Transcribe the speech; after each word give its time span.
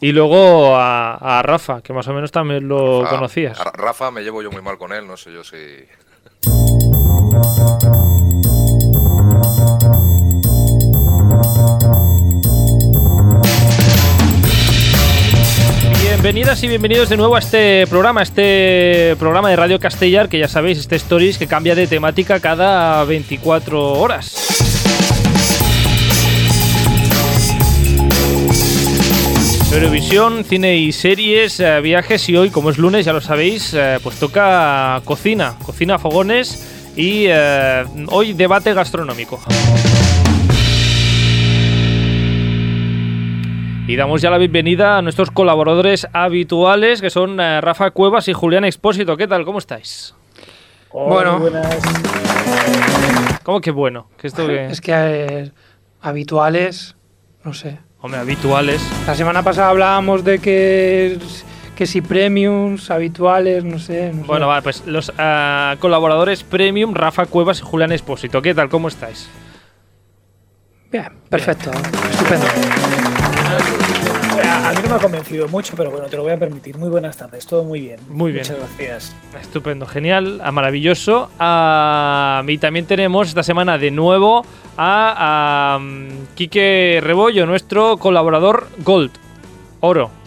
Y 0.00 0.12
luego 0.12 0.76
a, 0.76 1.42
Rafa, 1.42 1.80
que 1.82 1.92
más 1.92 2.06
o 2.06 2.12
menos 2.12 2.30
también 2.30 2.68
lo 2.68 3.04
conocías. 3.10 3.58
Rafa 3.74 4.10
me 4.10 4.22
llevo 4.22 4.42
yo 4.42 4.50
muy 4.50 4.62
mal 4.62 4.78
con 4.78 4.92
él, 4.92 5.06
no 5.06 5.16
sé 5.16 5.32
yo 5.32 5.42
si... 5.42 5.56
Bienvenidas 16.00 16.62
y 16.62 16.68
bienvenidos 16.68 17.08
de 17.08 17.16
nuevo 17.16 17.36
a 17.36 17.38
este 17.38 17.86
programa, 17.88 18.22
este 18.22 19.16
programa 19.18 19.50
de 19.50 19.56
Radio 19.56 19.80
Castellar, 19.80 20.28
que 20.28 20.38
ya 20.38 20.48
sabéis, 20.48 20.78
este 20.78 20.96
Stories 20.96 21.38
que 21.38 21.46
cambia 21.46 21.74
de 21.74 21.86
temática 21.86 22.40
cada 22.40 23.04
24 23.04 23.92
horas. 23.94 24.67
Eurovisión, 29.72 30.44
cine 30.44 30.76
y 30.76 30.92
series, 30.92 31.60
eh, 31.60 31.80
viajes 31.80 32.28
y 32.28 32.36
hoy, 32.36 32.50
como 32.50 32.70
es 32.70 32.78
lunes, 32.78 33.04
ya 33.04 33.12
lo 33.12 33.20
sabéis, 33.20 33.74
eh, 33.74 33.98
pues 34.02 34.18
toca 34.18 35.00
cocina, 35.04 35.54
cocina, 35.64 35.98
fogones 35.98 36.92
y 36.96 37.26
eh, 37.28 37.84
hoy 38.10 38.32
debate 38.32 38.74
gastronómico. 38.74 39.40
Y 43.88 43.96
damos 43.96 44.20
ya 44.20 44.28
la 44.28 44.36
bienvenida 44.36 44.98
a 44.98 45.02
nuestros 45.02 45.30
colaboradores 45.30 46.06
habituales, 46.12 47.00
que 47.00 47.08
son 47.08 47.40
eh, 47.40 47.62
Rafa 47.62 47.90
Cuevas 47.92 48.28
y 48.28 48.34
Julián 48.34 48.66
Expósito. 48.66 49.16
¿Qué 49.16 49.26
tal? 49.26 49.46
¿Cómo 49.46 49.58
estáis? 49.58 50.14
bueno. 50.92 51.40
¿Cómo 53.42 53.62
que 53.62 53.70
bueno? 53.70 54.10
esto 54.22 54.50
Es 54.50 54.82
que 54.82 54.92
eh, 54.94 55.52
habituales, 56.02 56.96
no 57.44 57.54
sé. 57.54 57.78
Hombre, 58.00 58.20
habituales. 58.20 58.80
La 59.06 59.14
semana 59.14 59.42
pasada 59.42 59.70
hablábamos 59.70 60.24
de 60.24 60.38
que 60.38 61.18
que 61.78 61.86
si 61.86 62.00
premiums, 62.00 62.90
habituales, 62.90 63.62
no 63.62 63.78
sé. 63.78 64.10
bueno, 64.26 64.48
vale, 64.48 64.62
pues 64.62 64.84
los 64.84 65.12
eh, 65.16 65.76
colaboradores 65.78 66.42
premium, 66.42 66.92
Rafa 66.92 67.26
Cuevas 67.26 67.60
y 67.60 67.62
Julián 67.62 67.92
Expósito. 67.92 68.42
¿Qué 68.42 68.52
tal? 68.52 68.68
¿Cómo 68.68 68.88
estáis? 68.88 69.30
Bien, 70.90 71.12
perfecto, 71.30 71.70
estupendo. 72.10 72.46
A, 74.44 74.72
mí 74.72 74.78
no 74.82 74.90
me 74.90 74.94
ha 74.96 74.98
convencido 74.98 75.48
mucho, 75.48 75.74
pero 75.76 75.90
bueno, 75.90 76.06
te 76.06 76.16
lo 76.16 76.22
voy 76.22 76.32
a 76.32 76.38
permitir. 76.38 76.76
Muy 76.76 76.88
buenas 76.88 77.16
tardes, 77.16 77.46
todo 77.46 77.64
muy 77.64 77.80
bien. 77.80 78.00
Muy 78.08 78.32
bien. 78.32 78.44
Muchas 78.44 78.58
gracias. 78.58 79.16
Estupendo, 79.40 79.86
genial, 79.86 80.40
maravilloso. 80.52 81.30
y 81.34 82.58
también 82.58 82.86
tenemos 82.86 83.28
esta 83.28 83.42
semana 83.42 83.78
de 83.78 83.90
nuevo 83.90 84.44
a, 84.76 85.78
Quique 86.34 87.00
Rebollo, 87.02 87.46
nuestro 87.46 87.96
colaborador 87.96 88.68
Gold, 88.78 89.12
Oro. 89.80 90.17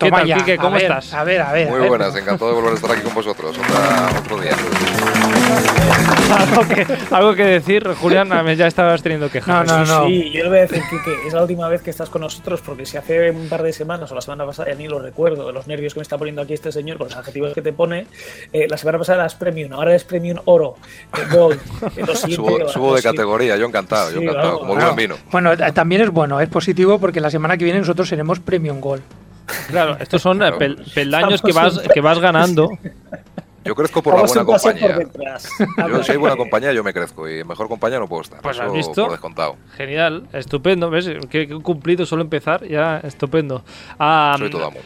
¿Qué 0.00 0.10
tal, 0.10 0.32
Quique? 0.32 0.56
¿Cómo 0.56 0.76
estás? 0.76 1.12
A 1.12 1.24
ver, 1.24 1.42
a 1.42 1.52
ver. 1.52 1.68
Muy 1.68 1.86
buenas, 1.86 2.16
encantado 2.16 2.50
de 2.50 2.56
volver 2.56 2.72
a 2.72 2.74
estar 2.76 2.90
aquí 2.90 3.02
con 3.02 3.14
vosotros. 3.14 3.56
otro 4.18 4.40
día. 4.40 4.56
¿Algo 7.10 7.34
que, 7.34 7.44
decir, 7.44 7.86
Julián? 7.94 8.30
Ya 8.56 8.66
estabas 8.66 9.02
teniendo 9.02 9.30
quejas. 9.30 9.66
No, 9.66 9.78
no, 9.78 9.84
no. 9.84 10.06
Sí, 10.06 10.30
yo 10.32 10.44
le 10.44 10.48
voy 10.48 10.58
a 10.58 10.60
decir 10.62 10.82
que 11.04 11.26
es 11.26 11.34
la 11.34 11.42
última 11.42 11.68
vez 11.68 11.82
que 11.82 11.90
estás 11.90 12.08
con 12.08 12.22
nosotros 12.22 12.62
porque 12.62 12.86
si 12.86 12.96
hace 12.96 13.30
un 13.30 13.48
par 13.48 13.62
de 13.62 13.72
semanas 13.72 14.10
o 14.10 14.14
la 14.14 14.20
semana 14.20 14.46
pasada, 14.46 14.70
ya 14.70 14.76
ni 14.76 14.88
lo 14.88 15.00
recuerdo, 15.00 15.46
de 15.46 15.52
los 15.52 15.66
nervios 15.66 15.92
que 15.92 16.00
me 16.00 16.02
está 16.02 16.16
poniendo 16.16 16.40
aquí 16.40 16.54
este 16.54 16.72
señor 16.72 16.96
con 16.96 17.08
los 17.08 17.16
adjetivos 17.16 17.52
que 17.52 17.60
te 17.60 17.72
pone, 17.72 18.06
eh, 18.52 18.66
la 18.68 18.78
semana 18.78 18.98
pasada 18.98 19.20
eras 19.20 19.34
Premium, 19.34 19.72
ahora 19.72 19.90
eres 19.90 20.04
Premium 20.04 20.38
Oro, 20.46 20.76
eh, 21.16 21.34
Gold. 21.34 21.60
Eh, 21.96 22.16
subo, 22.72 22.94
de 22.94 23.02
categoría, 23.02 23.56
yo 23.56 23.66
encantado, 23.66 24.10
yo 24.12 24.20
encantado, 24.20 24.60
como 24.60 24.74
buen 24.74 24.96
vino. 24.96 25.16
Bueno, 25.30 25.56
también 25.74 26.02
es 26.02 26.10
bueno, 26.10 26.40
es 26.40 26.48
positivo 26.48 26.98
porque 26.98 27.20
la 27.20 27.30
semana 27.30 27.56
que 27.56 27.64
viene 27.64 27.80
nosotros 27.80 28.08
seremos 28.08 28.40
Premium 28.40 28.80
Gold. 28.80 29.02
Claro, 29.68 29.96
estos 30.00 30.22
son 30.22 30.40
peldaños 30.94 31.42
que 31.42 31.52
vas, 31.52 31.78
que 31.92 32.00
vas 32.00 32.18
ganando. 32.18 32.68
Yo 33.62 33.74
crezco 33.74 34.02
por 34.02 34.14
la 34.14 34.22
buena 34.22 34.44
compañía. 34.44 34.98
Yo, 35.88 36.02
si 36.02 36.12
hay 36.12 36.18
buena 36.18 36.36
compañía, 36.36 36.72
yo 36.72 36.82
me 36.82 36.94
crezco. 36.94 37.28
Y 37.28 37.44
mejor 37.44 37.68
compañía 37.68 37.98
no 37.98 38.08
puedo 38.08 38.22
estar. 38.22 38.40
Pues 38.40 38.58
has 38.58 38.72
visto. 38.72 39.10
descontado. 39.10 39.56
Genial, 39.76 40.26
estupendo. 40.32 40.88
¿Ves? 40.88 41.10
Que 41.28 41.42
he 41.42 41.48
cumplido 41.48 42.06
solo 42.06 42.22
empezar, 42.22 42.66
ya 42.66 42.98
estupendo. 43.00 43.62
Soy 44.38 44.50
todo 44.50 44.66
amor. 44.66 44.82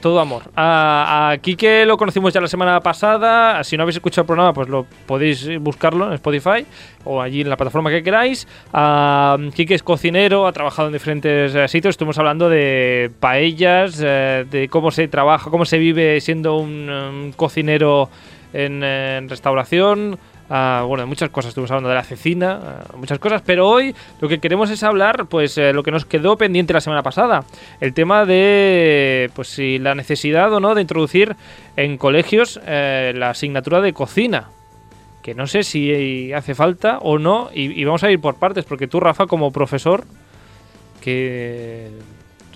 Todo 0.00 0.20
amor. 0.20 0.44
A, 0.54 1.32
a 1.32 1.84
lo 1.84 1.96
conocimos 1.96 2.32
ya 2.32 2.40
la 2.40 2.48
semana 2.48 2.80
pasada. 2.80 3.64
Si 3.64 3.76
no 3.76 3.82
habéis 3.82 3.96
escuchado 3.96 4.22
el 4.22 4.26
programa, 4.26 4.52
pues 4.52 4.68
lo 4.68 4.86
podéis 5.06 5.58
buscarlo 5.58 6.06
en 6.06 6.12
Spotify 6.14 6.64
o 7.04 7.20
allí 7.20 7.40
en 7.40 7.48
la 7.48 7.56
plataforma 7.56 7.90
que 7.90 8.02
queráis. 8.02 8.46
A, 8.72 9.36
Quique 9.54 9.74
es 9.74 9.82
cocinero, 9.82 10.46
ha 10.46 10.52
trabajado 10.52 10.88
en 10.88 10.92
diferentes 10.92 11.54
eh, 11.54 11.68
sitios. 11.68 11.94
Estuvimos 11.94 12.18
hablando 12.18 12.48
de 12.48 13.10
paellas, 13.18 14.00
eh, 14.04 14.46
de 14.48 14.68
cómo 14.68 14.90
se 14.90 15.08
trabaja, 15.08 15.50
cómo 15.50 15.64
se 15.64 15.78
vive 15.78 16.20
siendo 16.20 16.56
un, 16.56 17.32
cocinero 17.36 18.08
en 18.52 19.28
restauración. 19.28 20.18
Ah, 20.48 20.84
bueno, 20.86 21.02
de 21.02 21.06
muchas 21.06 21.30
cosas, 21.30 21.48
estuvimos 21.48 21.72
hablando 21.72 21.88
de 21.88 21.96
la 21.96 22.04
cecina, 22.04 22.60
ah, 22.62 22.94
muchas 22.96 23.18
cosas, 23.18 23.42
pero 23.44 23.68
hoy 23.68 23.94
lo 24.20 24.28
que 24.28 24.38
queremos 24.38 24.70
es 24.70 24.82
hablar, 24.84 25.26
pues, 25.26 25.58
eh, 25.58 25.72
lo 25.72 25.82
que 25.82 25.90
nos 25.90 26.04
quedó 26.04 26.36
pendiente 26.36 26.72
la 26.72 26.80
semana 26.80 27.02
pasada, 27.02 27.44
el 27.80 27.92
tema 27.94 28.24
de, 28.24 29.30
pues, 29.34 29.48
si 29.48 29.78
la 29.78 29.96
necesidad 29.96 30.52
o 30.52 30.60
no 30.60 30.76
de 30.76 30.82
introducir 30.82 31.34
en 31.76 31.98
colegios 31.98 32.60
eh, 32.64 33.12
la 33.16 33.30
asignatura 33.30 33.80
de 33.80 33.92
cocina, 33.92 34.50
que 35.20 35.34
no 35.34 35.48
sé 35.48 35.64
si 35.64 36.32
hace 36.32 36.54
falta 36.54 36.98
o 36.98 37.18
no, 37.18 37.50
y, 37.52 37.82
vamos 37.84 38.04
a 38.04 38.10
ir 38.12 38.20
por 38.20 38.36
partes, 38.36 38.64
porque 38.64 38.86
tú, 38.86 39.00
Rafa, 39.00 39.26
como 39.26 39.50
profesor, 39.50 40.04
que 41.00 41.90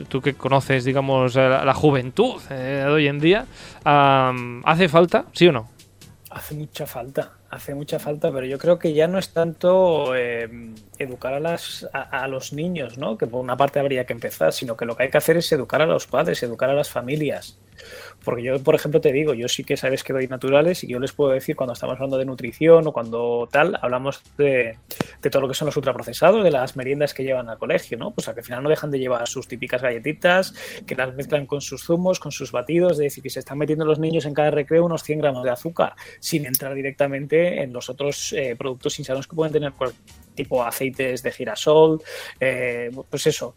tú 0.09 0.21
que 0.21 0.35
conoces, 0.35 0.85
digamos, 0.85 1.35
la, 1.35 1.75
juventud 1.75 2.41
eh, 2.51 2.85
de 2.85 2.87
hoy 2.87 3.09
en 3.09 3.19
día, 3.19 3.47
¿hace 3.85 4.89
falta, 4.89 5.25
sí 5.33 5.49
o 5.49 5.53
no? 5.53 5.80
Hace 6.31 6.55
mucha 6.55 6.87
falta 6.87 7.33
hace 7.51 7.75
mucha 7.75 7.99
falta, 7.99 8.33
pero 8.33 8.47
yo 8.47 8.59
creo 8.59 8.79
que 8.79 8.93
ya 8.93 9.09
no 9.09 9.19
es 9.19 9.31
tanto 9.31 10.15
eh, 10.15 10.49
educar 10.99 11.35
a, 11.35 11.41
las, 11.41 11.87
a, 11.93 12.29
los 12.29 12.53
niños, 12.53 12.97
¿no? 12.97 13.19
que 13.19 13.27
por 13.27 13.41
una 13.41 13.57
parte 13.57 13.81
habría 13.81 14.07
que 14.07 14.13
empezar, 14.13 14.53
sino 14.53 14.77
que 14.77 14.85
lo 14.85 14.97
que 14.97 15.05
hay 15.05 15.11
que 15.11 15.19
hacer 15.19 15.37
es 15.37 15.51
educar 15.51 15.83
a 15.83 15.87
los 15.87 16.07
padres, 16.07 16.43
educar 16.45 16.71
a 16.71 16.75
las 16.75 16.89
familias. 16.89 17.59
Porque 18.25 18.43
yo, 18.43 18.63
por 18.63 18.75
ejemplo, 18.75 19.01
te 19.01 19.13
digo, 19.13 19.35
yo 19.35 19.49
sí 19.49 19.65
que 19.65 19.77
sabes 19.77 20.05
que 20.05 20.13
doy 20.13 20.29
naturales 20.29 20.85
y 20.85 20.89
yo 20.89 20.99
les 20.99 21.13
puedo 21.13 21.31
decir 21.31 21.57
cuando 21.57 21.73
estamos 21.73 21.95
hablando 21.95 22.19
de 22.19 22.25
nutrición 22.25 22.87
o 22.87 22.93
cuando 22.93 23.49
tal, 23.51 23.79
hablamos 23.81 24.23
de, 24.37 24.77
todo 25.31 25.43
lo 25.43 25.49
que 25.49 25.55
son 25.55 25.67
los 25.67 25.77
ultraprocesados, 25.77 26.45
de 26.45 26.51
las 26.51 26.77
meriendas 26.77 27.15
que 27.15 27.25
llevan 27.25 27.49
al 27.49 27.59
colegio, 27.59 27.97
¿no? 27.99 28.11
Pues 28.11 28.29
al 28.29 28.43
final 28.43 28.63
no 28.63 28.69
dejan 28.69 28.91
de 28.91 28.99
llevar 28.99 29.27
sus 29.29 29.49
típicas 29.49 29.83
galletitas, 29.83 30.55
que 30.87 30.95
las 30.95 31.15
mezclan 31.15 31.47
con 31.47 31.61
sus 31.61 31.83
zumos, 31.83 32.21
con 32.21 32.33
sus 32.33 32.53
batidos, 32.53 32.93
es 32.93 32.99
decir, 32.99 33.23
que 33.23 33.31
se 33.31 33.41
están 33.41 33.59
metiendo 33.59 33.85
los 33.85 33.99
niños 33.99 34.25
en 34.27 34.35
cada 34.35 34.51
recreo 34.51 34.85
unos 34.85 35.03
100 35.03 35.21
gramos 35.21 35.45
de 35.45 35.51
azúcar, 35.51 35.95
sin 36.19 36.47
entrar 36.47 36.75
directamente 36.75 37.63
en 37.63 37.73
los 37.73 37.89
otros 37.89 38.33
eh, 38.33 38.57
productos 38.59 38.99
insanos 38.99 39.27
que 39.27 39.37
pueden 39.37 39.53
tener 39.53 39.73
tipo 40.35 40.63
aceites 40.63 41.23
de 41.23 41.33
girasol, 41.33 42.03
eh, 42.39 42.91
pues 43.09 43.27
eso, 43.27 43.55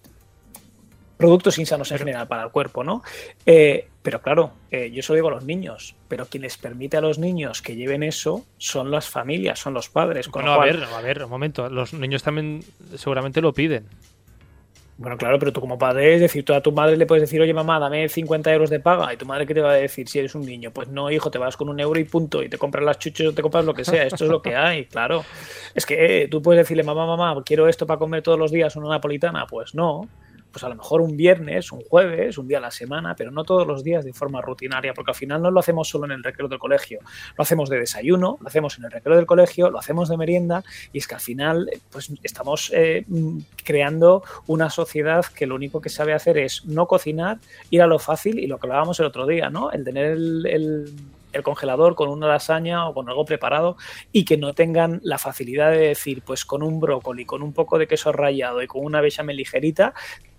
productos 1.23 1.57
insanos 1.57 1.89
en 1.89 1.99
general 1.99 2.27
para 2.27 2.43
el 2.43 2.49
cuerpo, 2.49 2.83
¿no? 2.83 3.01
Eh, 3.45 3.87
pero 4.01 4.21
claro, 4.21 4.51
eh, 4.69 4.91
yo 4.91 4.99
eso 4.99 5.13
digo 5.13 5.29
a 5.29 5.31
los 5.31 5.45
niños, 5.45 5.95
pero 6.09 6.25
quien 6.25 6.43
les 6.43 6.57
permite 6.57 6.97
a 6.97 7.01
los 7.01 7.17
niños 7.17 7.61
que 7.61 7.77
lleven 7.77 8.03
eso 8.03 8.43
son 8.57 8.91
las 8.91 9.09
familias, 9.09 9.57
son 9.57 9.73
los 9.73 9.87
padres. 9.87 10.27
Bueno, 10.27 10.51
a 10.51 10.65
ver, 10.65 10.83
a 10.83 10.99
ver, 10.99 11.23
un 11.23 11.29
momento, 11.29 11.69
los 11.69 11.93
niños 11.93 12.23
también 12.23 12.61
seguramente 12.97 13.39
lo 13.39 13.53
piden. 13.53 13.85
Bueno, 14.97 15.17
claro, 15.17 15.39
pero 15.39 15.53
tú 15.53 15.61
como 15.61 15.77
padre, 15.77 16.13
es 16.13 16.19
decir, 16.19 16.43
tú 16.43 16.53
a 16.53 16.59
tu 16.59 16.73
madre 16.73 16.97
le 16.97 17.05
puedes 17.05 17.21
decir, 17.21 17.39
oye 17.39 17.53
mamá, 17.53 17.79
dame 17.79 18.09
50 18.09 18.51
euros 18.51 18.69
de 18.69 18.81
paga, 18.81 19.13
y 19.13 19.15
tu 19.15 19.25
madre 19.25 19.47
qué 19.47 19.53
te 19.53 19.61
va 19.61 19.71
a 19.71 19.75
decir 19.75 20.09
si 20.09 20.19
eres 20.19 20.35
un 20.35 20.45
niño, 20.45 20.71
pues 20.71 20.89
no, 20.89 21.09
hijo, 21.09 21.31
te 21.31 21.37
vas 21.37 21.55
con 21.55 21.69
un 21.69 21.79
euro 21.79 21.97
y 22.01 22.03
punto, 22.03 22.43
y 22.43 22.49
te 22.49 22.57
compras 22.57 22.83
las 22.83 22.99
chuches 22.99 23.27
o 23.27 23.33
te 23.33 23.41
compras 23.41 23.63
lo 23.63 23.73
que 23.73 23.85
sea, 23.85 24.03
esto 24.03 24.25
es 24.25 24.29
lo 24.29 24.41
que 24.41 24.55
hay, 24.57 24.87
claro. 24.87 25.23
Es 25.73 25.85
que 25.85 26.23
eh, 26.23 26.27
tú 26.27 26.41
puedes 26.41 26.59
decirle, 26.59 26.83
mamá, 26.83 27.05
mamá, 27.05 27.41
quiero 27.45 27.69
esto 27.69 27.87
para 27.87 27.97
comer 27.97 28.23
todos 28.23 28.37
los 28.37 28.51
días 28.51 28.75
una 28.75 28.89
napolitana, 28.89 29.47
pues 29.47 29.73
no, 29.73 30.09
pues 30.53 30.63
a 30.63 30.69
lo 30.69 30.75
mejor 30.75 31.01
un 31.01 31.17
viernes, 31.17 31.71
un 31.71 31.81
jueves, 31.81 32.37
un 32.37 32.47
día 32.47 32.59
a 32.59 32.61
la 32.61 32.71
semana, 32.71 33.15
pero 33.15 33.31
no 33.31 33.43
todos 33.43 33.65
los 33.65 33.83
días 33.83 34.05
de 34.05 34.13
forma 34.13 34.39
rutinaria, 34.39 34.93
porque 34.93 35.11
al 35.11 35.15
final 35.15 35.41
no 35.41 35.49
lo 35.49 35.59
hacemos 35.59 35.89
solo 35.89 36.05
en 36.05 36.11
el 36.11 36.23
recreo 36.23 36.47
del 36.47 36.59
colegio, 36.59 36.99
lo 37.35 37.41
hacemos 37.41 37.69
de 37.69 37.79
desayuno, 37.79 38.37
lo 38.39 38.47
hacemos 38.47 38.77
en 38.77 38.85
el 38.85 38.91
recreo 38.91 39.17
del 39.17 39.25
colegio, 39.25 39.71
lo 39.71 39.79
hacemos 39.79 40.09
de 40.09 40.17
merienda, 40.17 40.63
y 40.93 40.99
es 40.99 41.07
que 41.07 41.15
al 41.15 41.21
final 41.21 41.71
pues 41.91 42.11
estamos 42.21 42.71
eh, 42.73 43.03
creando 43.63 44.23
una 44.45 44.69
sociedad 44.69 45.25
que 45.25 45.47
lo 45.47 45.55
único 45.55 45.81
que 45.81 45.89
sabe 45.89 46.13
hacer 46.13 46.37
es 46.37 46.65
no 46.65 46.85
cocinar, 46.85 47.39
ir 47.71 47.81
a 47.81 47.87
lo 47.87 47.97
fácil 47.97 48.37
y 48.37 48.45
lo 48.45 48.59
que 48.59 48.67
hablábamos 48.67 48.99
el 48.99 49.07
otro 49.07 49.25
día, 49.25 49.49
¿no? 49.49 49.71
El 49.71 49.83
tener 49.83 50.05
el, 50.05 50.93
congelador 51.43 51.95
con 51.95 52.09
una 52.09 52.27
lasaña 52.27 52.87
o 52.87 52.93
con 52.93 53.09
algo 53.09 53.25
preparado 53.25 53.75
y 54.11 54.23
que 54.23 54.37
no 54.37 54.53
tengan 54.53 54.99
la 55.03 55.17
facilidad 55.17 55.71
de 55.71 55.79
decir, 55.79 56.21
pues 56.23 56.45
con 56.45 56.61
un 56.61 56.79
brócoli, 56.79 57.25
con 57.25 57.41
un 57.41 57.53
poco 57.53 57.79
de 57.79 57.87
queso 57.87 58.11
rallado 58.11 58.61
y 58.61 58.67
con 58.67 58.85
una 58.85 59.01
bechamel 59.01 59.37
ligerita, 59.37 59.95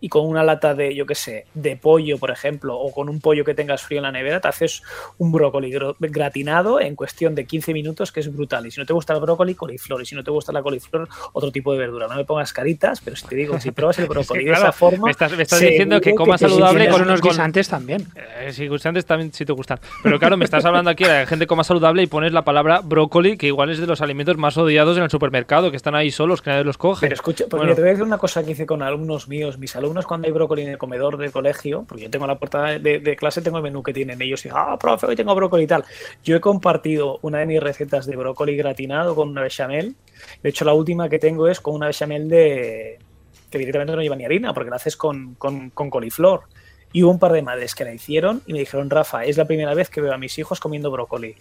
y 0.00 0.08
con 0.08 0.26
una 0.26 0.44
lata 0.44 0.74
de, 0.74 0.94
yo 0.94 1.06
qué 1.06 1.14
sé, 1.14 1.46
de 1.54 1.76
pollo, 1.76 2.18
por 2.18 2.30
ejemplo, 2.30 2.78
o 2.78 2.92
con 2.92 3.08
un 3.08 3.20
pollo 3.20 3.44
que 3.44 3.54
tengas 3.54 3.82
frío 3.82 3.98
en 3.98 4.04
la 4.04 4.12
nevera, 4.12 4.40
te 4.40 4.48
haces 4.48 4.82
un 5.18 5.32
brócoli 5.32 5.72
gratinado 6.00 6.80
en 6.80 6.94
cuestión 6.94 7.34
de 7.34 7.46
15 7.46 7.72
minutos, 7.72 8.12
que 8.12 8.20
es 8.20 8.32
brutal. 8.32 8.66
Y 8.66 8.70
si 8.70 8.80
no 8.80 8.86
te 8.86 8.92
gusta 8.92 9.14
el 9.14 9.20
brócoli, 9.20 9.54
coliflor. 9.54 10.02
Y 10.02 10.06
si 10.06 10.14
no 10.14 10.22
te 10.22 10.30
gusta 10.30 10.52
la 10.52 10.62
coliflor, 10.62 11.08
otro 11.32 11.50
tipo 11.50 11.72
de 11.72 11.78
verdura. 11.78 12.08
No 12.08 12.16
me 12.16 12.24
pongas 12.24 12.52
caritas, 12.52 13.00
pero 13.00 13.16
si 13.16 13.26
te 13.26 13.36
digo, 13.36 13.58
si 13.60 13.70
pruebas 13.70 13.98
el 13.98 14.06
brócoli 14.06 14.44
de 14.46 14.52
esa 14.52 14.72
forma. 14.72 15.06
Me 15.06 15.10
estás, 15.12 15.32
diciendo 15.36 16.00
que 16.00 16.14
comas 16.14 16.40
saludable 16.40 16.88
con 16.88 17.02
unos 17.02 17.22
guisantes 17.22 17.68
también. 17.68 18.06
Eh, 18.14 18.52
sí, 18.52 18.68
guisantes 18.68 19.06
también 19.06 19.32
si 19.32 19.44
te 19.44 19.52
gustan. 19.52 19.80
Pero 20.02 20.18
claro, 20.18 20.36
me 20.36 20.44
estás 20.44 20.64
hablando 20.64 20.90
aquí 20.90 21.04
de 21.04 21.26
gente 21.26 21.46
coma 21.46 21.64
saludable 21.64 22.02
y 22.02 22.06
pones 22.06 22.32
la 22.32 22.44
palabra 22.44 22.80
brócoli, 22.80 23.36
que 23.36 23.46
igual 23.46 23.70
es 23.70 23.78
de 23.78 23.86
los 23.86 24.00
alimentos 24.00 24.36
más 24.36 24.56
odiados 24.56 24.96
en 24.96 25.04
el 25.04 25.10
supermercado, 25.10 25.70
que 25.70 25.76
están 25.76 25.94
ahí 25.94 26.10
solos, 26.10 26.42
que 26.42 26.50
nadie 26.50 26.64
los 26.64 26.78
coge. 26.78 27.00
Pero 27.00 27.14
escucha, 27.14 27.44
porque 27.48 27.74
te 27.74 27.80
voy 27.80 27.88
a 27.88 27.92
decir 27.92 28.04
una 28.04 28.18
cosa 28.18 28.44
que 28.44 28.52
hice 28.52 28.66
con 28.66 28.82
alumnos 28.82 29.28
míos, 29.28 29.58
mis 29.58 29.74
alumnos 29.76 29.85
cuando 30.06 30.26
hay 30.26 30.32
brócoli 30.32 30.62
en 30.62 30.70
el 30.70 30.78
comedor 30.78 31.16
del 31.16 31.32
colegio, 31.32 31.84
porque 31.88 32.04
yo 32.04 32.10
tengo 32.10 32.26
la 32.26 32.38
puerta 32.38 32.78
de, 32.78 33.16
clase, 33.16 33.42
tengo 33.42 33.58
el 33.58 33.62
menú 33.62 33.82
que 33.82 33.92
tienen 33.92 34.20
ellos 34.20 34.44
y 34.46 34.50
ah, 34.52 34.76
profe, 34.78 35.06
hoy 35.06 35.16
tengo 35.16 35.34
brócoli 35.34 35.64
y 35.64 35.66
tal. 35.66 35.84
Yo 36.24 36.36
he 36.36 36.40
compartido 36.40 37.18
una 37.22 37.38
de 37.38 37.46
mis 37.46 37.62
recetas 37.62 38.06
de 38.06 38.16
brócoli 38.16 38.56
gratinado 38.56 39.14
con 39.14 39.28
una 39.28 39.42
bechamel. 39.42 39.94
De 40.42 40.48
hecho, 40.48 40.64
la 40.64 40.74
última 40.74 41.08
que 41.08 41.18
tengo 41.18 41.48
es 41.48 41.60
con 41.60 41.74
una 41.74 41.86
bechamel 41.86 42.28
de 42.28 42.98
que 43.50 43.58
directamente 43.58 43.94
no 43.94 44.02
lleva 44.02 44.16
ni 44.16 44.24
harina, 44.24 44.52
porque 44.52 44.70
la 44.70 44.76
haces 44.76 44.96
con, 44.96 45.34
con, 45.34 45.70
con 45.70 45.90
coliflor. 45.90 46.42
Y 46.92 47.02
hubo 47.02 47.10
un 47.10 47.18
par 47.18 47.32
de 47.32 47.42
madres 47.42 47.74
que 47.74 47.84
la 47.84 47.92
hicieron 47.92 48.42
y 48.46 48.52
me 48.52 48.60
dijeron, 48.60 48.90
Rafa, 48.90 49.24
es 49.24 49.36
la 49.36 49.44
primera 49.44 49.74
vez 49.74 49.90
que 49.90 50.00
veo 50.00 50.12
a 50.12 50.18
mis 50.18 50.38
hijos 50.38 50.60
comiendo 50.60 50.90
brócoli. 50.90 51.36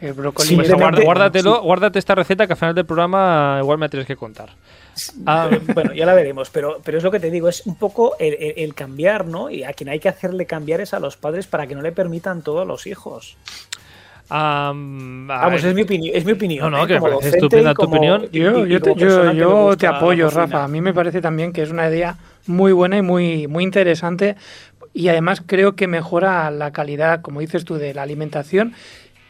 El 0.00 0.12
brócoli. 0.12 0.56
Pues 0.56 0.72
guárdatelo, 0.72 1.62
guárdate 1.62 1.98
esta 1.98 2.14
receta 2.14 2.46
que 2.46 2.52
al 2.52 2.58
final 2.58 2.74
del 2.74 2.84
programa 2.84 3.58
igual 3.62 3.78
me 3.78 3.88
tienes 3.88 4.06
que 4.06 4.16
contar. 4.16 4.50
Ah. 5.26 5.50
Bueno, 5.74 5.92
ya 5.94 6.06
la 6.06 6.14
veremos, 6.14 6.50
pero, 6.50 6.80
pero 6.84 6.98
es 6.98 7.04
lo 7.04 7.10
que 7.10 7.20
te 7.20 7.30
digo, 7.30 7.48
es 7.48 7.66
un 7.66 7.76
poco 7.76 8.16
el, 8.18 8.74
cambiar, 8.74 9.26
¿no? 9.26 9.50
Y 9.50 9.64
a 9.64 9.72
quien 9.72 9.88
hay 9.88 9.98
que 9.98 10.08
hacerle 10.08 10.46
cambiar 10.46 10.80
es 10.80 10.94
a 10.94 11.00
los 11.00 11.16
padres 11.16 11.46
para 11.46 11.66
que 11.66 11.74
no 11.74 11.82
le 11.82 11.92
permitan 11.92 12.42
todo 12.42 12.62
a 12.62 12.64
los 12.64 12.86
hijos. 12.86 13.36
Vamos, 14.28 15.62
es 15.62 15.74
mi, 15.74 15.82
opinión, 15.82 16.16
es 16.16 16.24
mi 16.24 16.32
opinión. 16.32 16.70
No, 16.70 16.78
no, 16.78 16.84
¿eh? 16.84 17.20
que 17.20 17.28
estupenda 17.28 17.74
tu 17.74 17.84
opinión. 17.84 18.28
Yo, 18.32 18.66
yo, 18.66 18.80
te, 18.80 18.94
yo 18.96 19.76
te, 19.76 19.86
apoyo, 19.86 20.30
Rafa. 20.30 20.64
A 20.64 20.68
mí 20.68 20.80
me 20.80 20.92
parece 20.92 21.20
también 21.20 21.52
que 21.52 21.62
es 21.62 21.70
una 21.70 21.88
idea 21.88 22.16
muy 22.46 22.72
buena 22.72 22.98
y 22.98 23.02
muy, 23.02 23.46
muy 23.46 23.62
interesante. 23.62 24.36
Y 24.92 25.08
además 25.08 25.42
creo 25.46 25.76
que 25.76 25.86
mejora 25.86 26.50
la 26.50 26.72
calidad, 26.72 27.20
como 27.20 27.40
dices 27.40 27.64
tú, 27.64 27.76
de 27.76 27.94
la 27.94 28.02
alimentación 28.02 28.74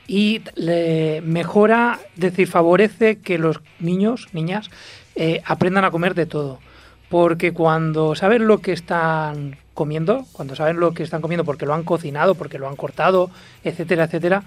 y 0.07 0.43
le 0.55 1.21
mejora, 1.23 1.99
es 2.15 2.21
decir, 2.21 2.49
favorece 2.49 3.19
que 3.19 3.39
los 3.39 3.61
niños, 3.81 4.29
niñas, 4.33 4.71
eh, 5.15 5.43
aprendan 5.45 5.85
a 5.85 5.91
comer 5.91 6.15
de 6.15 6.27
todo. 6.27 6.61
Porque 7.09 7.53
cuando 7.53 8.15
saben 8.15 8.47
lo 8.47 8.59
que 8.59 8.73
están 8.73 9.57
comiendo, 9.75 10.27
cuando 10.33 10.57
saben 10.57 10.81
lo 10.81 10.93
que 10.93 11.03
están 11.03 11.21
comiendo 11.21 11.45
porque 11.45 11.67
lo 11.67 11.75
han 11.75 11.85
cocinado, 11.85 12.35
porque 12.35 12.59
lo 12.59 12.69
han 12.69 12.77
cortado, 12.77 13.31
etcétera, 13.63 14.05
etcétera, 14.05 14.43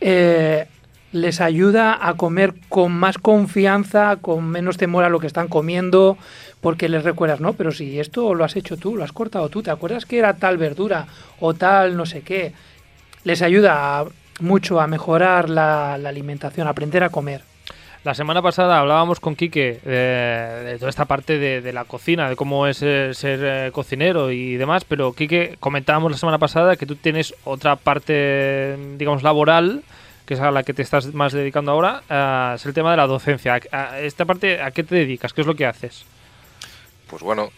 eh, 0.00 0.66
les 1.12 1.40
ayuda 1.40 1.98
a 2.00 2.14
comer 2.14 2.54
con 2.68 2.92
más 2.92 3.18
confianza, 3.18 4.18
con 4.20 4.46
menos 4.46 4.76
temor 4.76 5.02
a 5.04 5.08
lo 5.08 5.18
que 5.18 5.26
están 5.26 5.48
comiendo, 5.48 6.16
porque 6.60 6.88
les 6.88 7.02
recuerdas, 7.02 7.40
no, 7.40 7.54
pero 7.54 7.72
si 7.72 7.98
esto 7.98 8.34
lo 8.34 8.44
has 8.44 8.54
hecho 8.54 8.76
tú, 8.76 8.96
lo 8.96 9.02
has 9.02 9.12
cortado 9.12 9.48
tú, 9.48 9.62
¿te 9.62 9.70
acuerdas 9.70 10.06
que 10.06 10.18
era 10.18 10.36
tal 10.36 10.56
verdura 10.56 11.06
o 11.40 11.54
tal 11.54 11.96
no 11.96 12.06
sé 12.06 12.20
qué? 12.22 12.52
Les 13.24 13.42
ayuda 13.42 14.00
a 14.00 14.06
mucho 14.40 14.80
a 14.80 14.86
mejorar 14.86 15.48
la, 15.48 15.94
alimentación, 15.94 16.66
aprender 16.66 17.02
a 17.02 17.10
comer. 17.10 17.42
La 18.02 18.14
semana 18.14 18.40
pasada 18.40 18.80
hablábamos 18.80 19.20
con 19.20 19.36
Quique 19.36 19.78
eh, 19.84 20.62
de 20.64 20.78
toda 20.78 20.88
esta 20.88 21.04
parte 21.04 21.38
de, 21.38 21.72
la 21.72 21.84
cocina, 21.84 22.30
de 22.30 22.36
cómo 22.36 22.66
es 22.66 22.78
ser 22.78 23.16
eh, 23.22 23.70
cocinero 23.72 24.30
y 24.30 24.56
demás, 24.56 24.84
pero 24.84 25.12
Quique, 25.12 25.56
comentábamos 25.60 26.10
la 26.10 26.16
semana 26.16 26.38
pasada 26.38 26.76
que 26.76 26.86
tú 26.86 26.96
tienes 26.96 27.34
otra 27.44 27.76
parte, 27.76 28.76
digamos, 28.96 29.22
laboral, 29.22 29.82
que 30.24 30.34
es 30.34 30.40
a 30.40 30.50
la 30.50 30.62
que 30.62 30.72
te 30.72 30.80
estás 30.80 31.12
más 31.12 31.34
dedicando 31.34 31.72
ahora, 31.72 32.02
eh, 32.08 32.52
es 32.54 32.64
el 32.64 32.72
tema 32.72 32.92
de 32.92 32.96
la 32.96 33.06
docencia. 33.06 33.60
esta 34.00 34.24
parte, 34.24 34.62
¿a 34.62 34.70
qué 34.70 34.82
te 34.82 34.94
dedicas? 34.94 35.34
¿Qué 35.34 35.42
es 35.42 35.46
lo 35.46 35.54
que 35.54 35.66
haces? 35.66 36.06
Pues 37.06 37.22
bueno, 37.22 37.50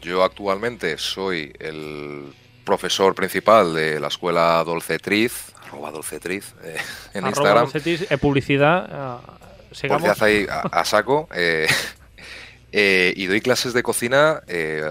yo 0.00 0.24
actualmente 0.24 0.96
soy 0.96 1.52
el 1.58 2.32
profesor 2.64 3.14
principal 3.14 3.74
de 3.74 4.00
la 4.00 4.08
escuela 4.08 4.62
Dolcetriz, 4.64 5.52
arroba 5.66 5.90
Dolcetriz 5.90 6.54
eh, 6.62 6.76
en 7.14 7.26
Instagram. 7.26 7.64
Dolcetriz, 7.64 8.10
eh, 8.10 8.18
publicidad. 8.18 9.20
Uh, 9.20 9.88
publicidad 9.88 10.22
ahí 10.22 10.46
a, 10.48 10.84
saco. 10.84 11.28
y 12.72 13.26
doy 13.26 13.40
clases 13.40 13.72
de 13.72 13.82
cocina 13.82 14.42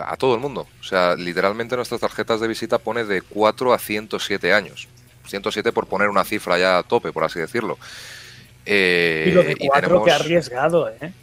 a 0.06 0.18
todo 0.18 0.35
el 0.35 0.41
mundo. 0.41 0.68
O 0.79 0.83
sea, 0.83 1.15
literalmente 1.15 1.75
nuestras 1.75 2.01
tarjetas 2.01 2.39
de 2.39 2.47
visita 2.47 2.77
pone 2.77 3.03
de 3.03 3.21
4 3.21 3.74
a 3.74 3.79
107 3.79 4.53
años. 4.53 4.88
107 5.27 5.71
por 5.71 5.88
poner 5.88 6.09
una 6.09 6.24
cifra 6.24 6.57
ya 6.57 6.79
a 6.79 6.83
tope, 6.83 7.12
por 7.12 7.24
así 7.24 7.39
decirlo. 7.39 7.77
y 8.65 9.31
lo 9.31 9.44
de 9.44 9.56
4 9.57 10.03
que 10.03 10.12
arriesgado, 10.12 10.89
¿eh? 10.89 11.13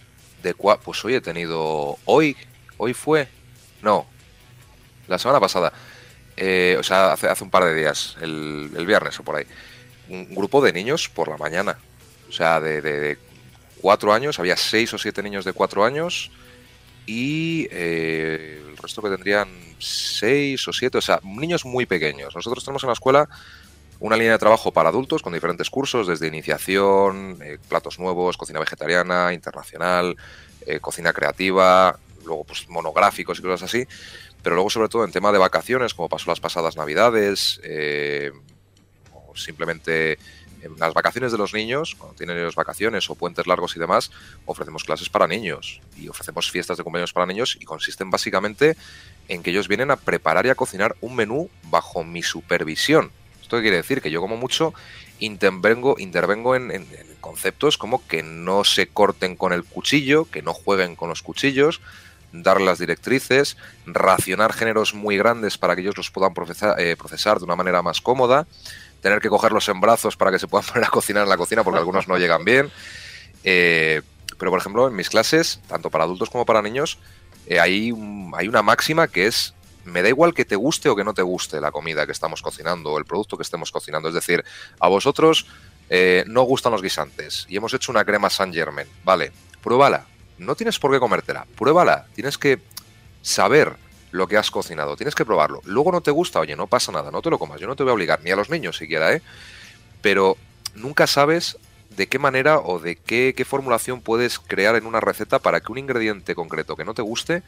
De 0.42 0.54
pues 0.54 1.04
hoy 1.04 1.14
he 1.14 1.20
tenido. 1.20 1.98
Hoy, 2.04 2.36
hoy 2.76 2.94
fue. 2.94 3.28
No, 3.82 4.06
la 5.08 5.18
semana 5.18 5.40
pasada 5.40 5.72
eh, 6.40 6.76
o 6.78 6.84
sea, 6.84 7.12
hace, 7.12 7.26
hace, 7.26 7.42
un 7.42 7.50
par 7.50 7.64
de 7.64 7.74
días, 7.74 8.16
el, 8.20 8.70
viernes 8.86 9.18
o 9.18 9.24
por 9.24 9.34
ahí, 9.34 9.44
un 10.08 10.32
grupo 10.36 10.62
de 10.62 10.72
niños 10.72 11.08
por 11.08 11.26
la 11.26 11.36
mañana. 11.36 11.76
O 12.28 12.32
sea, 12.32 12.60
de, 12.60 13.18
cuatro 13.80 14.12
años, 14.12 14.38
había 14.38 14.56
seis 14.56 14.94
o 14.94 14.98
siete 14.98 15.20
niños 15.20 15.44
de 15.44 15.52
cuatro 15.52 15.84
años 15.84 16.30
y 17.06 17.66
eh, 17.72 18.62
el 18.68 18.76
resto 18.76 19.02
que 19.02 19.08
tendrían 19.08 19.48
seis 19.80 20.66
o 20.68 20.72
siete, 20.72 20.98
o 20.98 21.00
sea, 21.00 21.18
niños 21.24 21.64
muy 21.64 21.86
pequeños. 21.86 22.32
Nosotros 22.36 22.64
tenemos 22.64 22.84
en 22.84 22.88
la 22.88 22.92
escuela 22.92 23.28
una 23.98 24.14
línea 24.14 24.32
de 24.32 24.38
trabajo 24.38 24.70
para 24.70 24.90
adultos 24.90 25.22
con 25.22 25.32
diferentes 25.32 25.68
cursos, 25.70 26.06
desde 26.06 26.28
iniciación, 26.28 27.36
eh, 27.42 27.58
platos 27.68 27.98
nuevos, 27.98 28.36
cocina 28.36 28.60
vegetariana, 28.60 29.32
internacional, 29.32 30.16
cocina 30.82 31.14
creativa, 31.14 31.98
luego 32.26 32.44
pues 32.44 32.68
monográficos 32.68 33.38
y 33.38 33.42
cosas 33.42 33.62
así 33.62 33.88
pero 34.42 34.54
luego 34.54 34.70
sobre 34.70 34.88
todo 34.88 35.04
en 35.04 35.12
tema 35.12 35.32
de 35.32 35.38
vacaciones, 35.38 35.94
como 35.94 36.08
pasó 36.08 36.30
las 36.30 36.40
pasadas 36.40 36.76
navidades, 36.76 37.60
eh, 37.64 38.32
o 39.12 39.36
simplemente 39.36 40.18
en 40.62 40.76
las 40.78 40.94
vacaciones 40.94 41.32
de 41.32 41.38
los 41.38 41.54
niños, 41.54 41.94
cuando 41.96 42.16
tienen 42.16 42.36
ellos 42.36 42.54
vacaciones 42.54 43.08
o 43.10 43.14
puentes 43.14 43.46
largos 43.46 43.76
y 43.76 43.78
demás, 43.78 44.10
ofrecemos 44.44 44.84
clases 44.84 45.08
para 45.08 45.26
niños 45.26 45.80
y 45.96 46.08
ofrecemos 46.08 46.50
fiestas 46.50 46.76
de 46.76 46.82
cumpleaños 46.82 47.12
para 47.12 47.26
niños 47.26 47.56
y 47.60 47.64
consisten 47.64 48.10
básicamente 48.10 48.76
en 49.28 49.42
que 49.42 49.50
ellos 49.50 49.68
vienen 49.68 49.90
a 49.90 49.96
preparar 49.96 50.46
y 50.46 50.50
a 50.50 50.54
cocinar 50.54 50.96
un 51.00 51.16
menú 51.16 51.48
bajo 51.64 52.04
mi 52.04 52.22
supervisión. 52.22 53.10
Esto 53.42 53.60
quiere 53.60 53.76
decir 53.76 54.02
que 54.02 54.10
yo 54.10 54.20
como 54.20 54.36
mucho 54.36 54.74
intervengo, 55.20 55.96
intervengo 55.98 56.54
en, 56.54 56.70
en 56.70 56.86
conceptos 57.20 57.78
como 57.78 58.06
que 58.06 58.22
no 58.22 58.64
se 58.64 58.88
corten 58.88 59.36
con 59.36 59.52
el 59.52 59.64
cuchillo, 59.64 60.26
que 60.26 60.42
no 60.42 60.54
jueguen 60.54 60.96
con 60.96 61.08
los 61.08 61.22
cuchillos, 61.22 61.80
dar 62.32 62.60
las 62.60 62.78
directrices, 62.78 63.56
racionar 63.86 64.52
géneros 64.52 64.94
muy 64.94 65.16
grandes 65.16 65.58
para 65.58 65.74
que 65.74 65.82
ellos 65.82 65.96
los 65.96 66.10
puedan 66.10 66.32
eh, 66.78 66.96
procesar, 66.96 67.38
de 67.38 67.44
una 67.44 67.56
manera 67.56 67.82
más 67.82 68.00
cómoda, 68.00 68.46
tener 69.00 69.20
que 69.20 69.28
cogerlos 69.28 69.68
en 69.68 69.80
brazos 69.80 70.16
para 70.16 70.30
que 70.30 70.38
se 70.38 70.48
puedan 70.48 70.66
poner 70.72 70.84
a 70.84 70.90
cocinar 70.90 71.22
en 71.22 71.28
la 71.28 71.36
cocina 71.36 71.64
porque 71.64 71.78
algunos 71.78 72.08
no 72.08 72.18
llegan 72.18 72.44
bien. 72.44 72.70
Eh, 73.44 74.02
pero, 74.38 74.50
por 74.50 74.60
ejemplo, 74.60 74.88
en 74.88 74.94
mis 74.94 75.08
clases, 75.08 75.60
tanto 75.68 75.90
para 75.90 76.04
adultos 76.04 76.30
como 76.30 76.44
para 76.44 76.62
niños, 76.62 76.98
eh, 77.46 77.60
hay, 77.60 77.92
hay 78.34 78.48
una 78.48 78.62
máxima 78.62 79.08
que 79.08 79.26
es 79.26 79.54
me 79.84 80.02
da 80.02 80.10
igual 80.10 80.34
que 80.34 80.44
te 80.44 80.54
guste 80.54 80.90
o 80.90 80.96
que 80.96 81.02
no 81.02 81.14
te 81.14 81.22
guste 81.22 81.62
la 81.62 81.70
comida 81.70 82.04
que 82.04 82.12
estamos 82.12 82.42
cocinando 82.42 82.92
o 82.92 82.98
el 82.98 83.06
producto 83.06 83.38
que 83.38 83.42
estemos 83.42 83.72
cocinando. 83.72 84.08
Es 84.08 84.14
decir, 84.14 84.44
a 84.80 84.88
vosotros 84.88 85.46
no 86.26 86.42
gustan 86.42 86.72
los 86.72 86.82
guisantes 86.82 87.46
y 87.48 87.56
hemos 87.56 87.72
hecho 87.72 87.90
una 87.90 88.04
crema 88.04 88.28
San 88.28 88.52
Germain. 88.52 88.86
Vale, 89.02 89.32
pruébala, 89.62 90.04
no 90.38 90.54
tienes 90.54 90.78
por 90.78 90.92
qué 90.92 90.98
comértela, 90.98 91.46
pruébala, 91.56 92.06
tienes 92.14 92.38
que 92.38 92.60
saber 93.22 93.76
lo 94.10 94.26
que 94.26 94.36
has 94.36 94.50
cocinado, 94.50 94.96
tienes 94.96 95.14
que 95.14 95.24
probarlo. 95.24 95.60
Luego 95.64 95.92
no 95.92 96.00
te 96.00 96.10
gusta, 96.10 96.40
oye, 96.40 96.56
no 96.56 96.66
pasa 96.66 96.92
nada, 96.92 97.10
no 97.10 97.22
te 97.22 97.30
lo 97.30 97.38
comas, 97.38 97.60
yo 97.60 97.66
no 97.66 97.76
te 97.76 97.82
voy 97.82 97.90
a 97.90 97.94
obligar, 97.94 98.20
ni 98.22 98.30
a 98.30 98.36
los 98.36 98.50
niños 98.50 98.76
siquiera, 98.76 99.12
¿eh? 99.12 99.22
Pero 100.00 100.36
nunca 100.74 101.06
sabes 101.06 101.58
de 101.90 102.06
qué 102.06 102.18
manera 102.18 102.58
o 102.60 102.78
de 102.78 102.96
qué, 102.96 103.34
formulación 103.46 104.00
puedes 104.00 104.38
crear 104.38 104.76
en 104.76 104.86
una 104.86 105.00
receta 105.00 105.38
para 105.38 105.60
que 105.60 105.72
un 105.72 105.78
ingrediente 105.78 106.34
concreto 106.34 106.76
que 106.76 106.84
no 106.84 106.94
te 106.94 107.02
guste 107.02 107.42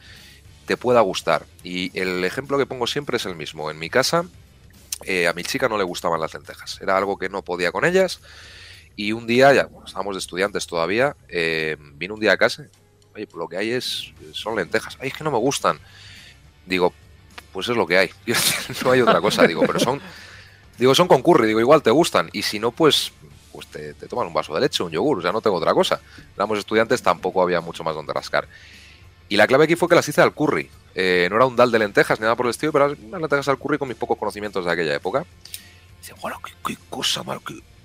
te 0.65 0.77
pueda 0.77 1.01
gustar. 1.01 1.45
Y 1.63 1.97
el 1.99 2.23
ejemplo 2.23 2.57
que 2.57 2.65
pongo 2.65 2.87
siempre 2.87 3.17
es 3.17 3.25
el 3.25 3.35
mismo. 3.35 3.71
En 3.71 3.79
mi 3.79 3.89
casa, 3.89 4.25
eh, 5.05 5.27
a 5.27 5.33
mi 5.33 5.43
chica 5.43 5.69
no 5.69 5.77
le 5.77 5.83
gustaban 5.83 6.19
las 6.19 6.33
lentejas, 6.33 6.79
era 6.81 6.97
algo 6.97 7.17
que 7.17 7.29
no 7.29 7.41
podía 7.41 7.71
con 7.71 7.85
ellas. 7.85 8.19
Y 8.95 9.13
un 9.13 9.25
día, 9.25 9.53
ya 9.53 9.69
estábamos 9.85 10.15
de 10.15 10.19
estudiantes 10.19 10.67
todavía, 10.67 11.15
eh, 11.29 11.77
vino 11.95 12.13
un 12.13 12.19
día 12.19 12.33
a 12.33 12.37
casa, 12.37 12.67
oye, 13.15 13.27
pues 13.27 13.39
lo 13.39 13.47
que 13.47 13.57
hay 13.57 13.71
es 13.71 14.13
son 14.33 14.55
lentejas. 14.55 14.97
Ay, 14.99 15.09
es 15.09 15.13
que 15.13 15.23
no 15.23 15.31
me 15.31 15.37
gustan. 15.37 15.79
Digo, 16.65 16.93
pues 17.51 17.67
es 17.69 17.75
lo 17.75 17.87
que 17.87 17.97
hay. 17.97 18.09
no 18.83 18.91
hay 18.91 19.01
otra 19.01 19.21
cosa, 19.21 19.45
digo, 19.47 19.61
pero 19.65 19.79
son 19.79 20.01
digo, 20.77 20.95
son 20.95 21.07
con 21.07 21.21
curry, 21.21 21.47
digo, 21.47 21.59
igual 21.59 21.83
te 21.83 21.91
gustan 21.91 22.29
y 22.33 22.41
si 22.41 22.57
no 22.59 22.71
pues 22.71 23.11
pues 23.51 23.67
te, 23.67 23.93
toman 23.93 24.27
un 24.27 24.33
vaso 24.33 24.53
de 24.55 24.61
leche, 24.61 24.81
un 24.81 24.91
yogur, 24.91 25.19
o 25.19 25.21
sea, 25.21 25.31
no 25.31 25.41
tengo 25.41 25.57
otra 25.57 25.73
cosa. 25.73 25.99
Éramos 26.35 26.57
estudiantes, 26.57 27.01
tampoco 27.01 27.41
había 27.41 27.59
mucho 27.59 27.83
más 27.83 27.93
donde 27.93 28.13
rascar. 28.13 28.47
Y 29.27 29.37
la 29.37 29.47
clave 29.47 29.65
aquí 29.65 29.75
fue 29.75 29.89
que 29.89 29.95
las 29.95 30.07
hice 30.07 30.21
al 30.21 30.33
curry. 30.33 30.69
Eh, 30.95 31.27
no 31.29 31.35
era 31.37 31.45
un 31.45 31.55
dal 31.55 31.71
de 31.71 31.79
lentejas 31.79 32.19
ni 32.19 32.23
nada 32.23 32.35
por 32.35 32.45
el 32.45 32.51
estilo, 32.51 32.71
pero 32.71 32.85
unas 32.85 33.21
lentejas 33.21 33.47
al 33.49 33.57
curry 33.57 33.77
con 33.77 33.87
mis 33.87 33.97
pocos 33.97 34.17
conocimientos 34.17 34.65
de 34.65 34.71
aquella 34.71 34.95
época. 34.95 35.25
Dice, 35.99 36.13
bueno, 36.21 36.39
qué, 36.65 36.77
cosa, 36.89 37.23
mal, 37.23 37.39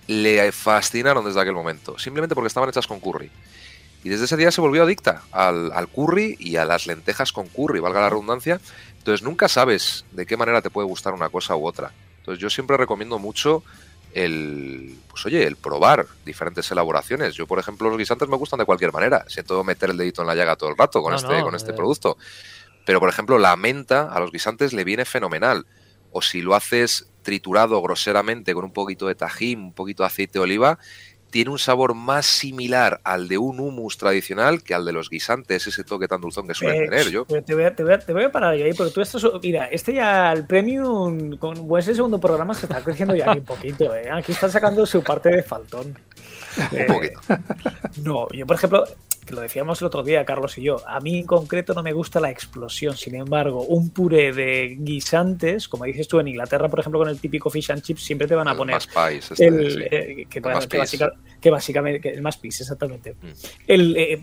Le 0.06 0.50
fascinaron 0.52 1.25
desde 1.25 1.40
aquel 1.40 1.54
momento, 1.54 1.99
simplemente 1.99 2.35
porque 2.35 2.49
estaban 2.49 2.68
hechas 2.68 2.87
con 2.87 3.00
curry. 3.00 3.30
Y 4.07 4.09
desde 4.09 4.27
ese 4.27 4.37
día 4.37 4.53
se 4.53 4.61
volvió 4.61 4.85
adicta 4.85 5.23
al, 5.33 5.73
al, 5.73 5.89
curry 5.89 6.37
y 6.39 6.59
a 6.59 6.65
las 6.65 6.87
lentejas 6.87 7.33
con 7.33 7.49
curry, 7.49 7.81
valga 7.81 8.03
la 8.03 8.11
redundancia. 8.11 8.61
Entonces 8.99 9.25
nunca 9.25 9.49
sabes 9.49 10.05
de 10.13 10.27
qué 10.27 10.37
manera 10.37 10.63
te 10.63 10.71
puede 10.71 10.87
gustar 10.87 11.13
una 11.13 11.29
cosa 11.29 11.57
u 11.57 11.67
otra. 11.67 11.91
Entonces 12.21 12.41
yo 12.41 12.49
siempre 12.49 12.77
recomiendo 12.77 13.19
mucho 13.19 13.65
el, 14.15 14.97
pues 15.09 15.27
oye, 15.27 15.45
el 15.45 15.57
probar 15.57 16.07
diferentes 16.25 16.71
elaboraciones. 16.71 17.35
Yo, 17.35 17.49
por 17.49 17.59
ejemplo, 17.59 17.89
los 17.89 17.99
guisantes 17.99 18.29
me 18.29 18.37
gustan 18.37 18.61
de 18.61 18.65
cualquier 18.65 18.93
manera. 18.93 19.25
Siento 19.27 19.65
meter 19.65 19.91
el 19.91 19.97
dedito 19.97 20.23
en 20.23 20.29
la 20.29 20.37
llaga 20.37 20.55
todo 20.55 20.71
el 20.71 20.77
rato 20.77 21.03
con 21.03 21.13
este, 21.13 21.43
con 21.43 21.57
este 21.57 21.73
eh. 21.73 21.75
producto. 21.75 22.17
Pero, 22.85 23.01
por 23.01 23.09
ejemplo, 23.09 23.41
la 23.41 23.57
menta 23.57 24.13
a 24.13 24.21
los 24.21 24.31
guisantes 24.31 24.73
le 24.73 24.85
viene 24.85 25.05
fenomenal. 25.05 25.67
O 26.13 26.23
si 26.23 26.43
lo 26.43 26.55
haces 26.55 27.09
triturado 27.23 27.83
groseramente 27.83 28.55
con 28.55 28.67
un 28.67 28.73
poquito 28.73 29.09
de 29.09 29.17
tajín, 29.17 29.59
un 29.59 29.73
poquito 29.73 30.05
de 30.05 30.07
aceite 30.07 30.35
de 30.35 30.45
oliva, 30.45 30.79
tiene 31.37 31.50
un 31.50 31.59
sabor 31.59 31.93
más 31.93 32.25
similar 32.25 32.99
al 33.05 33.28
de 33.28 33.37
un 33.37 33.61
hummus 33.61 33.99
tradicional 33.99 34.62
que 34.62 34.73
al 34.73 34.87
de 34.87 34.93
los 34.95 35.11
guisantes, 35.11 35.66
ese 35.66 35.85
toque 35.85 36.09
tan 36.09 36.19
dulzón 36.19 36.49
que 36.49 36.55
suelen 36.55 36.85
eh, 36.85 36.88
tener. 36.88 37.11
Yo. 37.11 37.26
Te 37.26 37.55
voy, 37.55 37.64
a, 37.64 37.75
te, 37.75 37.83
voy 38.14 38.23
a, 38.25 38.33
parar 38.33 38.55
ahí, 38.55 38.73
porque 38.73 38.95
tú 38.95 39.02
estás. 39.02 39.23
Mira, 39.43 39.66
este 39.66 39.93
ya, 39.93 40.33
el 40.33 40.47
premium, 40.47 41.37
con 41.37 41.78
ese 41.78 41.95
segundo 41.95 42.19
programa 42.19 42.55
se 42.55 42.64
está 42.64 42.83
creciendo 42.83 43.14
ya 43.14 43.33
un 43.33 43.45
poquito. 43.45 43.95
¿eh? 43.95 44.09
Aquí 44.11 44.33
están 44.33 44.50
sacando 44.50 44.87
su 44.87 45.02
parte 45.02 45.28
de 45.28 45.43
faltón. 45.43 45.99
un 46.73 46.87
poquito. 46.87 47.21
No, 48.02 48.28
yo, 48.31 48.47
por 48.47 48.57
ejemplo, 48.57 48.87
lo 49.35 49.40
decíamos 49.40 49.80
el 49.80 49.87
otro 49.87 50.02
día, 50.02 50.25
Carlos 50.25 50.56
y 50.59 50.62
yo, 50.62 50.76
a 50.87 51.00
mí 51.00 51.18
en 51.18 51.26
concreto 51.26 51.75
no 51.75 51.83
me 51.83 51.92
gusta 51.92 52.21
la 52.21 52.30
explosión. 52.30 52.97
Sin 52.97 53.14
embargo, 53.14 53.62
un 53.62 53.90
puré 53.90 54.33
de 54.33 54.76
guisantes, 54.78 55.68
como 55.68 55.85
dices 55.85 56.09
tú 56.09 56.21
en 56.21 56.28
Inglaterra, 56.28 56.68
por 56.68 56.80
ejemplo, 56.80 57.00
con 57.00 57.09
el 57.09 57.18
típico 57.18 57.50
fish 57.50 57.73
and 57.73 57.83
chips, 57.83 58.02
siempre 58.02 58.26
te 58.28 58.35
van 58.35 58.49
a 58.49 58.56
poner 58.56 58.76
este, 58.76 59.47
el, 59.47 59.88
eh, 59.90 60.26
que, 60.28 61.50
básicamente, 61.50 62.12
el 62.12 62.23
más 62.23 62.37
pis, 62.37 62.61
exactamente. 62.61 63.14
Mm. 63.14 63.26
El, 63.66 63.97
eh, 63.97 64.23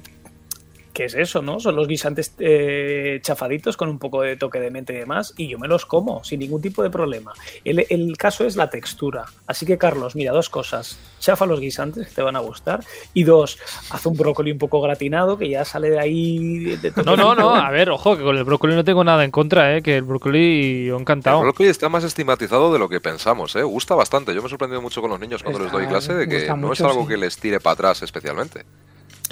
¿Qué 0.94 1.06
es 1.06 1.16
eso, 1.16 1.42
no? 1.42 1.60
Son 1.60 1.76
los 1.76 1.88
guisantes 1.88 2.36
eh, 2.38 3.20
chafaditos 3.24 3.78
con 3.78 3.90
un 3.90 3.98
poco 3.98 4.22
de 4.22 4.38
toque 4.38 4.60
de 4.60 4.70
mente 4.70 4.94
y 4.94 4.98
demás, 4.98 5.34
y 5.38 5.48
yo 5.48 5.58
me 5.58 5.68
los 5.68 5.88
como 5.88 6.24
sin 6.24 6.40
ningún 6.40 6.62
tipo 6.62 6.84
de 6.84 6.92
problema. 6.92 7.34
El, 7.66 8.16
caso 8.16 8.46
es 8.46 8.56
la 8.56 8.70
textura. 8.70 9.26
Así 9.48 9.66
que, 9.66 9.80
Carlos, 9.80 10.16
mira, 10.16 10.32
dos 10.32 10.50
cosas. 10.50 11.00
Chafa 11.20 11.48
los 11.48 11.60
guisantes, 11.60 12.08
que 12.08 12.14
te 12.14 12.22
van 12.22 12.36
a 12.36 12.40
gustar, 12.40 12.84
y 13.14 13.24
dos, 13.24 13.58
haz 13.90 14.06
un 14.06 14.16
brócoli 14.16 14.52
un 14.52 14.60
poco 14.60 14.82
gratinado, 14.82 15.38
que 15.38 15.50
ya 15.50 15.66
sale 15.66 15.90
de 15.90 16.00
ahí. 16.00 16.76
De 16.76 16.94
no, 17.04 17.18
no, 17.18 17.34
no, 17.34 17.56
a 17.56 17.72
ver, 17.72 17.90
ojo, 17.90 18.16
que 18.16 18.24
con 18.24 18.38
el 18.38 18.44
brócoli 18.44 18.76
no 18.76 18.84
tengo 18.84 19.04
nada 19.04 19.24
en 19.24 19.32
contra, 19.32 19.76
¿eh? 19.76 19.82
que 19.82 19.98
el 19.98 20.04
brócoli, 20.04 20.86
yo 20.86 21.00
encantado. 21.00 21.38
El 21.40 21.46
brócoli 21.46 21.70
está 21.70 21.90
más 21.90 22.04
estigmatizado 22.04 22.72
de 22.72 22.78
lo 22.78 22.88
que 22.88 23.02
pensamos, 23.02 23.56
¿eh? 23.56 23.64
gusta 23.64 23.96
bastante. 23.96 24.36
Yo 24.36 24.42
me 24.42 24.48
he 24.48 24.50
sorprendido 24.50 24.82
mucho 24.82 25.02
con 25.02 25.10
los 25.10 25.20
niños 25.20 25.42
cuando 25.42 25.60
les 25.60 25.72
doy 25.72 25.88
clase 25.88 26.14
de 26.14 26.28
que 26.28 26.54
no 26.56 26.72
es 26.72 26.82
algo 26.82 27.08
que 27.08 27.18
les 27.18 27.38
tire 27.38 27.60
para 27.60 27.74
atrás 27.74 28.04
especialmente. 28.04 28.66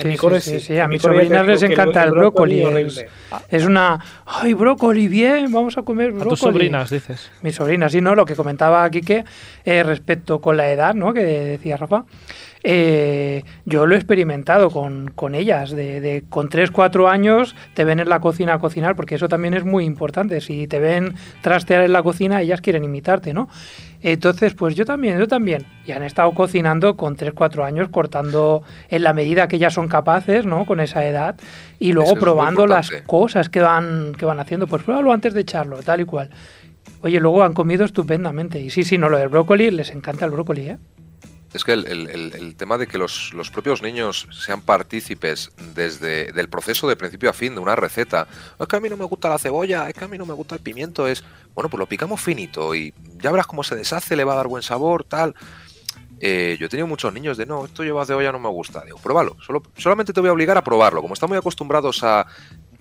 Sí, 0.02 0.60
sí, 0.60 0.80
A 0.80 0.88
mis 0.88 1.02
sobrinas 1.02 1.46
les 1.46 1.64
encanta 1.64 2.04
el, 2.04 2.12
brócoli. 2.12 2.64
Es, 3.50 3.66
una. 3.66 4.00
¡Ay, 4.26 4.54
brócoli! 4.54 5.08
Bien, 5.08 5.52
vamos 5.52 5.78
a 5.78 5.84
comer 5.84 6.12
brócoli. 6.12 6.28
A 6.28 6.30
tus 6.30 6.40
sobrinas, 6.40 6.90
dices. 6.90 7.32
Mis 7.42 7.56
sobrinas, 7.56 7.92
sí, 7.92 8.02
¿no? 8.02 8.16
Lo 8.16 8.26
que 8.26 8.36
comentaba 8.36 8.84
aquí 8.84 9.02
que 9.02 9.24
eh, 9.66 9.84
respecto 9.84 10.42
con 10.42 10.58
la 10.58 10.72
edad, 10.72 10.96
¿no? 10.96 11.14
Que 11.14 11.24
decía 11.24 11.78
Rafa. 11.78 12.06
Eh, 12.64 13.44
yo 13.66 13.88
lo 13.88 13.96
he 13.96 13.98
experimentado 13.98 14.70
con, 14.70 15.12
con 15.16 15.36
ellas. 15.36 15.72
De, 15.72 16.00
de, 16.00 16.24
con 16.30 16.50
3, 16.50 16.72
4 16.72 17.10
años 17.10 17.56
te 17.74 17.84
ven 17.84 18.00
en 18.00 18.10
la 18.10 18.20
cocina 18.20 18.56
a 18.56 18.60
cocinar, 18.60 18.96
porque 18.96 19.16
eso 19.16 19.28
también 19.28 19.54
es 19.54 19.64
muy 19.64 19.86
importante. 19.86 20.42
Si 20.42 20.68
te 20.68 20.80
ven 20.80 21.16
trastear 21.42 21.84
en 21.84 21.94
la 21.94 22.04
cocina, 22.04 22.42
ellas 22.42 22.62
quieren 22.62 22.84
imitarte, 22.84 23.34
¿no? 23.34 23.50
Entonces, 24.04 24.54
pues 24.54 24.76
yo 24.76 24.86
también, 24.86 25.20
yo 25.20 25.28
también. 25.28 25.66
Y 25.86 25.92
han 25.92 26.04
estado 26.04 26.32
cocinando 26.34 26.98
con 26.98 27.16
3, 27.16 27.34
4 27.34 27.64
años, 27.64 27.90
cortando 27.90 28.64
en 28.90 29.04
la 29.04 29.14
medida 29.14 29.48
que 29.48 29.60
ya 29.60 29.70
son 29.70 29.88
capaces, 29.88 30.46
¿no? 30.46 30.66
Con 30.66 30.80
esa 30.80 31.06
edad. 31.06 31.36
Y 31.80 31.94
luego 31.94 32.16
probando 32.16 32.66
las 32.68 32.92
cosas 33.06 33.50
que 33.50 33.62
van, 33.62 34.14
que 34.18 34.26
van 34.26 34.40
haciendo. 34.40 34.68
Pues 34.68 34.84
pruébalo 34.84 35.14
antes 35.14 35.34
de 35.34 35.42
echarlo, 35.42 35.78
tal 35.84 36.02
y 36.02 36.06
cual. 36.06 36.30
Oye, 37.02 37.20
luego 37.20 37.44
han 37.44 37.54
comido 37.54 37.86
estupendamente. 37.86 38.60
Y 38.60 38.70
sí, 38.70 38.84
sí, 38.84 38.98
no, 38.98 39.10
lo 39.10 39.18
del 39.18 39.30
brócoli, 39.30 39.72
les 39.72 39.92
encanta 39.92 40.26
el 40.26 40.32
brócoli, 40.32 40.70
¿eh? 40.70 40.78
Es 41.54 41.66
que 41.66 41.74
el, 41.74 42.56
tema 42.58 42.78
de 42.78 42.88
que 42.88 42.98
los, 42.98 43.32
propios 43.52 43.82
niños 43.82 44.28
sean 44.32 44.62
partícipes 44.62 45.52
desde 45.74 46.32
del 46.32 46.48
proceso 46.48 46.88
de 46.88 46.96
principio 46.96 47.30
a 47.30 47.34
fin 47.34 47.56
de 47.56 47.60
una 47.60 47.76
receta, 47.76 48.28
es 48.58 48.68
que 48.68 48.76
a 48.78 48.80
mí 48.80 48.90
no 48.90 48.96
me 48.96 49.06
gusta 49.06 49.28
la 49.28 49.38
cebolla, 49.38 49.90
es 49.90 49.94
que 49.94 50.06
a 50.06 50.08
mí 50.08 50.18
no 50.18 50.26
me 50.26 50.34
gusta 50.34 50.56
el 50.56 50.62
pimiento, 50.62 51.08
es, 51.08 51.24
bueno, 51.54 51.70
pues 51.70 51.80
lo 51.80 51.88
picamos 51.88 52.22
finito 52.22 52.74
y 52.74 52.94
ya 53.22 53.32
verás 53.32 53.48
cómo 53.48 53.64
se 53.64 53.76
deshace, 53.76 54.16
le 54.16 54.24
va 54.24 54.34
a 54.34 54.38
dar 54.38 54.48
buen 54.48 54.64
sabor, 54.64 55.04
tal. 55.04 55.36
Eh, 56.24 56.56
yo 56.60 56.68
he 56.68 56.70
tenido 56.70 56.86
muchos 56.86 57.12
niños 57.12 57.36
de, 57.36 57.48
no, 57.48 57.66
esto 57.66 57.84
lleva 57.84 58.06
cebolla, 58.06 58.32
no 58.32 58.40
me 58.40 58.48
gusta. 58.50 58.84
Digo, 58.86 59.00
pruébalo, 59.00 59.36
Solo, 59.42 59.64
solamente 59.76 60.14
te 60.14 60.22
voy 60.22 60.30
a 60.30 60.34
obligar 60.34 60.56
a 60.56 60.64
probarlo. 60.64 61.02
Como 61.02 61.16
están 61.16 61.30
muy 61.30 61.38
acostumbrados 61.38 62.04
a 62.04 62.28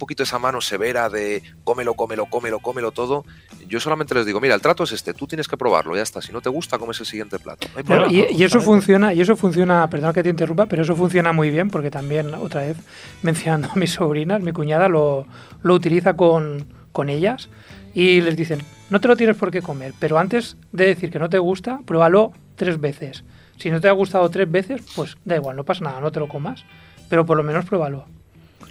poquito 0.00 0.24
esa 0.24 0.40
mano 0.40 0.60
severa 0.60 1.08
de 1.08 1.44
cómelo, 1.62 1.94
cómelo, 1.94 2.26
cómelo, 2.26 2.58
cómelo 2.58 2.90
todo. 2.90 3.24
Yo 3.68 3.78
solamente 3.78 4.14
les 4.14 4.26
digo, 4.26 4.40
mira, 4.40 4.56
el 4.56 4.60
trato 4.60 4.82
es 4.82 4.90
este, 4.90 5.14
tú 5.14 5.28
tienes 5.28 5.46
que 5.46 5.56
probarlo, 5.56 5.94
ya 5.94 6.02
está. 6.02 6.20
Si 6.20 6.32
no 6.32 6.40
te 6.40 6.48
gusta, 6.48 6.78
comes 6.78 6.98
el 6.98 7.06
siguiente 7.06 7.38
plato. 7.38 7.68
y, 8.10 8.42
eso 8.42 8.60
funciona, 8.60 9.14
y 9.14 9.20
eso 9.20 9.36
funciona, 9.36 9.88
perdón 9.88 10.12
que 10.12 10.24
te 10.24 10.28
interrumpa, 10.28 10.66
pero 10.66 10.82
eso 10.82 10.96
funciona 10.96 11.32
muy 11.32 11.50
bien 11.50 11.70
porque 11.70 11.92
también, 11.92 12.34
otra 12.34 12.62
vez, 12.62 12.76
mencionando 13.22 13.68
a 13.70 13.76
mis 13.76 13.92
sobrinas, 13.92 14.42
mi 14.42 14.52
cuñada 14.52 14.88
lo, 14.88 15.26
lo 15.62 15.74
utiliza 15.74 16.14
con, 16.16 16.66
con 16.90 17.08
ellas 17.08 17.48
y 17.94 18.20
les 18.20 18.36
dicen, 18.36 18.60
no 18.88 19.00
te 19.00 19.08
lo 19.08 19.16
tienes 19.16 19.36
por 19.36 19.50
qué 19.50 19.62
comer, 19.62 19.94
pero 19.98 20.18
antes 20.18 20.56
de 20.72 20.86
decir 20.86 21.10
que 21.10 21.18
no 21.18 21.28
te 21.28 21.38
gusta, 21.38 21.80
pruébalo 21.84 22.32
tres 22.56 22.80
veces. 22.80 23.24
Si 23.56 23.70
no 23.70 23.80
te 23.80 23.88
ha 23.88 23.92
gustado 23.92 24.28
tres 24.30 24.50
veces, 24.50 24.80
pues 24.96 25.16
da 25.24 25.36
igual, 25.36 25.56
no 25.56 25.64
pasa 25.64 25.84
nada, 25.84 26.00
no 26.00 26.10
te 26.10 26.18
lo 26.18 26.28
comas, 26.28 26.64
pero 27.08 27.26
por 27.26 27.36
lo 27.36 27.42
menos 27.42 27.66
pruébalo. 27.66 28.06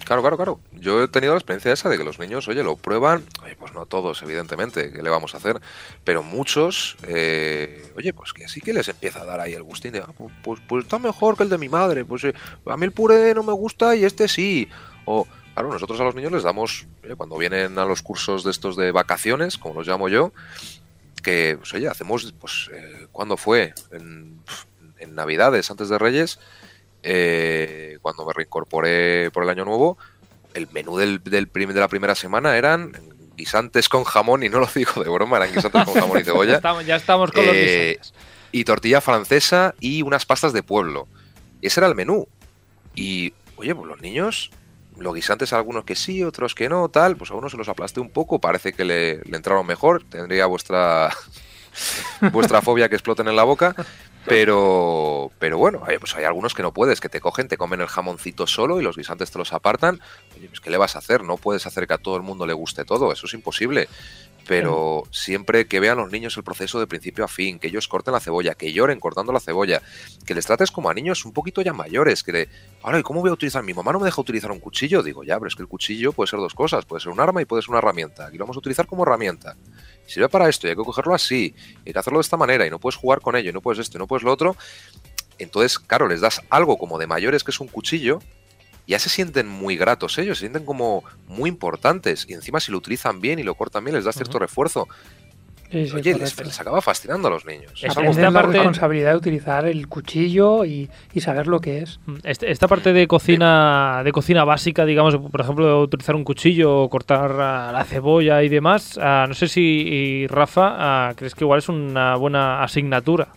Claro, 0.09 0.23
claro, 0.23 0.37
claro. 0.37 0.59
Yo 0.71 1.03
he 1.03 1.07
tenido 1.07 1.33
la 1.33 1.37
experiencia 1.37 1.71
esa 1.71 1.87
de 1.87 1.95
que 1.95 2.03
los 2.03 2.17
niños, 2.17 2.47
oye, 2.47 2.63
lo 2.63 2.75
prueban, 2.75 3.23
oye, 3.43 3.55
pues 3.55 3.75
no 3.75 3.85
todos, 3.85 4.23
evidentemente, 4.23 4.91
¿qué 4.91 5.03
le 5.03 5.09
vamos 5.11 5.35
a 5.35 5.37
hacer? 5.37 5.61
Pero 6.03 6.23
muchos, 6.23 6.97
eh, 7.03 7.93
oye, 7.95 8.11
pues 8.11 8.33
que 8.33 8.47
sí 8.47 8.59
que 8.59 8.73
les 8.73 8.87
empieza 8.87 9.21
a 9.21 9.25
dar 9.25 9.39
ahí 9.39 9.53
el 9.53 9.61
gustín 9.61 9.91
de, 9.91 9.99
ah, 9.99 10.11
pues, 10.41 10.61
está 10.81 10.97
mejor 10.97 11.37
que 11.37 11.43
el 11.43 11.49
de 11.49 11.59
mi 11.59 11.69
madre, 11.69 12.05
pues 12.05 12.23
eh, 12.23 12.33
a 12.65 12.75
mí 12.75 12.85
el 12.85 12.91
puré 12.91 13.35
no 13.35 13.43
me 13.43 13.53
gusta 13.53 13.95
y 13.95 14.03
este 14.03 14.27
sí. 14.27 14.67
O, 15.05 15.27
claro, 15.53 15.71
nosotros 15.71 15.99
a 15.99 16.05
los 16.05 16.15
niños 16.15 16.31
les 16.31 16.41
damos, 16.41 16.87
cuando 17.15 17.37
vienen 17.37 17.77
a 17.77 17.85
los 17.85 18.01
cursos 18.01 18.43
de 18.43 18.49
estos 18.49 18.75
de 18.75 18.91
vacaciones, 18.91 19.59
como 19.59 19.75
los 19.75 19.87
llamo 19.87 20.09
yo, 20.09 20.33
que, 21.21 21.55
pues 21.59 21.71
oye, 21.75 21.87
hacemos, 21.87 22.33
pues, 22.39 22.71
eh, 22.73 23.05
¿cuándo 23.11 23.37
fue? 23.37 23.75
En, 23.91 24.41
en 24.97 25.13
Navidades, 25.13 25.69
antes 25.69 25.87
de 25.87 25.99
Reyes, 25.99 26.39
eh, 27.03 27.97
cuando 28.01 28.25
me 28.25 28.33
reincorporé 28.33 29.31
por 29.31 29.43
el 29.43 29.49
año 29.49 29.65
nuevo, 29.65 29.97
el 30.53 30.67
menú 30.71 30.97
del, 30.97 31.23
del 31.23 31.49
de 31.51 31.79
la 31.79 31.87
primera 31.87 32.15
semana 32.15 32.57
eran 32.57 32.91
guisantes 33.35 33.87
con 33.87 34.03
jamón, 34.03 34.43
y 34.43 34.49
no 34.49 34.59
lo 34.59 34.67
digo 34.75 35.03
de 35.03 35.09
broma, 35.09 35.37
eran 35.37 35.53
guisantes 35.53 35.85
con 35.85 35.93
jamón 35.93 36.19
y 36.19 36.23
cebolla. 36.25 36.61
ya 36.85 36.95
estamos 36.95 37.31
con 37.31 37.45
los 37.45 37.55
eh, 37.55 37.97
guisantes. 37.97 38.13
Y 38.51 38.63
tortilla 38.63 38.99
francesa 38.99 39.75
y 39.79 40.01
unas 40.01 40.25
pastas 40.25 40.53
de 40.53 40.63
pueblo. 40.63 41.07
Ese 41.61 41.79
era 41.79 41.87
el 41.87 41.95
menú. 41.95 42.27
Y, 42.95 43.33
oye, 43.57 43.75
pues 43.75 43.87
los 43.87 44.01
niños, 44.01 44.49
los 44.97 45.13
guisantes 45.13 45.53
algunos 45.53 45.85
que 45.85 45.95
sí, 45.95 46.23
otros 46.23 46.55
que 46.55 46.67
no, 46.67 46.89
tal, 46.89 47.15
pues 47.15 47.31
a 47.31 47.35
uno 47.35 47.49
se 47.49 47.57
los 47.57 47.69
aplasté 47.69 47.99
un 47.99 48.09
poco, 48.09 48.39
parece 48.39 48.73
que 48.73 48.83
le, 48.85 49.17
le 49.19 49.37
entraron 49.37 49.65
mejor, 49.65 50.03
tendría 50.03 50.47
vuestra 50.47 51.15
vuestra 52.31 52.61
fobia 52.61 52.89
que 52.89 52.95
exploten 52.95 53.27
en 53.27 53.35
la 53.35 53.43
boca, 53.43 53.75
pero, 54.29 55.31
pero 55.39 55.57
bueno, 55.57 55.83
hay, 55.85 55.97
pues 55.97 56.15
hay 56.15 56.23
algunos 56.23 56.53
que 56.53 56.61
no 56.61 56.73
puedes, 56.73 57.01
que 57.01 57.09
te 57.09 57.19
cogen, 57.19 57.47
te 57.47 57.57
comen 57.57 57.81
el 57.81 57.87
jamoncito 57.87 58.47
solo 58.47 58.79
y 58.79 58.83
los 58.83 58.95
guisantes 58.95 59.31
te 59.31 59.37
los 59.37 59.51
apartan. 59.51 59.99
Pues 60.47 60.61
¿qué 60.61 60.69
le 60.69 60.77
vas 60.77 60.95
a 60.95 60.99
hacer? 60.99 61.23
No 61.23 61.37
puedes 61.37 61.65
hacer 61.65 61.87
que 61.87 61.95
a 61.95 61.97
todo 61.97 62.15
el 62.15 62.21
mundo 62.23 62.45
le 62.45 62.53
guste 62.53 62.85
todo, 62.85 63.11
eso 63.11 63.25
es 63.25 63.33
imposible 63.33 63.89
pero 64.49 65.03
siempre 65.11 65.67
que 65.67 65.79
vean 65.79 65.99
los 65.99 66.11
niños 66.11 66.35
el 66.35 66.43
proceso 66.43 66.79
de 66.79 66.87
principio 66.87 67.23
a 67.23 67.27
fin, 67.27 67.59
que 67.59 67.67
ellos 67.67 67.87
corten 67.87 68.15
la 68.15 68.19
cebolla, 68.19 68.55
que 68.55 68.73
lloren 68.73 68.99
cortando 68.99 69.31
la 69.31 69.39
cebolla, 69.39 69.79
que 70.25 70.33
les 70.33 70.47
trates 70.47 70.71
como 70.71 70.89
a 70.89 70.93
niños 70.95 71.23
un 71.23 71.33
poquito 71.33 71.61
ya 71.61 71.71
mayores, 71.71 72.23
que 72.23 72.31
de, 72.31 72.49
ahora, 72.81 72.97
¿y 72.97 73.03
cómo 73.03 73.21
voy 73.21 73.29
a 73.29 73.33
utilizar? 73.33 73.61
Mi 73.61 73.75
mamá 73.75 73.93
no 73.93 73.99
me 73.99 74.05
deja 74.05 74.19
utilizar 74.19 74.51
un 74.51 74.59
cuchillo, 74.59 75.03
digo, 75.03 75.23
ya, 75.23 75.37
pero 75.37 75.49
es 75.49 75.55
que 75.55 75.61
el 75.61 75.67
cuchillo 75.67 76.13
puede 76.13 76.29
ser 76.31 76.39
dos 76.39 76.55
cosas, 76.55 76.83
puede 76.85 76.99
ser 76.99 77.11
un 77.11 77.19
arma 77.19 77.43
y 77.43 77.45
puede 77.45 77.61
ser 77.61 77.69
una 77.69 77.77
herramienta, 77.77 78.25
aquí 78.25 78.39
lo 78.39 78.45
vamos 78.45 78.57
a 78.57 78.59
utilizar 78.59 78.87
como 78.87 79.03
herramienta. 79.03 79.55
Sirve 80.09 80.29
para 80.29 80.49
esto 80.49 80.67
y 80.67 80.71
hay 80.71 80.75
que 80.75 80.83
cogerlo 80.83 81.13
así, 81.13 81.53
hay 81.85 81.93
que 81.93 81.99
hacerlo 81.99 82.19
de 82.19 82.23
esta 82.23 82.37
manera 82.37 82.65
y 82.65 82.69
no 82.69 82.79
puedes 82.79 82.95
jugar 82.95 83.21
con 83.21 83.35
ello, 83.35 83.49
y 83.49 83.53
no 83.53 83.61
puedes 83.61 83.79
esto, 83.79 83.97
y 83.97 83.99
no 83.99 84.07
puedes 84.07 84.23
lo 84.23 84.33
otro. 84.33 84.55
Entonces, 85.37 85.79
claro, 85.79 86.07
les 86.07 86.21
das 86.21 86.41
algo 86.49 86.77
como 86.77 86.97
de 86.97 87.07
mayores 87.07 87.43
que 87.43 87.51
es 87.51 87.59
un 87.59 87.67
cuchillo 87.67 88.19
ya 88.89 88.97
se 88.97 89.09
sienten 89.09 89.47
muy 89.47 89.77
gratos 89.77 90.17
ellos, 90.17 90.39
se 90.39 90.45
sienten 90.45 90.65
como 90.65 91.03
muy 91.27 91.47
importantes. 91.47 92.25
Y 92.27 92.33
encima 92.33 92.59
si 92.59 92.71
lo 92.71 92.79
utilizan 92.79 93.21
bien 93.21 93.37
y 93.37 93.43
lo 93.43 93.53
cortan 93.53 93.85
bien, 93.85 93.95
les 93.95 94.03
da 94.03 94.11
cierto 94.11 94.39
refuerzo. 94.39 94.87
Oye, 95.71 96.15
les, 96.15 96.59
acaba 96.59 96.81
fascinando 96.81 97.27
a 97.27 97.31
los 97.31 97.45
niños. 97.45 97.83
Aprenden 97.87 98.33
la 98.33 98.41
responsabilidad 98.41 99.11
de 99.11 99.17
utilizar 99.17 99.67
el 99.67 99.87
cuchillo 99.87 100.65
y, 100.65 100.89
saber 101.19 101.47
lo 101.47 101.59
que 101.59 101.79
es. 101.79 101.99
Mm, 102.07 102.15
este, 102.23 102.49
esta 102.49 102.67
parte 102.67 102.91
de 102.91 103.07
cocina 103.07 104.01
de 104.03 104.11
cocina 104.11 104.43
básica, 104.45 104.85
digamos, 104.85 105.17
por 105.17 105.41
ejemplo, 105.41 105.81
utilizar 105.81 106.15
un 106.15 106.23
cuchillo 106.23 106.83
o 106.83 106.89
cortar 106.89 107.31
ah, 107.39 107.71
la 107.71 107.83
cebolla 107.83 108.41
y 108.41 108.49
demás, 108.49 108.99
ah, 109.01 109.25
no 109.27 109.35
sé 109.35 109.47
si 109.47 110.25
Rafa 110.27 110.75
ah, 110.77 111.13
crees 111.15 111.35
que 111.35 111.43
igual 111.43 111.59
es 111.59 111.69
una 111.69 112.15
buena 112.15 112.63
asignatura. 112.63 113.29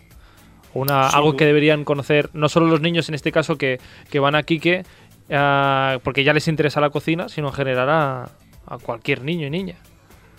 Una, 0.73 1.07
algo 1.09 1.35
que 1.35 1.45
deberían 1.45 1.83
conocer 1.83 2.31
no 2.33 2.49
solo 2.49 2.65
los 2.65 2.81
niños 2.81 3.07
en 3.07 3.13
este 3.13 3.31
caso 3.31 3.59
que, 3.59 3.79
que 4.09 4.19
van 4.19 4.33
a 4.33 4.41
Quique 4.41 4.83
porque 6.03 6.23
ya 6.23 6.33
les 6.33 6.47
interesa 6.47 6.81
la 6.81 6.89
cocina, 6.89 7.29
sino 7.29 7.49
en 7.49 7.53
general 7.53 7.89
a 7.89 8.77
cualquier 8.81 9.23
niño 9.23 9.45
y 9.45 9.51
niña 9.51 9.75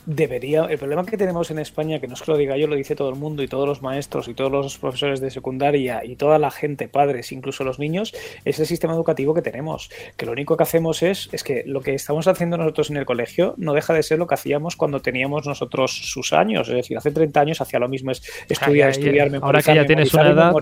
debería. 0.07 0.65
El 0.65 0.79
problema 0.79 1.05
que 1.05 1.17
tenemos 1.17 1.51
en 1.51 1.59
España, 1.59 2.01
que 2.01 2.09
no 2.09 2.15
es 2.15 2.23
que 2.23 2.31
lo 2.31 2.37
diga 2.37 2.57
yo, 2.57 2.67
lo 2.67 2.77
dice 2.77 2.97
todo 2.97 3.09
el 3.11 3.17
mundo 3.17 3.43
y 3.43 3.49
todos 3.49 3.69
los 3.69 3.83
maestros 3.83 4.29
y 4.29 4.35
todos 4.35 4.51
los 4.51 4.79
profesores 4.79 5.21
de 5.21 5.31
secundaria 5.31 6.05
y 6.05 6.17
toda 6.17 6.39
la 6.39 6.51
gente, 6.51 6.89
padres, 6.89 7.33
incluso 7.33 7.65
los 7.65 7.79
niños, 7.79 8.15
es 8.45 8.59
el 8.59 8.67
sistema 8.67 8.95
educativo 8.95 9.35
que 9.35 9.43
tenemos. 9.43 9.91
Que 10.17 10.27
lo 10.27 10.33
único 10.33 10.57
que 10.57 10.63
hacemos 10.63 11.03
es, 11.03 11.29
es 11.33 11.45
que 11.45 11.65
lo 11.67 11.81
que 11.81 11.95
estamos 11.95 12.27
haciendo 12.29 12.57
nosotros 12.57 12.91
en 12.91 12.97
el 12.97 13.07
colegio 13.07 13.55
no 13.57 13.73
deja 13.73 13.95
de 13.95 14.03
ser 14.03 14.19
lo 14.19 14.27
que 14.27 14.35
hacíamos 14.35 14.77
cuando 14.77 15.01
teníamos 15.01 15.47
nosotros 15.47 15.93
sus 15.93 16.33
años. 16.33 16.69
Es 16.69 16.75
decir, 16.75 16.97
hace 16.97 17.11
30 17.11 17.41
años 17.41 17.61
hacía 17.61 17.79
lo 17.79 17.89
mismo, 17.89 18.11
es 18.11 18.23
estudiar, 18.49 18.91
estudiar, 18.91 19.31
memorizar, 19.31 19.45
Ahora 19.45 19.63
que 19.63 19.75
ya 19.75 19.87
tienes 19.87 20.15
una 20.15 20.31
edad. 20.31 20.53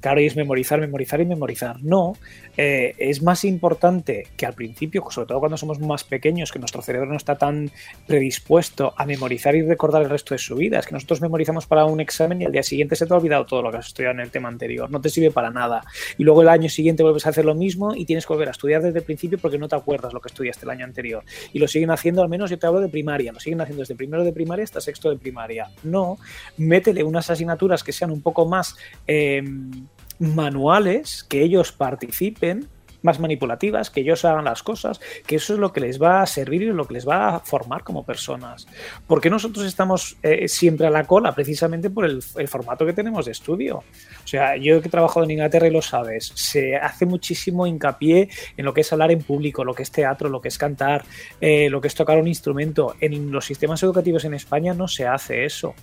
Claro, 0.00 0.20
y 0.20 0.26
es 0.26 0.36
memorizar, 0.36 0.80
memorizar 0.80 1.20
y 1.20 1.26
memorizar. 1.26 1.82
No, 1.82 2.14
eh, 2.56 2.94
es 2.98 3.22
más 3.22 3.44
importante 3.44 4.28
que 4.36 4.46
al 4.46 4.54
principio, 4.54 5.04
sobre 5.10 5.26
todo 5.26 5.40
cuando 5.40 5.56
somos 5.56 5.80
más 5.80 6.04
pequeños, 6.04 6.52
que 6.52 6.58
nuestro 6.58 6.82
cerebro 6.82 7.08
no 7.08 7.16
está 7.16 7.36
tan 7.36 7.70
predispuesto 8.06 8.94
a 8.96 9.06
memorizar 9.06 9.56
y 9.56 9.62
recordar 9.62 10.02
el 10.02 10.10
resto 10.10 10.34
de 10.34 10.38
su 10.38 10.54
vida. 10.54 10.78
Es 10.78 10.86
que 10.86 10.92
nosotros 10.92 11.20
memorizamos 11.20 11.66
para 11.66 11.84
un 11.84 12.00
examen 12.00 12.40
y 12.42 12.44
al 12.44 12.52
día 12.52 12.62
siguiente 12.62 12.94
se 12.94 13.06
te 13.06 13.14
ha 13.14 13.16
olvidado 13.16 13.44
todo 13.44 13.62
lo 13.62 13.70
que 13.70 13.78
has 13.78 13.88
estudiado 13.88 14.14
en 14.14 14.20
el 14.20 14.30
tema 14.30 14.48
anterior. 14.48 14.88
No 14.90 15.00
te 15.00 15.08
sirve 15.08 15.30
para 15.32 15.50
nada. 15.50 15.82
Y 16.16 16.22
luego 16.22 16.42
el 16.42 16.48
año 16.48 16.68
siguiente 16.68 17.02
vuelves 17.02 17.26
a 17.26 17.30
hacer 17.30 17.44
lo 17.44 17.54
mismo 17.56 17.94
y 17.94 18.04
tienes 18.04 18.24
que 18.24 18.32
volver 18.32 18.48
a 18.48 18.52
estudiar 18.52 18.82
desde 18.82 19.00
el 19.00 19.04
principio 19.04 19.38
porque 19.38 19.58
no 19.58 19.68
te 19.68 19.76
acuerdas 19.76 20.12
lo 20.12 20.20
que 20.20 20.28
estudiaste 20.28 20.64
el 20.64 20.70
año 20.70 20.84
anterior. 20.84 21.24
Y 21.52 21.58
lo 21.58 21.66
siguen 21.66 21.90
haciendo, 21.90 22.22
al 22.22 22.28
menos 22.28 22.50
yo 22.50 22.58
te 22.58 22.66
hablo 22.66 22.80
de 22.80 22.88
primaria, 22.88 23.32
lo 23.32 23.40
siguen 23.40 23.60
haciendo 23.60 23.82
desde 23.82 23.96
primero 23.96 24.22
de 24.22 24.32
primaria 24.32 24.64
hasta 24.64 24.80
sexto 24.80 25.10
de 25.10 25.16
primaria. 25.16 25.70
No, 25.82 26.18
métele 26.56 27.02
unas 27.02 27.30
asignaturas 27.30 27.82
que 27.82 27.92
sean 27.92 28.12
un 28.12 28.22
poco 28.22 28.46
más... 28.46 28.76
Eh, 29.06 29.42
manuales, 30.18 31.24
que 31.24 31.42
ellos 31.42 31.72
participen, 31.72 32.68
más 33.02 33.20
manipulativas, 33.20 33.90
que 33.90 34.00
ellos 34.00 34.24
hagan 34.24 34.44
las 34.44 34.62
cosas, 34.62 35.00
que 35.26 35.36
eso 35.36 35.54
es 35.54 35.60
lo 35.60 35.72
que 35.72 35.80
les 35.80 36.00
va 36.00 36.22
a 36.22 36.26
servir 36.26 36.62
y 36.62 36.66
lo 36.66 36.86
que 36.86 36.94
les 36.94 37.08
va 37.08 37.36
a 37.36 37.40
formar 37.40 37.84
como 37.84 38.04
personas. 38.04 38.66
Porque 39.06 39.30
nosotros 39.30 39.66
estamos 39.66 40.16
eh, 40.22 40.48
siempre 40.48 40.86
a 40.86 40.90
la 40.90 41.04
cola? 41.04 41.34
Precisamente 41.34 41.90
por 41.90 42.04
el, 42.04 42.22
formato 42.22 42.86
que 42.86 42.92
tenemos 42.92 43.26
de 43.26 43.32
estudio. 43.32 43.78
O 43.78 44.26
sea, 44.26 44.56
yo 44.56 44.80
que 44.80 44.88
he 44.88 44.90
trabajado 44.90 45.24
en 45.24 45.32
Inglaterra 45.32 45.68
y 45.68 45.70
lo 45.70 45.82
sabes, 45.82 46.32
se 46.34 46.76
hace 46.76 47.06
muchísimo 47.06 47.66
hincapié 47.66 48.28
en 48.56 48.64
lo 48.64 48.74
que 48.74 48.80
es 48.80 48.92
hablar 48.92 49.10
en 49.10 49.22
público, 49.22 49.64
lo 49.64 49.74
que 49.74 49.82
es 49.82 49.90
teatro, 49.90 50.28
lo 50.28 50.40
que 50.40 50.48
es 50.48 50.58
cantar, 50.58 51.04
eh, 51.40 51.68
lo 51.70 51.80
que 51.80 51.88
es 51.88 51.94
tocar 51.94 52.18
un 52.18 52.28
instrumento. 52.28 52.94
En 53.00 53.30
los 53.30 53.44
sistemas 53.44 53.82
educativos 53.82 54.24
en 54.24 54.34
España 54.34 54.74
no 54.74 54.88
se 54.88 55.06
hace 55.06 55.44
eso. 55.44 55.74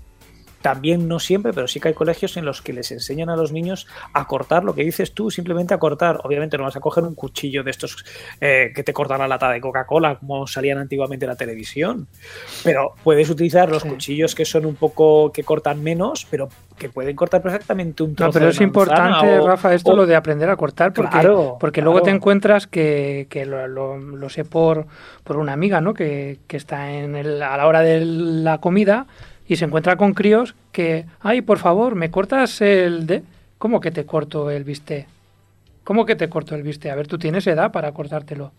También 0.65 1.07
no 1.07 1.19
siempre, 1.19 1.53
pero 1.53 1.67
sí 1.67 1.79
que 1.79 1.89
hay 1.89 1.93
colegios 1.93 2.37
en 2.37 2.43
los 2.43 2.63
que 2.63 2.73
les 2.73 2.91
enseñan 2.91 3.29
a 3.29 3.35
los 3.35 3.51
niños 3.51 3.85
a 4.13 4.25
cortar 4.25 4.63
lo 4.63 4.73
que 4.73 4.83
dices 4.83 5.13
tú, 5.13 5.29
simplemente 5.29 5.75
a 5.75 5.77
cortar. 5.77 6.21
Obviamente 6.23 6.57
no 6.57 6.63
vas 6.63 6.75
a 6.75 6.79
coger 6.79 7.03
un 7.03 7.13
cuchillo 7.13 7.63
de 7.63 7.69
estos 7.69 8.03
eh, 8.41 8.71
que 8.73 8.81
te 8.81 8.91
cortan 8.91 9.19
la 9.19 9.27
lata 9.27 9.51
de 9.51 9.61
Coca-Cola, 9.61 10.15
como 10.15 10.47
salían 10.47 10.79
antiguamente 10.79 11.25
en 11.25 11.29
la 11.29 11.35
televisión. 11.35 12.07
Pero 12.63 12.95
puedes 13.03 13.29
utilizar 13.29 13.69
los 13.69 13.83
cuchillos 13.83 14.33
que 14.33 14.43
son 14.43 14.65
un 14.65 14.73
poco, 14.73 15.31
que 15.31 15.43
cortan 15.43 15.83
menos, 15.83 16.25
pero 16.31 16.49
que 16.79 16.89
pueden 16.89 17.15
cortar 17.15 17.43
perfectamente 17.43 18.01
un 18.01 18.15
trozo. 18.15 18.29
No, 18.29 18.33
pero 18.33 18.49
es 18.49 18.59
importante, 18.59 19.39
Rafa, 19.41 19.71
esto 19.71 19.95
lo 19.95 20.07
de 20.07 20.15
aprender 20.15 20.49
a 20.49 20.55
cortar, 20.55 20.93
porque, 20.93 21.29
porque 21.59 21.83
luego 21.83 22.01
te 22.01 22.09
encuentras 22.09 22.65
que, 22.65 23.27
que 23.29 23.45
lo, 23.45 23.67
lo, 23.67 24.29
sé 24.29 24.45
por, 24.45 24.87
por 25.23 25.37
una 25.37 25.53
amiga, 25.53 25.79
¿no? 25.79 25.93
Que, 25.93 26.39
que 26.47 26.57
está 26.57 26.91
en 26.91 27.15
el, 27.15 27.43
a 27.43 27.55
la 27.55 27.67
hora 27.67 27.81
de 27.81 28.03
la 28.03 28.57
comida 28.57 29.05
y 29.47 29.55
se 29.55 29.65
encuentra 29.65 29.95
con 29.95 30.13
críos 30.13 30.55
que, 30.71 31.05
ay, 31.21 31.41
por 31.41 31.59
favor, 31.59 31.95
¿me 31.95 32.11
cortas 32.11 32.61
el 32.61 33.07
de...? 33.07 33.23
¿Cómo 33.57 33.79
que 33.79 33.91
te 33.91 34.05
corto 34.05 34.51
el 34.51 34.63
bistec? 34.63 35.07
¿Cómo 35.83 36.05
que 36.05 36.15
te 36.15 36.29
corto 36.29 36.55
el 36.55 36.63
bistec? 36.63 36.91
A 36.91 36.95
ver, 36.95 37.07
tú 37.07 37.17
tienes 37.17 37.47
edad 37.47 37.71
para 37.71 37.91
cortártelo. 37.93 38.51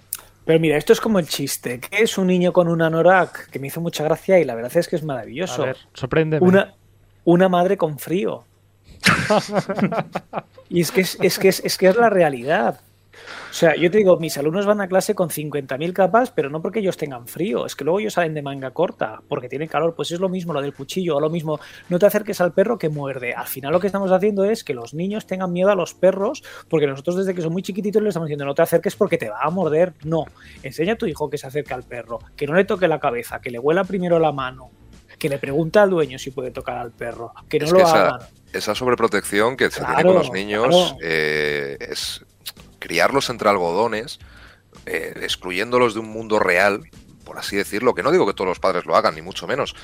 Pero 0.45 0.61
mira, 0.61 0.77
esto 0.77 0.93
es 0.93 1.01
como 1.01 1.19
el 1.19 1.29
chiste, 1.29 1.81
que 1.81 2.03
es 2.03 2.19
un 2.19 2.29
niño 2.29 2.53
con 2.53 2.69
un 2.69 2.81
anorak, 2.81 3.51
que 3.51 3.59
me 3.59 3.67
hizo 3.67 3.81
mucha 3.81 4.05
gracia 4.05 4.39
y 4.39 4.45
la 4.45 4.55
verdad 4.55 4.77
es 4.77 4.87
que 4.89 4.97
es 4.97 5.03
maravilloso. 5.03 5.65
A 5.65 5.67
ver, 5.67 5.77
sorpréndeme. 5.93 6.47
Una, 6.47 6.75
una 7.25 7.49
madre 7.49 7.77
con 7.77 7.99
frío. 7.99 8.45
y 10.71 10.81
es 10.81 10.93
que 10.93 11.01
es, 11.01 11.39
que 11.39 11.49
es 11.49 11.79
que 11.79 11.89
es 11.89 11.97
la 11.97 12.11
realidad. 12.11 12.81
O 13.57 13.59
sea, 13.59 13.75
yo 13.75 13.91
te 13.91 13.97
digo, 13.97 14.19
mis 14.19 14.37
alumnos 14.37 14.67
van 14.67 14.83
a 14.83 14.87
clase 14.87 15.15
con 15.15 15.31
50.000 15.31 15.95
capas, 15.95 16.31
pero 16.31 16.51
no 16.51 16.61
porque 16.61 16.81
ellos 16.81 16.99
tengan 16.99 17.27
frío, 17.27 17.65
es 17.65 17.75
que 17.75 17.85
luego 17.85 18.01
ellos 18.01 18.13
salen 18.13 18.35
de 18.35 18.43
manga 18.43 18.73
corta 18.73 19.23
porque 19.31 19.49
tienen 19.49 19.67
calor. 19.67 19.95
Pues 19.95 20.11
es 20.11 20.21
lo 20.21 20.29
mismo 20.29 20.53
lo 20.53 20.61
del 20.61 20.75
cuchillo, 20.75 21.17
o 21.17 21.21
lo 21.21 21.31
mismo, 21.31 21.59
no 21.89 21.99
te 21.99 22.05
acerques 22.05 22.39
al 22.43 22.53
perro 22.53 22.77
que 22.77 22.91
muerde. 22.91 23.33
Al 23.33 23.47
final 23.47 23.73
lo 23.73 23.81
que 23.81 23.87
estamos 23.87 24.13
haciendo 24.13 24.45
es 24.45 24.63
que 24.63 24.75
los 24.75 24.93
niños 24.93 25.27
tengan 25.27 25.55
miedo 25.55 25.71
a 25.71 25.75
los 25.75 25.95
perros, 25.95 26.45
porque 26.69 26.87
nosotros 26.87 27.17
desde 27.17 27.35
que 27.35 27.41
son 27.41 27.51
muy 27.51 27.63
chiquititos 27.63 28.03
les 28.03 28.11
estamos 28.11 28.27
diciendo, 28.27 28.45
no 28.45 28.55
te 28.55 28.61
acerques 28.61 28.95
porque 28.95 29.17
te 29.17 29.31
va 29.31 29.41
a 29.41 29.49
morder. 29.49 29.95
No, 30.05 30.27
enseña 30.63 30.93
a 30.93 30.97
tu 30.97 31.07
hijo 31.07 31.31
que 31.31 31.39
se 31.39 31.47
acerque 31.47 31.73
al 31.73 31.85
perro, 31.85 32.19
que 32.37 32.47
no 32.47 32.53
le 32.53 32.67
toque 32.67 32.87
la 32.89 33.01
cabeza, 33.01 33.41
que 33.41 33.51
le 33.51 33.59
huela 33.59 33.85
primero 33.85 34.19
la 34.19 34.33
mano, 34.33 34.71
que 35.19 35.31
le 35.31 35.39
pregunte 35.39 35.79
al 35.79 35.89
dueño 35.89 36.19
si 36.19 36.31
puede 36.31 36.51
tocar 36.51 36.77
al 36.77 36.93
perro, 36.93 37.33
que 37.49 37.59
no 37.61 37.71
lo 37.71 37.87
hagan. 37.87 38.21
Esa 38.53 38.75
sobreprotección 38.75 39.57
que 39.57 39.71
se 39.71 39.83
tiene 39.83 40.03
con 40.03 40.15
los 40.15 40.31
niños 40.31 40.95
eh, 41.03 41.79
es 41.81 42.26
criarlos 42.87 43.31
entre 43.31 43.49
algodones, 43.49 44.21
eh, 44.87 45.13
excluyéndolos 45.23 45.95
de 45.95 46.01
un 46.01 46.09
mundo 46.09 46.39
real, 46.39 46.89
por 47.25 47.37
así 47.37 47.57
decirlo, 47.57 47.97
que 47.97 48.05
no 48.05 48.13
digo 48.13 48.29
que 48.29 48.33
todos 48.33 48.47
los 48.47 48.61
padres 48.61 48.87
lo 48.87 48.95
hagan, 48.95 49.17
ni 49.17 49.23
mucho 49.23 49.49
menos, 49.49 49.75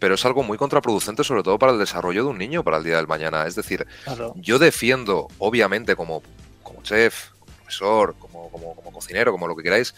pero 0.00 0.16
es 0.16 0.24
algo 0.24 0.42
muy 0.42 0.58
contraproducente, 0.58 1.22
sobre 1.22 1.44
todo 1.44 1.60
para 1.60 1.70
el 1.70 1.78
desarrollo 1.78 2.24
de 2.24 2.30
un 2.30 2.38
niño 2.38 2.64
para 2.64 2.78
el 2.78 2.82
día 2.84 2.96
del 2.96 3.06
mañana. 3.06 3.46
Es 3.46 3.54
decir, 3.54 3.86
yo 4.34 4.58
defiendo, 4.58 5.28
obviamente, 5.38 5.94
como, 5.94 6.24
como 6.64 6.82
chef, 6.82 7.28
como 7.38 7.52
profesor, 7.58 8.16
como, 8.18 8.50
como, 8.50 8.74
como 8.74 8.90
cocinero, 8.90 9.30
como 9.30 9.46
lo 9.46 9.54
que 9.54 9.62
queráis, 9.62 9.94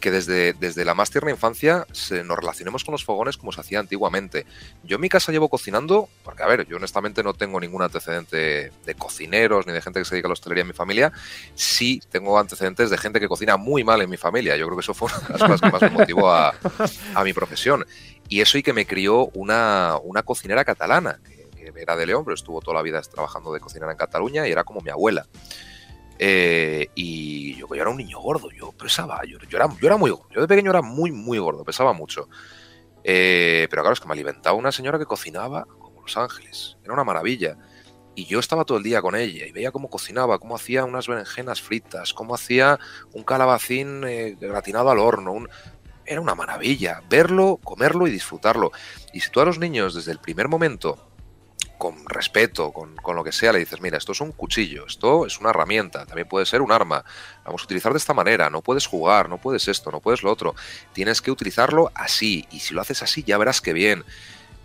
que 0.00 0.10
desde, 0.10 0.54
desde 0.54 0.84
la 0.84 0.94
más 0.94 1.10
tierna 1.10 1.30
infancia 1.30 1.86
nos 2.24 2.38
relacionemos 2.38 2.84
con 2.84 2.92
los 2.92 3.04
fogones 3.04 3.36
como 3.36 3.52
se 3.52 3.60
hacía 3.60 3.78
antiguamente. 3.78 4.46
Yo 4.82 4.96
en 4.96 5.02
mi 5.02 5.08
casa 5.08 5.30
llevo 5.30 5.48
cocinando, 5.48 6.08
porque 6.24 6.42
a 6.42 6.46
ver, 6.46 6.66
yo 6.66 6.76
honestamente 6.76 7.22
no 7.22 7.34
tengo 7.34 7.60
ningún 7.60 7.82
antecedente 7.82 8.72
de 8.84 8.94
cocineros 8.94 9.66
ni 9.66 9.72
de 9.72 9.82
gente 9.82 10.00
que 10.00 10.04
se 10.04 10.14
dedica 10.14 10.26
a 10.26 10.30
la 10.30 10.32
hostelería 10.32 10.62
en 10.62 10.68
mi 10.68 10.72
familia. 10.72 11.12
Sí 11.54 12.02
tengo 12.10 12.38
antecedentes 12.38 12.90
de 12.90 12.98
gente 12.98 13.20
que 13.20 13.28
cocina 13.28 13.56
muy 13.56 13.84
mal 13.84 14.00
en 14.00 14.10
mi 14.10 14.16
familia. 14.16 14.56
Yo 14.56 14.66
creo 14.66 14.76
que 14.76 14.82
eso 14.82 14.94
fue 14.94 15.08
una 15.08 15.18
de 15.18 15.32
las 15.32 15.42
cosas 15.42 15.60
que 15.60 15.70
más 15.70 15.82
me 15.82 15.90
motivó 15.90 16.32
a, 16.32 16.54
mi 17.22 17.32
profesión. 17.32 17.84
Y 18.28 18.40
eso 18.40 18.56
y 18.58 18.62
que 18.62 18.72
me 18.72 18.86
crió 18.86 19.26
una, 19.34 19.96
una 20.02 20.22
cocinera 20.22 20.64
catalana, 20.64 21.20
que, 21.24 21.40
era 21.76 21.96
de 21.96 22.06
León, 22.06 22.24
pero 22.24 22.34
estuvo 22.34 22.60
toda 22.60 22.76
la 22.76 22.82
vida 22.82 23.00
trabajando 23.02 23.52
de 23.52 23.60
cocinera 23.60 23.92
en 23.92 23.98
Cataluña 23.98 24.48
y 24.48 24.52
era 24.52 24.64
como 24.64 24.80
mi 24.80 24.90
abuela. 24.90 25.26
Eh, 26.22 26.90
y 26.94 27.56
yo, 27.56 27.66
yo, 27.66 27.74
era 27.76 27.88
un 27.88 27.96
niño 27.96 28.20
gordo, 28.20 28.50
yo 28.50 28.72
pesaba, 28.72 29.22
yo, 29.26 29.38
era, 29.50 29.68
yo 29.80 29.86
era 29.86 29.96
muy 29.96 30.10
gordo, 30.10 30.28
yo 30.30 30.42
de 30.42 30.48
pequeño 30.48 30.70
era 30.70 30.82
muy, 30.82 31.10
muy 31.10 31.38
gordo, 31.38 31.64
pesaba 31.64 31.94
mucho. 31.94 32.28
Eh, 33.02 33.66
pero 33.70 33.80
claro, 33.80 33.94
es 33.94 34.00
que 34.00 34.06
me 34.06 34.12
alimentaba 34.12 34.54
una 34.54 34.70
señora 34.70 34.98
que 34.98 35.06
cocinaba 35.06 35.64
como 35.78 36.02
Los 36.02 36.18
Ángeles, 36.18 36.76
era 36.84 36.92
una 36.92 37.04
maravilla. 37.04 37.56
Y 38.14 38.26
yo 38.26 38.38
estaba 38.38 38.66
todo 38.66 38.76
el 38.76 38.84
día 38.84 39.00
con 39.00 39.16
ella 39.16 39.46
y 39.46 39.52
veía 39.52 39.72
cómo 39.72 39.88
cocinaba, 39.88 40.38
cómo 40.38 40.56
hacía 40.56 40.84
unas 40.84 41.08
berenjenas 41.08 41.62
fritas, 41.62 42.12
cómo 42.12 42.34
hacía 42.34 42.78
un 43.14 43.22
calabacín 43.22 44.04
eh, 44.04 44.36
gratinado 44.38 44.90
al 44.90 44.98
horno. 44.98 45.46
Era 46.04 46.20
una 46.20 46.34
maravilla 46.34 47.02
verlo, 47.08 47.58
comerlo 47.64 48.06
y 48.06 48.10
disfrutarlo. 48.10 48.72
Y 49.14 49.20
si 49.20 49.30
tú 49.30 49.40
a 49.40 49.46
los 49.46 49.58
niños 49.58 49.94
desde 49.94 50.12
el 50.12 50.18
primer 50.18 50.48
momento 50.48 51.09
con 51.80 52.04
respeto, 52.04 52.72
con, 52.72 52.94
lo 53.16 53.24
que 53.24 53.32
sea, 53.32 53.54
le 53.54 53.58
dices, 53.58 53.80
mira, 53.80 53.96
esto 53.96 54.12
es 54.12 54.20
un 54.20 54.32
cuchillo, 54.32 54.84
esto 54.86 55.24
es 55.24 55.40
una 55.40 55.48
herramienta, 55.48 56.04
también 56.04 56.28
puede 56.28 56.44
ser 56.44 56.60
un 56.60 56.72
arma, 56.72 57.06
vamos 57.42 57.62
a 57.62 57.64
utilizar 57.64 57.90
de 57.92 57.96
esta 57.96 58.12
manera, 58.12 58.50
no 58.50 58.60
puedes 58.60 58.86
jugar, 58.86 59.30
no 59.30 59.38
puedes 59.38 59.66
esto, 59.66 59.90
no 59.90 60.00
puedes 60.00 60.22
lo 60.22 60.30
otro, 60.30 60.54
tienes 60.92 61.22
que 61.22 61.30
utilizarlo 61.30 61.90
así, 61.94 62.46
y 62.50 62.60
si 62.60 62.74
lo 62.74 62.82
haces 62.82 63.02
así 63.02 63.24
ya 63.24 63.38
verás 63.38 63.62
que 63.62 63.72
bien. 63.72 64.04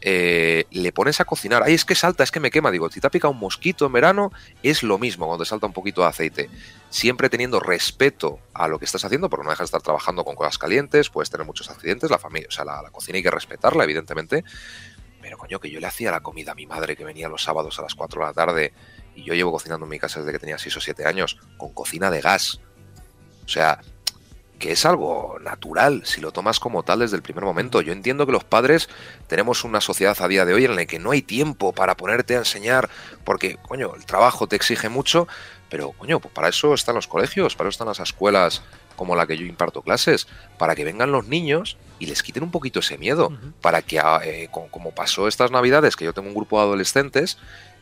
Eh, 0.01 0.65
le 0.71 0.91
pones 0.91 1.19
a 1.21 1.25
cocinar, 1.25 1.63
ay, 1.63 1.73
es 1.73 1.86
que 1.86 1.95
salta, 1.95 2.23
es 2.23 2.32
que 2.32 2.41
me 2.41 2.51
quema, 2.51 2.69
digo, 2.69 2.91
si 2.91 2.99
te 2.99 3.08
ha 3.08 3.10
picado 3.10 3.32
un 3.32 3.39
mosquito 3.39 3.86
en 3.86 3.93
verano, 3.93 4.32
es 4.62 4.84
lo 4.84 4.99
mismo 4.99 5.25
cuando 5.25 5.45
te 5.45 5.49
salta 5.49 5.65
un 5.65 5.73
poquito 5.73 6.01
de 6.01 6.08
aceite, 6.08 6.49
siempre 6.89 7.30
teniendo 7.30 7.62
respeto 7.62 8.39
a 8.54 8.67
lo 8.67 8.78
que 8.78 8.86
estás 8.86 9.06
haciendo, 9.06 9.30
porque 9.30 9.45
no 9.45 9.49
dejas 9.51 9.71
de 9.71 9.78
estar 9.78 9.82
trabajando 9.82 10.25
con 10.25 10.36
cosas 10.36 10.58
calientes, 10.58 11.10
puedes 11.10 11.30
tener 11.30 11.47
muchos 11.47 11.69
accidentes, 11.71 12.12
la 12.12 12.19
familia, 12.19 12.49
o 12.49 12.51
sea, 12.51 12.65
la 12.65 12.91
cocina 12.91 13.15
hay 13.15 13.23
que 13.23 13.32
respetarla, 13.32 13.86
evidentemente, 13.86 14.43
pero 15.26 15.40
coño, 15.40 15.60
que 15.60 15.72
yo 15.72 15.80
le 15.80 15.88
hacía 15.88 16.12
la 16.12 16.20
comida 16.20 16.52
a 16.52 16.54
mi 16.54 16.68
madre 16.68 16.96
que 16.96 17.04
venía 17.04 17.28
los 17.28 17.42
sábados 17.42 17.80
a 17.80 17.82
las 17.82 17.96
4 17.96 18.22
de 18.22 18.28
la 18.28 18.34
tarde 18.34 18.74
y 19.16 19.24
yo 19.24 19.34
llevo 19.34 19.52
cocinando 19.52 19.88
en 19.88 19.90
mi 19.90 19.98
casa 19.98 20.20
desde 20.20 20.32
que 20.32 20.38
tenía 20.38 20.60
6 20.60 20.78
o 20.78 20.82
7 20.82 21.04
años 21.08 21.40
con 21.58 21.74
cocina 21.74 22.12
de 22.12 22.22
gas. 22.22 22.60
O 23.44 23.48
sea, 23.48 23.82
que 24.60 24.72
es 24.72 24.86
algo 24.86 25.40
natural 25.42 26.04
si 26.06 26.22
lo 26.22 26.32
tomas 26.32 26.60
como 26.60 26.84
tal 26.84 27.00
desde 27.00 27.16
el 27.16 27.24
primer 27.24 27.44
momento. 27.44 27.82
Yo 27.82 27.92
entiendo 27.92 28.28
que 28.28 28.34
los 28.34 28.44
padres 28.44 28.88
tenemos 29.26 29.64
una 29.64 29.82
sociedad 29.82 30.16
a 30.20 30.28
día 30.28 30.46
de 30.46 30.54
hoy 30.54 30.66
en 30.66 30.76
la 30.76 30.86
que 30.86 31.00
no 31.00 31.10
hay 31.10 31.24
tiempo 31.24 31.74
para 31.74 31.98
ponerte 31.98 32.36
a 32.36 32.38
enseñar 32.38 32.88
porque, 33.24 33.58
coño, 33.68 33.96
el 33.96 34.06
trabajo 34.06 34.46
te 34.46 34.56
exige 34.56 34.90
mucho, 34.90 35.28
pero, 35.72 35.92
coño, 35.94 36.20
pues 36.20 36.36
para 36.36 36.50
eso 36.50 36.76
están 36.76 36.94
los 36.94 37.08
colegios, 37.08 37.56
para 37.56 37.70
eso 37.70 37.78
están 37.78 37.88
las 37.88 38.00
escuelas 38.00 38.62
como 38.95 39.15
la 39.15 39.27
que 39.27 39.38
yo 39.38 39.45
imparto 39.45 39.81
clases, 39.81 40.27
para 40.58 40.75
que 40.75 40.84
vengan 40.84 41.12
los 41.12 41.27
niños 41.27 41.77
y 41.99 42.08
les 42.08 42.23
quiten 42.23 42.43
un 42.43 42.51
poquito 42.51 42.79
ese 42.79 42.97
miedo, 42.97 43.31
para 43.62 43.81
que, 43.81 43.99
ah, 43.99 44.19
eh, 44.23 44.49
como, 44.51 44.91
pasó 44.91 45.27
estas 45.27 45.51
navidades, 45.51 45.95
que 45.95 46.05
yo 46.05 46.13
tengo 46.13 46.27
un 46.27 46.36
grupo 46.36 46.58
de 46.58 46.63
adolescentes, 46.65 47.38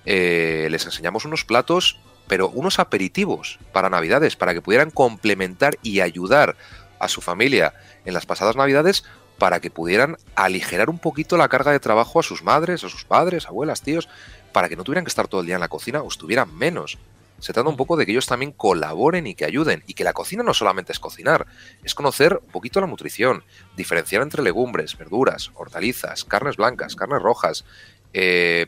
eh, 0.05 0.67
les 0.69 0.85
enseñamos 0.85 1.25
unos 1.25 1.45
platos 1.45 1.99
pero 2.27 2.49
unos 2.49 2.79
aperitivos 2.79 3.59
para 3.71 3.89
Navidades, 3.89 4.35
para 4.35 4.53
que 4.53 4.61
pudieran 4.61 4.91
complementar 4.91 5.77
y 5.81 5.99
ayudar 5.99 6.55
a 6.99 7.07
su 7.07 7.21
familia 7.21 7.73
en 8.05 8.13
las 8.13 8.25
pasadas 8.25 8.55
Navidades 8.55 9.03
para 9.37 9.59
que 9.59 9.71
pudieran 9.71 10.17
aligerar 10.35 10.89
un 10.89 10.99
poquito 10.99 11.37
la 11.37 11.49
carga 11.49 11.71
de 11.71 11.79
trabajo 11.79 12.19
a 12.19 12.23
sus 12.23 12.43
madres, 12.43 12.83
a 12.83 12.89
sus 12.89 13.03
padres, 13.03 13.47
abuelas, 13.47 13.81
tíos, 13.81 14.07
para 14.51 14.69
que 14.69 14.75
no 14.75 14.83
tuvieran 14.83 15.03
que 15.03 15.09
estar 15.09 15.27
todo 15.27 15.41
el 15.41 15.47
día 15.47 15.55
en 15.55 15.61
la 15.61 15.67
cocina 15.67 16.01
o 16.01 16.07
estuvieran 16.07 16.55
menos. 16.55 16.97
Se 17.43 17.51
trata 17.51 17.67
un 17.67 17.75
poco 17.75 17.97
de 17.97 18.05
que 18.05 18.13
ellos 18.13 18.25
también 18.25 18.53
colaboren 18.53 19.27
y 19.27 19.35
que 19.35 19.43
ayuden. 19.43 19.83
Y 19.85 19.95
que 19.95 20.05
la 20.05 20.13
cocina 20.13 20.43
no 20.43 20.53
solamente 20.53 20.93
es 20.93 20.99
cocinar, 20.99 21.45
es 21.83 21.93
conocer 21.93 22.39
un 22.41 22.51
poquito 22.51 22.79
la 22.79 22.87
nutrición, 22.87 23.43
diferenciar 23.75 24.21
entre 24.21 24.41
legumbres, 24.41 24.97
verduras, 24.97 25.51
hortalizas, 25.53 26.23
carnes 26.23 26.55
blancas, 26.55 26.95
carnes 26.95 27.21
rojas, 27.21 27.65
eh, 28.13 28.67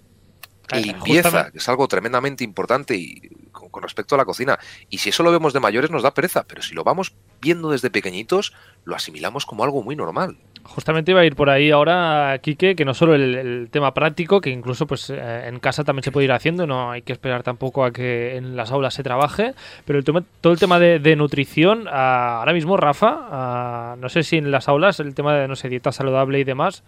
limpieza, 0.73 1.51
que 1.51 1.59
es 1.59 1.69
algo 1.69 1.87
tremendamente 1.87 2.43
importante 2.43 2.97
y 2.97 3.21
con, 3.53 3.81
respecto 3.81 4.15
a 4.15 4.17
la 4.17 4.25
cocina. 4.25 4.59
Y 4.89 4.97
si 4.97 5.07
eso 5.07 5.23
lo 5.23 5.31
vemos 5.31 5.53
de 5.53 5.61
mayores 5.61 5.89
nos 5.89 6.03
da 6.03 6.13
pereza, 6.13 6.43
pero 6.43 6.61
si 6.61 6.73
lo 6.73 6.83
vamos 6.83 7.13
viendo 7.39 7.69
desde 7.69 7.89
pequeñitos, 7.89 8.51
lo 8.83 8.97
asimilamos 8.97 9.45
como 9.45 9.63
algo 9.63 9.83
muy 9.83 9.95
normal. 9.95 10.37
Justamente 10.67 11.11
iba 11.11 11.21
a 11.21 11.25
ir 11.25 11.35
por 11.35 11.49
ahí 11.49 11.69
ahora, 11.69 12.39
Quique, 12.41 12.75
que 12.75 12.85
no 12.85 12.95
solo 12.95 13.13
el, 13.13 13.69
tema 13.71 13.93
práctico, 13.93 14.41
que 14.41 14.49
incluso 14.49 14.87
pues 14.87 15.11
eh, 15.11 15.47
en 15.47 15.59
casa 15.59 15.83
también 15.83 16.03
se 16.03 16.11
puede 16.11 16.25
ir 16.25 16.31
haciendo, 16.31 16.65
no 16.65 16.91
hay 16.91 17.03
que 17.03 17.13
esperar 17.13 17.43
tampoco 17.43 17.85
a 17.85 17.91
que 17.91 18.35
en 18.35 18.55
las 18.55 18.71
aulas 18.71 18.95
se 18.95 19.03
trabaje, 19.03 19.53
pero 19.85 19.99
el 19.99 20.05
tema, 20.05 20.23
todo 20.41 20.53
el 20.53 20.59
tema 20.59 20.79
de, 20.79 21.15
nutrición, 21.15 21.87
ahora 21.87 22.51
mismo, 22.51 22.77
Rafa, 22.77 23.95
no 23.99 24.09
sé 24.09 24.23
si 24.23 24.37
en 24.37 24.49
las 24.49 24.67
aulas 24.67 24.99
el 24.99 25.13
tema 25.13 25.35
de, 25.35 25.47
no 25.47 25.55
sé, 25.55 25.69
dieta 25.69 25.91
saludable 25.91 26.39
y 26.39 26.43
demás, 26.43 26.83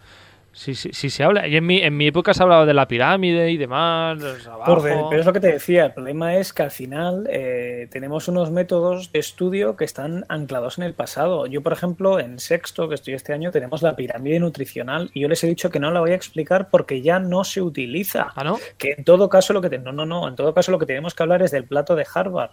Sí, 0.51 0.73
sí, 0.73 0.89
sí 0.91 1.10
se 1.10 1.23
habla. 1.23 1.47
Y 1.47 1.55
en 1.55 1.65
mi, 1.65 1.81
en 1.81 1.95
mi 1.95 2.07
época 2.07 2.33
se 2.33 2.41
ha 2.41 2.43
hablado 2.43 2.65
de 2.65 2.73
la 2.73 2.88
pirámide 2.88 3.51
y 3.51 3.57
demás. 3.57 4.17
pero 4.65 5.12
es 5.13 5.25
lo 5.25 5.33
que 5.33 5.39
te 5.39 5.51
decía. 5.51 5.86
El 5.86 5.93
problema 5.93 6.36
es 6.36 6.51
que 6.51 6.63
al 6.63 6.71
final 6.71 7.27
eh, 7.29 7.88
tenemos 7.91 8.27
unos 8.27 8.49
métodos 8.49 9.12
de 9.12 9.19
estudio 9.19 9.75
que 9.75 9.86
están 9.86 10.25
anclados 10.29 10.79
en 10.79 10.86
el 10.86 10.93
pasado. 10.93 11.45
Yo, 11.45 11.62
por 11.62 11.73
ejemplo, 11.73 12.19
en 12.19 12.39
sexto, 12.39 12.89
que 12.89 12.95
estoy 12.95 13.13
este 13.13 13.33
año, 13.33 13.51
tenemos 13.51 13.83
la 13.83 13.95
pirámide 13.95 14.39
nutricional 14.39 15.12
y 15.13 15.21
yo 15.21 15.27
les 15.27 15.43
he 15.43 15.47
dicho 15.47 15.69
que 15.69 15.79
no 15.79 15.91
la 15.91 15.99
voy 15.99 16.12
a 16.12 16.15
explicar 16.15 16.69
porque 16.69 17.01
ya 17.01 17.19
no 17.19 17.43
se 17.43 17.62
utiliza. 17.62 18.33
¿Ah, 18.36 18.43
no? 18.43 18.57
Que 18.77 18.95
en 18.97 19.03
todo 19.03 19.29
caso 19.29 19.53
lo 19.53 19.62
que 19.62 19.77
no, 19.77 19.91
no, 19.91 20.05
no. 20.05 20.27
En 20.27 20.36
todo 20.36 20.53
caso 20.53 20.71
lo 20.71 20.79
que 20.79 20.88
tenemos 20.88 21.13
que 21.13 21.23
hablar 21.23 21.43
es 21.43 21.51
del 21.51 21.65
plato 21.65 21.95
de 21.95 22.07
Harvard 22.12 22.51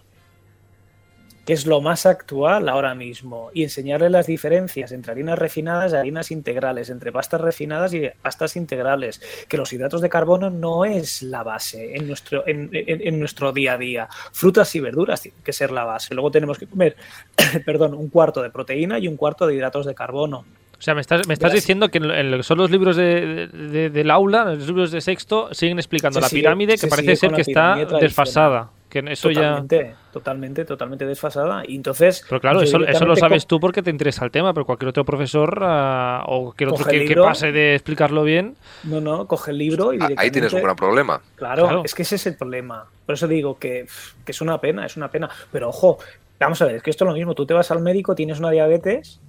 que 1.45 1.53
es 1.53 1.67
lo 1.67 1.79
más 1.79 2.05
actual 2.05 2.67
ahora 2.67 2.95
mismo, 2.95 3.51
y 3.53 3.63
enseñarle 3.63 4.09
las 4.09 4.25
diferencias 4.25 4.91
entre 4.91 5.11
harinas 5.11 5.37
refinadas 5.37 5.93
y 5.93 5.95
harinas 5.95 6.31
integrales, 6.31 6.89
entre 6.89 7.11
pastas 7.11 7.39
refinadas 7.39 7.93
y 7.93 8.09
pastas 8.21 8.55
integrales, 8.55 9.21
que 9.47 9.57
los 9.57 9.71
hidratos 9.71 10.01
de 10.01 10.09
carbono 10.09 10.49
no 10.49 10.85
es 10.85 11.21
la 11.21 11.43
base 11.43 11.95
en 11.95 12.07
nuestro, 12.07 12.43
en, 12.47 13.19
nuestro 13.19 13.51
día 13.53 13.73
a 13.73 13.77
día. 13.77 14.07
Frutas 14.31 14.73
y 14.75 14.79
verduras 14.79 15.21
tienen 15.21 15.43
que 15.43 15.53
ser 15.53 15.71
la 15.71 15.83
base. 15.83 16.15
Luego 16.15 16.31
tenemos 16.31 16.57
que 16.57 16.65
comer, 16.65 16.95
perdón, 17.65 17.93
un 17.93 18.09
cuarto 18.09 18.41
de 18.41 18.49
proteína 18.49 18.97
y 18.97 19.07
un 19.07 19.15
cuarto 19.15 19.45
de 19.45 19.55
hidratos 19.55 19.85
de 19.85 19.93
carbono. 19.93 20.45
O 20.77 20.81
sea, 20.81 20.93
me 20.93 21.01
estás, 21.01 21.27
me 21.27 21.33
estás 21.33 21.53
diciendo 21.53 21.89
que 21.89 21.99
en, 21.99 22.43
son 22.43 22.57
los 22.57 22.69
libros 22.69 22.97
de, 22.97 23.47
del 23.47 24.11
aula, 24.11 24.45
los 24.45 24.67
libros 24.67 24.91
de 24.91 24.99
sexto, 24.99 25.53
siguen 25.53 25.77
explicando 25.79 26.19
la 26.19 26.27
pirámide, 26.27 26.77
que 26.77 26.87
parece 26.87 27.15
ser 27.15 27.31
que 27.31 27.41
está 27.41 27.75
desfasada 27.99 28.71
eso 29.07 29.29
totalmente, 29.29 29.77
ya... 29.77 30.11
totalmente, 30.11 30.65
totalmente 30.65 31.05
desfasada. 31.05 31.63
Y 31.67 31.75
entonces. 31.75 32.25
Pero 32.27 32.41
claro, 32.41 32.61
eso, 32.61 32.83
eso, 32.85 33.05
lo 33.05 33.15
sabes 33.15 33.45
tú 33.47 33.59
porque 33.59 33.81
te 33.81 33.89
interesa 33.89 34.25
el 34.25 34.31
tema, 34.31 34.53
pero 34.53 34.65
cualquier 34.65 34.89
otro 34.89 35.05
profesor 35.05 35.59
uh, 35.61 36.23
o 36.25 36.43
cualquier 36.43 36.69
otro 36.69 36.85
que, 36.85 37.15
pase 37.15 37.51
de 37.51 37.75
explicarlo 37.75 38.23
bien. 38.23 38.55
No, 38.83 39.01
no, 39.01 39.27
coge 39.27 39.51
el 39.51 39.57
libro 39.57 39.93
y. 39.93 39.99
Ah, 40.01 40.09
ahí 40.17 40.31
tienes 40.31 40.53
un 40.53 40.61
gran 40.61 40.75
problema. 40.75 41.21
Claro, 41.35 41.83
es 41.83 41.93
que 41.93 42.03
ese 42.03 42.15
es 42.15 42.25
el 42.27 42.35
problema. 42.35 42.85
Por 43.05 43.15
eso 43.15 43.27
digo 43.27 43.57
que, 43.59 43.87
que 44.25 44.31
es 44.31 44.41
una 44.41 44.59
pena, 44.59 44.85
es 44.85 44.97
una 44.97 45.09
pena. 45.09 45.29
Pero 45.51 45.69
ojo, 45.69 45.99
vamos 46.39 46.61
a 46.61 46.65
ver, 46.65 46.75
es 46.75 46.83
que 46.83 46.89
esto 46.89 47.03
es 47.05 47.09
lo 47.09 47.15
mismo. 47.15 47.35
Tú 47.35 47.45
te 47.45 47.53
vas 47.53 47.69
al 47.71 47.81
médico, 47.81 48.15
tienes 48.15 48.39
una 48.39 48.51
diabetes 48.51 49.19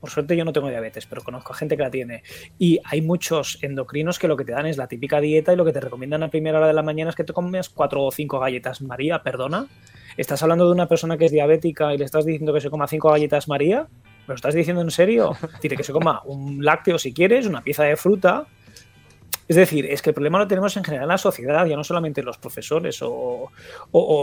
por 0.00 0.10
suerte 0.10 0.36
yo 0.36 0.44
no 0.44 0.52
tengo 0.52 0.68
diabetes, 0.68 1.06
pero 1.06 1.22
conozco 1.22 1.52
a 1.52 1.56
gente 1.56 1.76
que 1.76 1.82
la 1.82 1.90
tiene. 1.90 2.22
Y 2.58 2.80
hay 2.84 3.02
muchos 3.02 3.58
endocrinos 3.62 4.18
que 4.18 4.28
lo 4.28 4.36
que 4.36 4.44
te 4.44 4.52
dan 4.52 4.66
es 4.66 4.76
la 4.76 4.88
típica 4.88 5.20
dieta 5.20 5.52
y 5.52 5.56
lo 5.56 5.64
que 5.64 5.72
te 5.72 5.80
recomiendan 5.80 6.22
a 6.22 6.28
primera 6.28 6.58
hora 6.58 6.66
de 6.66 6.74
la 6.74 6.82
mañana 6.82 7.10
es 7.10 7.16
que 7.16 7.24
te 7.24 7.32
comes 7.32 7.68
cuatro 7.68 8.04
o 8.04 8.10
cinco 8.10 8.38
galletas 8.38 8.82
María, 8.82 9.22
perdona. 9.22 9.66
¿Estás 10.16 10.42
hablando 10.42 10.66
de 10.66 10.72
una 10.72 10.86
persona 10.86 11.16
que 11.16 11.26
es 11.26 11.32
diabética 11.32 11.94
y 11.94 11.98
le 11.98 12.04
estás 12.04 12.24
diciendo 12.24 12.52
que 12.52 12.60
se 12.60 12.70
coma 12.70 12.88
cinco 12.88 13.10
galletas 13.10 13.48
María? 13.48 13.86
¿Me 14.26 14.32
lo 14.32 14.34
estás 14.34 14.54
diciendo 14.54 14.82
en 14.82 14.90
serio? 14.90 15.32
Dice 15.62 15.76
que 15.76 15.84
se 15.84 15.92
coma 15.92 16.22
un 16.24 16.64
lácteo 16.64 16.98
si 16.98 17.14
quieres, 17.14 17.46
una 17.46 17.62
pieza 17.62 17.84
de 17.84 17.96
fruta 17.96 18.46
es 19.48 19.56
decir, 19.56 19.86
es 19.86 20.02
que 20.02 20.10
el 20.10 20.14
problema 20.14 20.38
lo 20.38 20.46
tenemos 20.46 20.76
en 20.76 20.84
general 20.84 21.04
en 21.04 21.08
la 21.08 21.18
sociedad, 21.18 21.64
ya 21.64 21.74
no 21.74 21.82
solamente 21.82 22.22
los 22.22 22.36
profesores 22.36 23.00
o, 23.02 23.50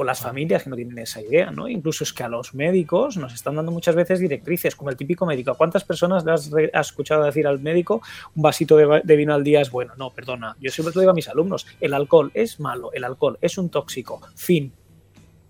las 0.06 0.22
familias 0.22 0.64
que 0.64 0.70
no 0.70 0.76
tienen 0.76 1.00
esa 1.00 1.20
idea, 1.20 1.50
¿no? 1.50 1.68
Incluso 1.68 2.04
es 2.04 2.14
que 2.14 2.24
a 2.24 2.30
los 2.30 2.54
médicos 2.54 3.18
nos 3.18 3.34
están 3.34 3.56
dando 3.56 3.72
muchas 3.72 3.96
veces 3.96 4.20
directrices, 4.20 4.76
como 4.76 4.92
el 4.92 4.98
típico 4.98 5.26
médico. 5.26 5.56
¿Cuántas 5.56 5.84
personas 5.84 6.24
le 6.24 6.32
has, 6.32 6.88
escuchado 6.88 7.24
decir 7.24 7.48
al 7.48 7.60
médico 7.60 8.02
un 8.36 8.44
vasito 8.44 8.78
de, 8.78 9.02
de, 9.04 9.16
vino 9.16 9.34
al 9.34 9.44
día 9.44 9.62
es 9.62 9.72
bueno? 9.72 9.94
No, 9.98 10.12
perdona. 10.12 10.56
Yo 10.62 10.70
siempre 10.70 10.94
lo 10.94 11.02
digo 11.02 11.12
a 11.12 11.16
mis 11.16 11.28
alumnos, 11.28 11.66
el 11.82 11.96
alcohol 11.96 12.30
es 12.36 12.60
malo, 12.60 12.92
el 12.94 13.04
alcohol 13.04 13.40
es 13.42 13.58
un 13.58 13.70
tóxico. 13.70 14.22
Fin 14.36 14.72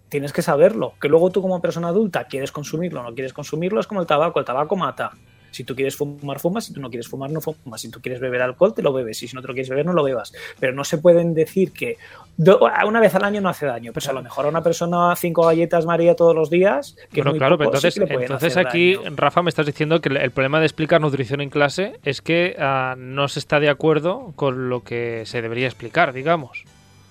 tienes 0.08 0.32
que 0.32 0.42
saberlo. 0.42 0.94
Que 1.02 1.10
luego 1.10 1.30
tú 1.30 1.42
como 1.42 1.62
persona 1.62 1.90
adulta 1.90 2.26
quieres 2.26 2.54
consumirlo 2.54 3.02
o 3.02 3.04
no 3.04 3.14
quieres 3.14 3.34
consumirlo, 3.34 3.82
es 3.82 3.88
como 3.88 4.00
el 4.00 4.08
tabaco, 4.08 4.40
el 4.40 4.46
tabaco 4.46 4.78
mata. 4.78 5.12
Si 5.56 5.64
tú 5.64 5.74
quieres 5.74 5.96
fumar, 5.96 6.40
fumas. 6.40 6.66
Si 6.66 6.74
tú 6.74 6.82
no 6.82 6.90
quieres 6.90 7.08
fumar, 7.08 7.32
no 7.32 7.40
fumas. 7.40 7.80
Si 7.80 7.90
tú 7.90 8.02
quieres 8.02 8.20
beber 8.20 8.42
alcohol, 8.42 8.74
te 8.74 8.82
lo 8.82 8.92
bebes. 8.92 9.24
Y 9.24 9.30
si 9.30 9.36
no 9.38 9.42
te 9.42 9.48
lo 9.48 9.54
quieres 9.54 9.70
beber, 9.70 9.86
no 9.86 9.94
lo 9.94 10.04
bebas. 10.04 10.34
Pero 10.60 10.74
no 10.74 10.84
se 10.84 10.98
pueden 10.98 11.34
decir 11.34 11.72
que 11.72 11.98
una 12.38 13.00
vez 13.00 13.16
al 13.16 13.24
año 13.24 13.40
no 13.40 13.48
hace 13.48 13.66
daño. 13.66 13.94
Pero 13.94 14.10
a 14.10 14.14
lo 14.14 14.22
mejor 14.22 14.48
a 14.48 14.50
una 14.50 14.62
persona 14.62 15.16
cinco 15.16 15.46
galletas 15.46 15.86
María 15.86 16.14
todos 16.18 16.36
los 16.36 16.50
días. 16.50 16.98
Que 17.10 17.22
bueno, 17.22 17.38
claro, 17.38 17.58
pero 17.58 17.70
entonces, 17.70 17.98
entonces 17.98 18.58
aquí, 18.58 18.98
Rafa, 19.16 19.42
me 19.42 19.50
estás 19.50 19.66
diciendo 19.66 20.02
que 20.02 20.10
el 20.10 20.32
problema 20.32 20.60
de 20.60 20.66
explicar 20.66 21.00
nutrición 21.00 21.40
en 21.40 21.50
clase 21.50 22.00
es 22.04 22.22
que 22.22 22.58
ah, 22.60 22.96
no 22.98 23.30
se 23.30 23.40
está 23.40 23.62
de 23.62 23.70
acuerdo 23.70 24.34
con 24.36 24.68
lo 24.68 24.84
que 24.84 25.24
se 25.26 25.42
debería 25.42 25.68
explicar, 25.68 26.12
digamos. 26.12 26.66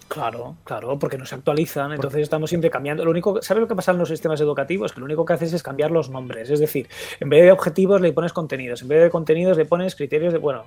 Claro, 0.09 0.57
claro, 0.65 0.99
porque 0.99 1.19
no 1.19 1.27
se 1.27 1.35
actualizan, 1.35 1.93
entonces 1.93 2.23
estamos 2.23 2.51
siempre 2.51 2.71
cambiando. 2.71 3.05
Lo 3.05 3.11
único, 3.11 3.41
¿sabes 3.43 3.63
lo 3.63 3.69
que 3.69 3.75
pasa 3.75 3.93
en 3.93 3.99
los 3.99 4.09
sistemas 4.09 4.41
educativos? 4.41 4.93
Que 4.93 5.01
lo 5.01 5.07
único 5.07 5.25
que 5.25 5.33
haces 5.33 5.53
es 5.53 5.63
cambiar 5.63 5.91
los 5.91 6.11
nombres. 6.11 6.51
Es 6.51 6.61
decir, 6.61 6.89
en 7.21 7.29
vez 7.29 7.43
de 7.43 7.53
objetivos 7.53 8.01
le 8.01 8.13
pones 8.13 8.33
contenidos, 8.33 8.83
en 8.83 8.89
vez 8.89 9.03
de 9.03 9.11
contenidos 9.11 9.57
le 9.57 9.65
pones 9.65 9.97
criterios 9.97 10.33
de, 10.33 10.39
bueno, 10.39 10.65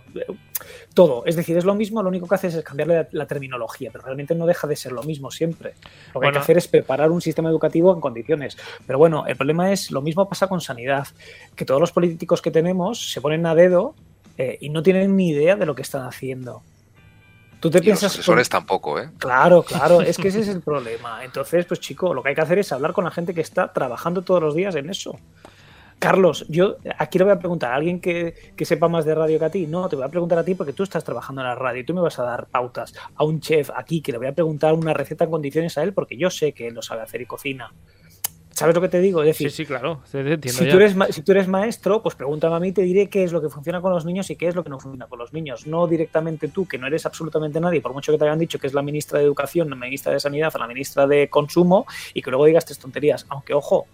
todo. 0.94 1.24
Es 1.26 1.36
decir, 1.36 1.56
es 1.58 1.66
lo 1.66 1.76
mismo, 1.76 2.02
lo 2.02 2.10
único 2.10 2.28
que 2.28 2.36
haces 2.36 2.56
es 2.56 2.64
cambiarle 2.64 3.08
la, 3.12 3.28
terminología, 3.28 3.90
pero 3.92 4.04
realmente 4.04 4.34
no 4.36 4.46
deja 4.46 4.68
de 4.68 4.76
ser 4.76 4.92
lo 4.92 5.04
mismo 5.04 5.30
siempre. 5.32 5.76
Lo 6.14 6.20
que 6.20 6.28
hay 6.28 6.34
que 6.34 6.40
hacer 6.40 6.58
es 6.58 6.68
preparar 6.68 7.12
un 7.12 7.22
sistema 7.22 7.50
educativo 7.50 7.94
en 7.94 8.02
condiciones. 8.02 8.58
Pero 8.86 8.98
bueno, 8.98 9.26
el 9.28 9.36
problema 9.36 9.72
es, 9.72 9.92
lo 9.92 10.02
mismo 10.02 10.28
pasa 10.28 10.48
con 10.48 10.62
sanidad, 10.62 11.08
que 11.56 11.66
todos 11.66 11.80
los 11.80 11.92
políticos 11.92 12.42
que 12.42 12.52
tenemos 12.52 13.12
se 13.12 13.22
ponen 13.22 13.46
a 13.46 13.56
dedo 13.56 13.96
eh, 14.38 14.58
y 14.60 14.70
no 14.70 14.84
tienen 14.84 15.16
ni 15.16 15.30
idea 15.30 15.56
de 15.56 15.66
lo 15.66 15.76
que 15.76 15.84
están 15.84 16.06
haciendo. 16.06 16.64
Tú 17.60 17.70
te 17.70 17.82
piensas. 17.82 18.04
Los 18.04 18.20
asesores 18.20 18.50
tampoco, 18.50 19.00
¿eh? 19.00 19.10
Claro, 19.18 19.64
claro, 19.64 20.02
es 20.04 20.18
que 20.18 20.28
ese 20.28 20.42
es 20.42 20.48
el 20.48 20.62
problema. 20.62 21.24
Entonces, 21.24 21.66
pues 21.66 21.80
chico, 21.80 22.14
lo 22.14 22.22
que 22.22 22.30
hay 22.30 22.36
que 22.36 22.42
hacer 22.42 22.60
es 22.60 22.72
hablar 22.72 22.94
con 22.94 23.04
la 23.04 23.12
gente 23.12 23.34
que 23.34 23.42
está 23.42 23.74
trabajando 23.74 24.22
todos 24.22 24.42
los 24.42 24.56
días 24.56 24.76
en 24.76 24.90
eso. 24.90 25.20
Carlos, 26.00 26.46
yo 26.48 26.78
aquí 27.00 27.18
le 27.18 27.24
voy 27.24 27.34
a 27.34 27.40
preguntar 27.40 27.72
a 27.72 27.76
alguien 27.76 28.00
que, 28.00 28.54
sepa 28.62 28.88
más 28.88 29.04
de 29.04 29.16
radio 29.16 29.40
que 29.40 29.46
a 29.46 29.50
ti. 29.50 29.66
No, 29.66 29.90
te 29.90 29.96
voy 29.96 30.06
a 30.06 30.10
preguntar 30.10 30.38
a 30.38 30.44
ti 30.44 30.54
porque 30.54 30.74
tú 30.74 30.84
estás 30.84 31.04
trabajando 31.04 31.42
en 31.42 31.48
la 31.48 31.56
radio 31.56 31.82
y 31.82 31.86
tú 31.86 31.96
me 31.96 32.02
vas 32.02 32.20
a 32.20 32.24
dar 32.24 32.46
pautas. 32.48 32.94
A 33.16 33.24
un 33.24 33.40
chef 33.40 33.72
aquí 33.76 34.02
que 34.02 34.12
le 34.12 34.20
voy 34.20 34.28
a 34.28 34.34
preguntar 34.34 34.74
una 34.74 34.94
receta 34.94 35.24
en 35.24 35.32
condiciones 35.32 35.76
a 35.78 35.84
él 35.84 35.94
porque 35.94 36.16
yo 36.16 36.30
sé 36.30 36.54
que 36.54 36.68
él 36.68 36.76
lo 36.76 36.84
sabe 36.84 37.02
hacer 37.02 37.22
y 37.22 37.26
cocina. 37.26 37.74
¿Sabes 38.58 38.74
lo 38.74 38.82
que 38.82 38.90
te 38.90 39.00
digo? 39.00 39.22
Es 39.22 39.28
decir, 39.28 39.52
sí, 39.52 39.58
sí, 39.58 39.66
claro. 39.68 40.02
si, 40.04 40.18
Tú 40.18 40.78
eres, 40.78 40.96
si 41.12 41.22
tú 41.22 41.32
eres 41.32 41.48
maestro, 41.48 42.02
pues 42.02 42.16
pregúntame 42.16 42.56
a 42.56 42.60
mí, 42.60 42.72
te 42.72 42.82
diré 42.82 43.08
qué 43.08 43.24
es 43.24 43.32
lo 43.32 43.40
que 43.40 43.50
funciona 43.50 43.82
con 43.82 43.92
los 43.92 44.04
niños 44.04 44.32
y 44.32 44.36
qué 44.36 44.48
es 44.48 44.56
lo 44.56 44.64
que 44.64 44.72
no 44.72 44.80
funciona 44.80 45.06
con 45.06 45.20
los 45.20 45.32
niños. 45.32 45.68
No 45.68 45.86
directamente 45.86 46.48
tú, 46.48 46.68
que 46.68 46.80
no 46.80 46.88
eres 46.88 47.06
absolutamente 47.06 47.60
nadie, 47.60 47.82
por 47.82 47.94
mucho 47.94 48.12
que 48.12 48.18
te 48.18 48.26
hayan 48.26 48.40
dicho 48.40 48.58
que 48.58 48.66
es 48.66 48.74
la 48.74 48.82
ministra 48.82 49.20
de 49.20 49.26
Educación, 49.26 49.70
la 49.70 49.76
ministra 49.76 50.12
de 50.12 50.20
Sanidad 50.20 50.52
o 50.56 50.58
la 50.58 50.66
ministra 50.66 51.06
de 51.06 51.30
Consumo, 51.30 51.86
y 52.16 52.24
que 52.24 52.32
luego 52.32 52.46
digas 52.46 52.66
tres 52.66 52.80
tonterías. 52.80 53.28
Aunque, 53.30 53.54
ojo, 53.54 53.86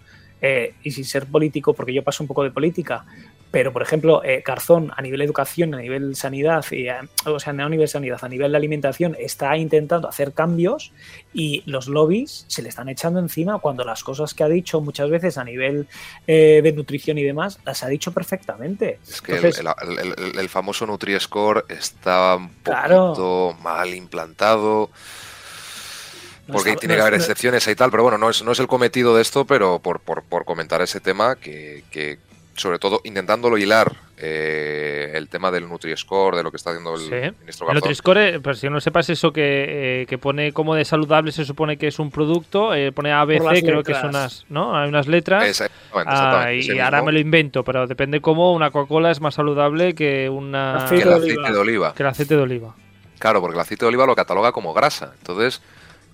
eh, 0.41 0.75
y 0.81 0.91
sin 0.91 1.03
ser 1.03 1.25
político, 1.25 1.73
porque 1.73 1.93
yo 1.93 2.01
paso 2.01 2.23
un 2.23 2.29
poco 2.29 2.43
de 2.43 2.51
política, 2.51 3.05
Pero, 3.53 3.71
por 3.71 3.83
ejemplo, 3.83 4.23
eh, 4.23 4.41
Garzón 4.43 4.91
a 4.97 5.01
nivel 5.03 5.21
educación, 5.21 5.75
a 5.75 5.77
nivel 5.77 6.15
sanidad, 6.15 6.65
y 6.71 6.87
o 7.23 7.39
sea, 7.39 7.53
no 7.53 7.67
a 7.67 7.69
nivel 7.69 7.87
sanidad, 7.87 8.17
a 8.23 8.27
nivel 8.27 8.51
de 8.51 8.57
alimentación, 8.57 9.15
está 9.19 9.55
intentando 9.57 10.09
hacer 10.09 10.33
cambios 10.33 10.91
y 11.35 11.61
los 11.67 11.87
lobbies 11.87 12.45
se 12.47 12.63
le 12.63 12.69
están 12.69 12.89
echando 12.89 13.19
encima 13.19 13.59
cuando 13.59 13.83
las 13.83 14.03
cosas 14.03 14.33
que 14.33 14.43
ha 14.43 14.49
dicho 14.49 14.81
muchas 14.81 15.07
veces 15.11 15.37
a 15.37 15.43
nivel 15.43 15.87
eh, 16.25 16.61
de 16.63 16.71
nutrición 16.71 17.19
y 17.19 17.23
demás 17.23 17.59
las 17.63 17.83
ha 17.83 17.89
dicho 17.89 18.11
perfectamente. 18.11 18.97
Es 19.07 19.21
que 19.21 19.35
el, 19.35 20.49
famoso 20.49 20.87
Nutri-Score 20.87 21.65
está 21.69 22.37
un 22.37 22.49
poquito 22.49 23.55
mal 23.61 23.93
implantado. 23.93 24.89
Porque 26.47 26.75
tiene 26.75 26.95
que 26.95 27.01
haber 27.01 27.13
excepciones 27.13 27.67
y 27.67 27.75
tal, 27.75 27.91
pero 27.91 28.01
bueno, 28.01 28.17
no 28.17 28.31
es, 28.31 28.43
no 28.43 28.51
es 28.51 28.59
el 28.59 28.65
cometido 28.67 29.15
de 29.15 29.21
esto, 29.21 29.45
pero 29.45 29.77
por, 29.77 29.99
por, 29.99 30.23
por 30.23 30.43
comentar 30.43 30.81
ese 30.81 30.99
tema 30.99 31.35
que, 31.35 31.83
que, 31.91 32.17
sobre 32.55 32.79
todo 32.79 33.01
intentándolo 33.03 33.57
hilar 33.57 33.95
eh, 34.17 35.11
el 35.15 35.27
tema 35.27 35.51
del 35.51 35.67
Nutri-Score, 35.67 36.37
de 36.37 36.43
lo 36.43 36.51
que 36.51 36.57
está 36.57 36.69
haciendo 36.69 36.95
el 36.95 37.01
ministro 37.01 37.67
Garzón. 37.67 37.69
El 37.69 37.75
Nutri-Score, 37.81 38.41
pues 38.41 38.59
si 38.59 38.69
no 38.69 38.79
sepas 38.79 39.09
eso 39.09 39.33
que, 39.33 40.01
eh, 40.01 40.05
que, 40.05 40.17
pone 40.17 40.53
como 40.53 40.75
de 40.75 40.85
saludable, 40.85 41.31
se 41.31 41.45
supone 41.45 41.77
que 41.77 41.87
es 41.87 41.99
un 41.99 42.11
producto, 42.11 42.73
eh, 42.73 42.91
pone 42.91 43.11
ABC, 43.11 43.61
creo 43.63 43.83
que 43.83 43.93
son 43.93 44.09
unas, 44.09 44.45
¿no? 44.49 44.77
Hay 44.77 44.87
unas 44.87 45.07
letras. 45.07 45.45
Exactamente, 45.45 46.11
ah, 46.13 46.53
y 46.53 46.79
ahora 46.79 47.01
me 47.01 47.11
lo 47.11 47.19
invento, 47.19 47.63
pero 47.63 47.87
depende 47.87 48.21
cómo 48.21 48.53
una 48.53 48.71
Coca-Cola 48.71 49.11
es 49.11 49.19
más 49.19 49.35
saludable 49.35 49.95
que 49.95 50.29
una... 50.29 50.85
Que 50.87 51.01
el 51.01 51.11
aceite 51.11 51.51
de 51.51 51.57
oliva. 51.57 51.93
Que 51.93 52.03
el 52.03 52.09
aceite 52.09 52.35
de 52.35 52.41
oliva. 52.41 52.75
Claro, 53.17 53.41
porque 53.41 53.55
el 53.55 53.61
aceite 53.61 53.85
de 53.85 53.89
oliva 53.89 54.05
lo 54.05 54.15
cataloga 54.15 54.51
como 54.51 54.73
grasa. 54.73 55.13
Entonces, 55.17 55.61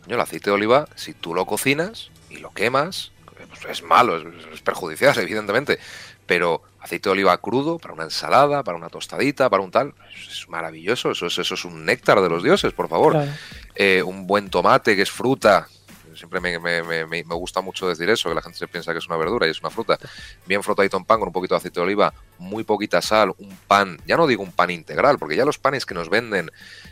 el 0.08 0.20
aceite 0.20 0.50
de 0.50 0.56
oliva, 0.56 0.88
si 0.96 1.14
tú 1.14 1.34
lo 1.34 1.46
cocinas 1.46 2.12
y 2.30 2.38
lo 2.38 2.52
quemas, 2.52 3.12
pues 3.50 3.66
es 3.70 3.84
malo, 3.84 4.18
es 4.18 4.62
perjudicial, 4.62 5.18
evidentemente 5.20 5.80
pero 6.30 6.62
aceite 6.80 7.10
de 7.10 7.14
oliva 7.14 7.36
crudo 7.40 7.80
para 7.80 7.96
una 7.96 8.04
ensalada, 8.04 8.64
para 8.64 8.78
una 8.78 8.90
tostadita, 8.90 9.50
para 9.50 9.64
un 9.64 9.72
tal, 9.72 9.96
es 10.14 10.48
maravilloso, 10.48 11.10
eso 11.10 11.26
es, 11.26 11.40
eso 11.40 11.56
es 11.56 11.66
un 11.66 11.84
néctar 11.86 12.22
de 12.22 12.30
los 12.30 12.44
dioses, 12.44 12.72
por 12.72 12.88
favor. 12.88 13.18
Eh, 13.74 14.04
un 14.04 14.28
buen 14.28 14.52
tomate 14.52 14.96
que 14.96 15.02
es 15.02 15.10
fruta, 15.10 15.68
siempre 16.16 16.40
me, 16.40 16.60
me, 16.60 16.84
me, 16.84 17.06
me, 17.08 17.24
gusta 17.24 17.62
mucho 17.62 17.88
decir 17.88 18.08
eso, 18.12 18.30
que 18.30 18.36
la 18.36 18.44
gente 18.44 18.60
se 18.60 18.68
piensa 18.68 18.92
que 18.92 19.00
es 19.00 19.08
una 19.08 19.18
verdura 19.18 19.48
y 19.48 19.50
es 19.50 19.60
una 19.60 19.72
fruta. 19.72 19.98
Bien 20.46 20.62
frotadito 20.62 20.98
en 20.98 21.06
pan 21.06 21.18
con 21.18 21.30
un 21.30 21.34
poquito 21.34 21.56
de 21.56 21.58
aceite 21.58 21.80
de 21.80 21.86
oliva, 21.86 22.14
muy 22.38 22.64
poquita 22.64 23.02
sal, 23.02 23.34
un 23.40 23.58
pan, 23.68 23.98
ya 24.06 24.16
no 24.16 24.28
digo 24.28 24.44
un 24.44 24.52
pan 24.52 24.70
integral, 24.70 25.18
porque 25.18 25.36
ya 25.36 25.46
los 25.46 25.58
panes 25.58 25.88
que 25.88 25.96
nos 25.96 26.10
venden 26.10 26.52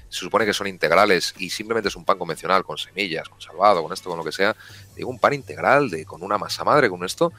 se 0.09 0.19
supone 0.19 0.45
que 0.45 0.53
son 0.53 0.65
integrales 0.65 1.35
y 1.37 1.51
simplemente 1.51 1.89
es 1.89 1.95
un 1.95 2.05
pan 2.05 2.17
convencional 2.17 2.63
con 2.63 2.79
semillas, 2.79 3.29
con 3.29 3.39
salvado, 3.39 3.83
con 3.83 3.93
esto, 3.93 4.09
con 4.09 4.17
lo 4.17 4.25
que 4.25 4.31
sea. 4.31 4.55
Digo 4.95 5.11
un 5.11 5.19
pan 5.19 5.33
integral 5.33 5.91
de 5.91 6.05
con 6.05 6.23
una 6.23 6.39
masa 6.39 6.63
madre, 6.63 6.89
con 6.89 7.03
esto, 7.03 7.31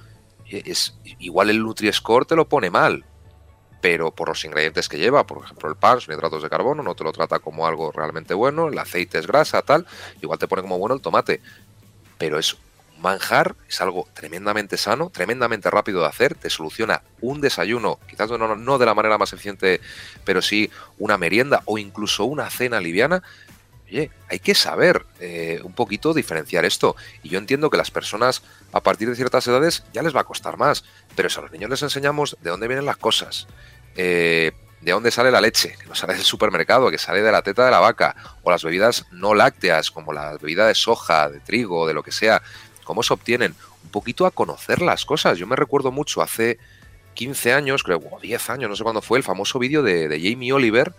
es 0.51 0.99
igual 1.19 1.51
el 1.51 1.63
Nutri-Score 1.63 2.27
te 2.27 2.37
lo 2.37 2.49
pone 2.49 2.71
mal, 2.71 3.05
pero 3.81 4.11
por 4.11 4.29
los 4.29 4.45
ingredientes 4.45 4.89
que 4.89 4.99
lleva, 4.99 5.27
por 5.27 5.45
ejemplo 5.45 5.69
el 5.69 5.77
pan 5.77 6.01
son 6.01 6.15
hidratos 6.15 6.43
de 6.43 6.51
carbono, 6.51 6.83
no 6.83 6.95
te 6.95 7.05
lo 7.05 7.13
trata 7.13 7.39
como 7.39 7.67
algo 7.67 7.93
realmente 7.93 8.35
bueno, 8.35 8.69
el 8.69 8.79
aceite 8.79 9.19
es 9.19 9.27
grasa, 9.27 9.63
tal, 9.63 9.87
igual 10.21 10.39
te 10.39 10.49
pone 10.49 10.63
como 10.63 10.79
bueno 10.79 10.95
el 10.95 11.01
tomate, 11.01 11.41
pero 12.19 12.39
es 12.39 12.57
manjar, 13.01 13.55
es 13.69 13.81
algo 13.81 14.09
tremendamente 14.13 14.77
sano, 14.77 15.11
tremendamente 15.11 15.71
rápido 15.71 16.01
de 16.01 16.09
hacer, 16.09 16.35
te 16.35 16.51
soluciona 16.51 17.03
un 17.21 17.41
desayuno, 17.41 17.99
quizás 18.09 18.31
no, 18.31 18.57
no 18.57 18.79
de 18.79 18.87
la 18.87 18.95
manera 18.95 19.19
más 19.19 19.33
eficiente, 19.33 19.81
pero 20.25 20.43
sí 20.43 20.71
una 20.99 21.17
merienda 21.17 21.63
o 21.65 21.79
incluso 21.79 22.25
una 22.25 22.51
cena 22.51 22.81
liviana, 22.81 23.23
oye, 23.89 24.11
hay 24.29 24.39
que 24.39 24.55
saber 24.55 25.07
eh, 25.21 25.61
un 25.65 25.73
poquito 25.73 26.15
diferenciar 26.15 26.65
esto. 26.65 26.97
Y 27.23 27.31
yo 27.31 27.39
entiendo 27.39 27.71
que 27.71 27.77
las 27.77 27.91
personas 27.91 28.43
a 28.73 28.83
partir 28.83 29.09
de 29.09 29.17
ciertas 29.17 29.47
edades 29.47 29.85
ya 29.93 30.03
les 30.03 30.15
va 30.15 30.21
a 30.21 30.25
costar 30.25 30.57
más, 30.57 30.85
pero 31.17 31.29
si 31.29 31.39
a 31.39 31.43
los 31.43 31.53
niños 31.53 31.71
les 31.71 31.83
enseñamos 31.83 32.37
de 32.41 32.51
dónde 32.51 32.69
vienen 32.69 32.87
las 32.87 32.97
cosas, 32.97 33.47
eh, 33.97 34.53
de 34.81 34.93
dónde 34.93 35.11
sale 35.11 35.31
la 35.31 35.41
leche, 35.41 35.75
que 35.81 35.87
no 35.87 35.95
sale 35.95 36.15
del 36.15 36.23
supermercado, 36.23 36.91
que 36.91 36.99
sale 36.99 37.23
de 37.23 37.33
la 37.33 37.43
teta 37.43 37.65
de 37.65 37.71
la 37.71 37.81
vaca, 37.81 38.15
o 38.43 38.51
las 38.51 38.63
bebidas 38.63 39.07
no 39.11 39.35
lácteas, 39.35 39.91
como 39.91 40.13
la 40.13 40.37
bebida 40.37 40.67
de 40.67 40.75
soja, 40.75 41.29
de 41.29 41.41
trigo, 41.41 41.87
de 41.87 41.95
lo 41.95 42.03
que 42.03 42.13
sea, 42.13 42.43
cómo 42.85 43.03
se 43.03 43.13
obtienen, 43.13 43.55
un 43.83 43.91
poquito 43.91 44.27
a 44.27 44.31
conocer 44.31 44.83
las 44.83 45.05
cosas. 45.05 45.39
Yo 45.39 45.47
me 45.47 45.57
recuerdo 45.57 45.91
mucho 45.91 46.23
hace 46.23 46.59
15 47.15 47.53
años, 47.55 47.83
creo, 47.83 48.01
o 48.11 48.21
10 48.21 48.51
años, 48.51 48.71
no 48.71 48.77
sé 48.77 48.85
cuándo 48.85 49.03
fue, 49.03 49.19
el 49.19 49.25
famoso 49.25 49.59
vídeo 49.59 49.83
de, 49.83 50.09
Jamie 50.23 50.53
Oliver, 50.53 50.93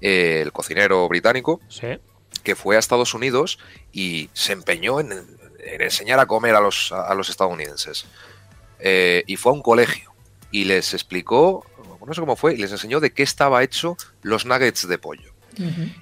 eh, 0.00 0.40
el 0.42 0.52
cocinero 0.52 1.08
británico, 1.08 1.60
sí 1.68 1.98
que 2.42 2.56
fue 2.56 2.76
a 2.76 2.78
Estados 2.78 3.14
Unidos 3.14 3.58
y 3.92 4.30
se 4.32 4.52
empeñó 4.52 5.00
en, 5.00 5.12
enseñar 5.64 6.18
a 6.20 6.26
comer 6.26 6.54
a 6.54 6.60
los, 6.60 6.92
a 6.92 7.14
los 7.14 7.28
estadounidenses. 7.28 8.06
Eh, 8.80 9.24
y 9.26 9.36
fue 9.36 9.52
a 9.52 9.54
un 9.54 9.62
colegio 9.62 10.12
y 10.50 10.64
les 10.64 10.94
explicó, 10.94 11.64
no 12.06 12.14
sé 12.14 12.20
cómo 12.20 12.36
fue, 12.36 12.54
y 12.54 12.58
les 12.58 12.70
enseñó 12.70 13.00
de 13.00 13.12
qué 13.12 13.22
estaba 13.22 13.62
hecho 13.62 13.96
los 14.22 14.46
nuggets 14.46 14.86
de 14.86 14.98
pollo. 14.98 15.32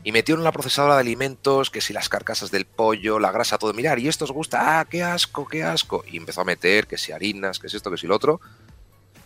Y 0.03 0.12
metió 0.12 0.35
en 0.35 0.45
la 0.45 0.53
procesadora 0.53 0.95
de 0.95 1.01
alimentos, 1.01 1.71
que 1.71 1.83
si 1.83 1.92
las 1.92 2.09
carcasas 2.09 2.51
del 2.51 2.64
pollo, 2.64 3.18
la 3.18 3.31
grasa, 3.31 3.59
todo, 3.59 3.73
mirar, 3.75 3.99
y 3.99 4.09
esto 4.09 4.25
os 4.25 4.33
gusta, 4.33 4.81
ah, 4.81 4.85
qué 4.87 5.03
asco, 5.03 5.47
qué 5.47 5.62
asco. 5.62 6.05
Y 6.11 6.16
empezó 6.16 6.40
a 6.40 6.45
meter, 6.45 6.87
que 6.87 6.97
si 6.97 7.12
harinas, 7.12 7.59
que 7.59 7.68
si 7.68 7.77
esto, 7.77 7.90
que 7.90 7.99
si 7.99 8.07
lo 8.07 8.16
otro. 8.16 8.40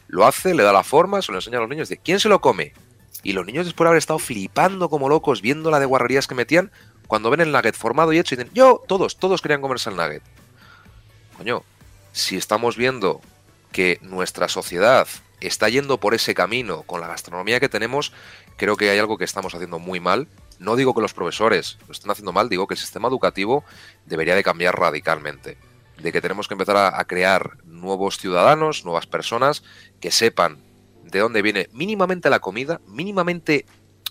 Lo 0.09 0.27
hace, 0.27 0.55
le 0.55 0.63
da 0.63 0.73
la 0.73 0.83
forma, 0.83 1.23
se 1.23 1.33
lo 1.33 1.39
enseña 1.39 1.59
a 1.59 1.61
los 1.61 1.71
niños, 1.71 1.89
de 1.89 1.99
quién 1.99 2.21
se 2.21 2.29
lo 2.29 2.41
come. 2.41 2.73
Y 3.23 3.33
los 3.33 3.47
niños, 3.47 3.67
después 3.67 3.85
de 3.85 3.89
haber 3.89 3.99
estado 3.99 4.19
flipando 4.19 4.89
como 4.89 5.09
locos, 5.09 5.43
viendo 5.43 5.71
la 5.71 5.81
de 5.81 5.87
guarrerías 5.87 6.27
que 6.27 6.35
metían, 6.35 6.71
cuando 7.07 7.31
ven 7.31 7.41
el 7.41 7.53
nugget 7.53 7.75
formado 7.75 8.13
y 8.13 8.19
hecho, 8.19 8.37
dicen, 8.37 8.51
yo, 8.55 8.83
todos, 8.87 9.17
todos 9.17 9.41
querían 9.41 9.61
comerse 9.61 9.91
el 9.91 9.97
nugget. 9.97 10.23
Coño, 11.37 11.63
si 12.13 12.37
estamos 12.37 12.77
viendo 12.77 13.21
que 13.73 13.99
nuestra 14.03 14.49
sociedad 14.49 15.07
está 15.41 15.69
yendo 15.69 15.99
por 15.99 16.15
ese 16.15 16.35
camino 16.35 16.83
con 16.83 17.01
la 17.01 17.09
gastronomía 17.09 17.61
que 17.61 17.69
tenemos, 17.69 18.13
creo 18.57 18.77
que 18.77 18.91
hay 18.91 18.99
algo 18.99 19.19
que 19.19 19.25
estamos 19.25 19.55
haciendo 19.55 19.79
muy 19.79 20.01
mal. 20.01 20.29
No 20.59 20.77
digo 20.77 20.95
que 20.95 21.03
los 21.03 21.13
profesores 21.13 21.77
lo 21.87 21.93
estén 21.93 22.11
haciendo 22.11 22.33
mal, 22.33 22.49
digo 22.49 22.67
que 22.67 22.75
el 22.75 22.81
sistema 22.81 23.09
educativo 23.09 23.65
debería 24.07 24.35
de 24.35 24.43
cambiar 24.43 24.79
radicalmente. 24.79 25.59
De 25.99 26.13
que 26.13 26.21
tenemos 26.21 26.49
que 26.49 26.55
empezar 26.55 26.77
a, 26.77 26.99
a 26.99 27.05
crear 27.05 27.59
nuevos 27.65 28.19
ciudadanos, 28.19 28.85
nuevas 28.85 29.07
personas 29.07 29.63
que 30.01 30.11
sepan 30.11 30.59
de 31.05 31.21
dónde 31.21 31.43
viene 31.43 31.69
mínimamente 31.73 32.31
la 32.31 32.41
comida, 32.41 32.81
mínimamente 32.87 33.67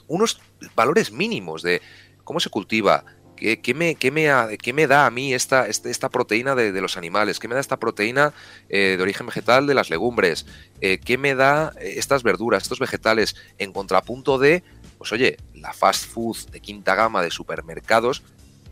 unos 0.08 0.40
valores 0.76 1.12
mínimos 1.12 1.62
de 1.62 1.82
¿Cómo 2.26 2.42
se 2.42 2.50
cultiva? 2.50 3.06
¿Qué, 3.36 3.74
me, 3.76 3.98
me, 4.12 4.74
me, 4.74 4.88
da 4.88 5.06
a 5.06 5.12
mí 5.12 5.34
esta, 5.34 5.68
este, 5.68 5.92
esta 5.92 6.10
proteína 6.10 6.56
de, 6.56 6.80
los 6.82 6.96
animales? 6.96 7.40
¿Qué 7.40 7.48
me 7.48 7.56
da 7.56 7.62
esta 7.62 7.78
proteína 7.78 8.34
eh, 8.70 8.96
de 8.98 9.04
origen 9.04 9.26
vegetal 9.26 9.68
de 9.68 9.74
las 9.74 9.90
legumbres? 9.90 10.46
Eh, 10.80 11.00
¿Qué 11.00 11.18
me 11.18 11.36
da 11.36 11.74
eh, 11.80 11.96
estas 11.98 12.24
verduras, 12.24 12.64
estos 12.64 12.80
vegetales? 12.80 13.36
En 13.58 13.74
contrapunto 13.74 14.38
de, 14.38 14.64
pues 14.98 15.12
oye, 15.12 15.38
la 15.54 15.74
fast 15.74 16.06
food 16.06 16.38
de 16.52 16.62
quinta 16.62 16.96
gama 16.96 17.22
de 17.22 17.30
supermercados. 17.30 18.24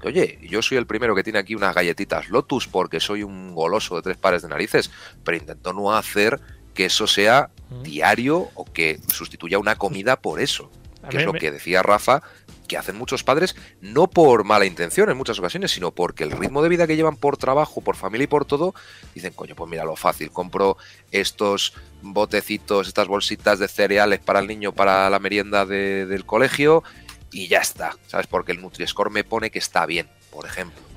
Que, 0.02 0.08
oye, 0.08 0.40
yo 0.42 0.62
soy 0.62 0.78
el 0.78 0.88
primero 0.88 1.14
que 1.14 1.24
tiene 1.24 1.40
aquí 1.40 1.56
unas 1.56 1.76
galletitas 1.76 2.30
Lotus 2.30 2.68
porque 2.68 3.02
soy 3.02 3.24
un 3.24 3.54
goloso 3.54 3.98
de 3.98 4.02
tres 4.02 4.18
pares 4.18 4.44
de 4.44 4.50
narices, 4.50 4.92
pero 5.26 5.38
intento 5.38 5.74
no 5.74 5.94
hacer 5.94 6.40
que 6.74 6.86
eso 6.86 7.06
sea 7.06 7.52
diario 7.84 8.50
o 8.56 8.66
que 8.66 9.00
sustituya 9.08 9.60
una 9.60 9.76
comida 9.76 10.22
por 10.22 10.40
eso. 10.40 10.72
Que 11.10 11.18
es 11.18 11.26
lo 11.26 11.34
que 11.34 11.52
decía 11.52 11.84
Rafa, 11.84 12.24
que 12.68 12.78
hacen 12.78 12.98
muchos 12.98 13.24
padres, 13.24 13.56
no 13.82 14.08
por 14.08 14.44
mala 14.44 14.66
intención 14.66 15.10
en 15.10 15.18
muchas 15.18 15.40
ocasiones, 15.40 15.72
sino 15.72 15.92
porque 15.92 16.24
el 16.24 16.32
ritmo 16.32 16.62
de 16.62 16.70
vida 16.70 16.88
que 16.88 16.96
llevan 16.96 17.18
por 17.18 17.38
trabajo, 17.38 17.82
por 17.82 17.96
familia 17.96 18.26
y 18.26 18.28
por 18.28 18.46
todo, 18.46 18.74
dicen, 19.14 19.34
coño, 19.34 19.56
pues 19.56 19.70
mira 19.70 19.86
lo 19.86 19.96
fácil, 19.96 20.32
compro 20.32 20.78
estos 21.12 21.74
botecitos, 22.02 22.88
estas 22.88 23.08
bolsitas 23.08 23.60
de 23.60 23.68
cereales 23.68 24.20
para 24.20 24.40
el 24.40 24.48
niño, 24.48 24.72
para 24.74 25.10
la 25.10 25.20
merienda 25.20 25.66
del 25.66 26.26
colegio, 26.26 26.84
y 27.32 27.48
ya 27.48 27.60
está, 27.60 27.96
¿sabes? 28.08 28.28
Porque 28.28 28.52
el 28.52 28.62
Nutri-Score 28.62 29.10
me 29.10 29.24
pone 29.24 29.50
que 29.50 29.60
está 29.60 29.86
bien, 29.86 30.08
por 30.32 30.46
ejemplo 30.46 30.93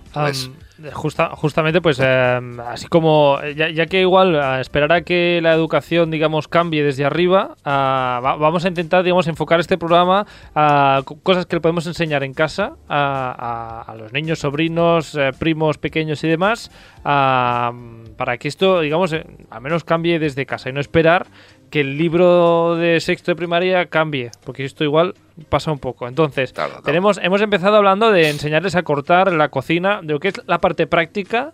justamente, 1.35 1.81
pues 1.81 1.98
em, 2.00 2.61
así 2.61 2.87
como, 2.88 3.38
ya, 3.57 3.87
que 3.87 4.00
igual 4.00 4.38
a 4.38 4.61
esperar 4.61 4.92
a 4.92 5.02
que 5.02 5.40
la 5.42 5.52
educación, 5.55 6.11
digamos, 6.11 6.48
cambie 6.48 6.85
desde 6.85 7.05
arriba, 7.05 7.57
vamos 7.64 8.64
a 8.64 8.68
intentar, 8.68 9.02
digamos, 9.02 9.26
enfocar 9.26 9.59
este 9.61 9.79
programa 9.79 10.26
a 10.55 11.02
cosas 11.22 11.46
que 11.46 11.57
le 11.57 11.61
podemos 11.61 11.87
enseñar 11.87 12.24
en 12.24 12.35
casa 12.35 12.74
a, 12.88 13.94
los 13.98 14.12
niños, 14.12 14.40
sobrinos, 14.40 15.14
eh, 15.14 15.31
primos 15.38 15.79
pequeños 15.79 16.22
y 16.24 16.29
demás, 16.29 16.70
para 17.02 18.37
que 18.38 18.48
esto, 18.48 18.81
digamos, 18.81 19.12
eh, 19.12 19.24
al 19.50 19.62
menos 19.62 19.85
cambie 19.85 20.18
desde 20.18 20.44
casa 20.44 20.68
y 20.68 20.72
no 20.72 20.81
esperar 20.81 21.26
que 21.70 21.81
el 21.81 21.98
libro 21.98 22.76
de 22.76 23.00
sexto 23.00 23.33
de 23.33 23.37
primaria 23.37 23.87
cambie, 23.87 24.31
porque 24.44 24.64
esto 24.64 24.85
igual 24.85 25.14
pasa 25.48 25.72
un 25.72 25.79
poco. 25.79 26.09
Entonces, 26.09 26.55
tenemos 26.85 27.18
hemos 27.22 27.42
empezado 27.42 27.76
hablando 27.76 28.11
de 28.11 28.29
enseñarles 28.29 28.74
a 28.74 28.83
cortar 28.83 29.33
la 29.33 29.48
cocina, 29.48 30.00
de 30.02 30.12
lo 30.12 30.20
que 30.20 30.29
es 30.29 30.35
la 30.46 30.61
parte 30.61 30.87
práctica. 30.87 31.52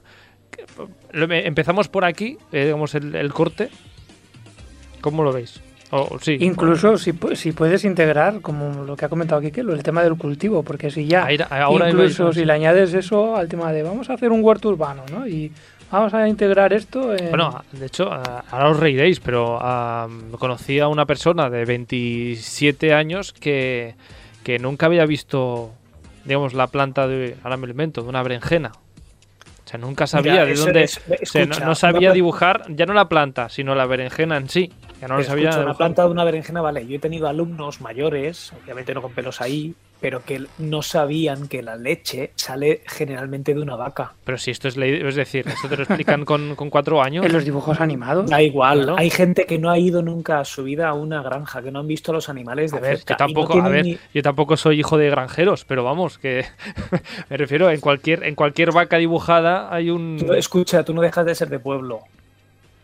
Empezamos 1.13 1.89
por 1.89 2.05
aquí, 2.05 2.37
eh, 2.53 2.67
digamos, 2.67 2.95
el, 2.95 3.33
corte. 3.33 3.71
¿Cómo 5.01 5.23
lo 5.23 5.33
veis? 5.33 5.61
sí, 6.21 6.39
Incluso 6.41 6.97
si, 6.97 7.13
si, 7.35 7.53
puedes 7.53 7.85
integrar, 7.85 8.41
como 8.41 8.85
lo 8.85 8.97
que 8.97 9.05
ha 9.05 9.09
comentado 9.09 9.41
Kike, 9.41 9.61
el 9.61 9.83
tema 9.83 10.03
del 10.03 10.17
cultivo, 10.17 10.63
porque 10.63 10.91
si 10.91 11.07
ya, 11.07 11.29
ahora 11.51 11.91
incluso 11.91 12.33
si 12.33 12.45
le 12.45 12.53
añades 12.53 12.95
eso 12.95 13.37
al 13.37 13.49
tema 13.49 13.73
de 13.73 13.83
vamos 13.83 14.09
a 14.09 14.15
hacer 14.15 14.31
un 14.31 14.43
huerto 14.43 14.71
urbano, 14.71 15.03
¿no? 15.11 15.27
Y 15.27 15.53
vamos 15.93 16.15
a 16.15 16.27
integrar 16.27 16.73
esto. 16.73 17.15
Bueno, 17.29 17.63
de 17.71 17.87
hecho, 17.87 18.11
ahora 18.11 18.71
os 18.71 18.81
reiréis, 18.81 19.21
pero 19.21 19.59
conocí 20.39 20.81
a 20.81 20.89
una 20.89 21.07
persona 21.07 21.51
de 21.51 21.65
27 21.65 22.95
años 22.95 23.33
que, 23.33 23.95
que 24.43 24.59
nunca 24.59 24.87
había 24.87 25.07
visto, 25.07 25.71
digamos, 26.25 26.55
la 26.55 26.67
planta 26.67 27.07
de, 27.07 27.37
ahora 27.45 27.57
me 27.57 27.67
alimento, 27.67 28.03
de 28.03 28.09
una 28.09 28.23
berenjena. 28.23 28.73
O 29.65 29.69
sea, 29.69 29.79
nunca 29.79 30.07
sabía 30.07 30.45
de 30.45 30.55
dónde. 30.55 30.89
no, 31.65 31.75
sabía 31.75 32.13
dibujar 32.13 32.65
ya 32.69 32.85
no 32.87 32.95
la 32.95 33.09
planta, 33.09 33.49
sino 33.49 33.75
la 33.75 33.87
berenjena 33.87 34.37
en 34.37 34.49
sí. 34.49 34.73
Ya 35.01 35.09
no 35.09 35.17
lo 35.17 35.25
sabía. 35.25 35.59
una 35.59 35.75
planta 35.75 36.05
de 36.05 36.11
una 36.11 36.25
berenjena, 36.25 36.61
vale. 36.61 36.87
Yo 36.87 36.97
he 36.97 36.99
tenido 36.99 37.29
alumnos 37.29 37.81
mayores, 37.81 38.53
obviamente 38.63 38.95
no 38.95 39.03
con 39.03 39.13
pelos 39.13 39.41
ahí, 39.41 39.75
pero 40.03 40.25
que 40.25 40.45
no 40.59 40.83
sabían 40.83 41.47
que 41.47 41.63
la 41.63 41.77
leche 41.77 42.33
sale 42.35 42.83
generalmente 42.87 43.55
de 43.55 43.63
una 43.63 43.77
vaca. 43.77 44.13
Pero 44.25 44.37
si 44.37 44.51
esto 44.51 44.67
es 44.67 44.77
ley, 44.77 45.01
es 45.01 45.15
decir, 45.15 45.47
esto 45.47 45.69
te 45.69 45.77
lo 45.77 45.85
explican 45.85 46.25
con, 46.27 46.57
cuatro 46.57 47.01
años. 47.01 47.25
En 47.25 47.33
los 47.33 47.45
dibujos 47.45 47.81
animados. 47.81 48.29
Da 48.29 48.43
igual, 48.43 48.85
¿no? 48.85 48.97
Hay 48.97 49.11
gente 49.11 49.47
que 49.47 49.59
no 49.59 49.71
ha 49.71 49.79
ido 49.79 50.03
nunca 50.03 50.41
a 50.41 50.45
su 50.45 50.65
vida 50.65 50.89
a 50.89 50.95
una 50.95 51.23
granja, 51.23 51.63
que 51.63 51.71
no 51.71 51.79
han 51.79 51.87
visto 51.87 52.13
los 52.13 52.29
animales 52.29 52.73
de 52.73 52.79
a 52.79 52.95
Yo 52.95 53.17
tampoco, 53.17 53.63
a 53.63 53.69
ver, 53.69 53.99
yo 54.13 54.23
tampoco 54.23 54.57
soy 54.57 54.81
hijo 54.81 54.99
de 54.99 55.09
granjeros, 55.09 55.65
pero 55.65 55.85
vamos, 55.85 56.19
que 56.19 56.45
me 57.31 57.37
refiero, 57.37 57.71
en 57.71 57.81
cualquier, 57.81 58.25
en 58.25 58.35
cualquier 58.35 58.73
vaca 58.73 58.99
dibujada 58.99 59.73
hay 59.73 59.91
un. 59.91 60.19
escucha, 60.37 60.85
tú 60.85 60.93
no 60.93 61.01
dejas 61.01 61.25
de 61.25 61.35
ser 61.37 61.49
de 61.49 61.61
pueblo 61.61 62.01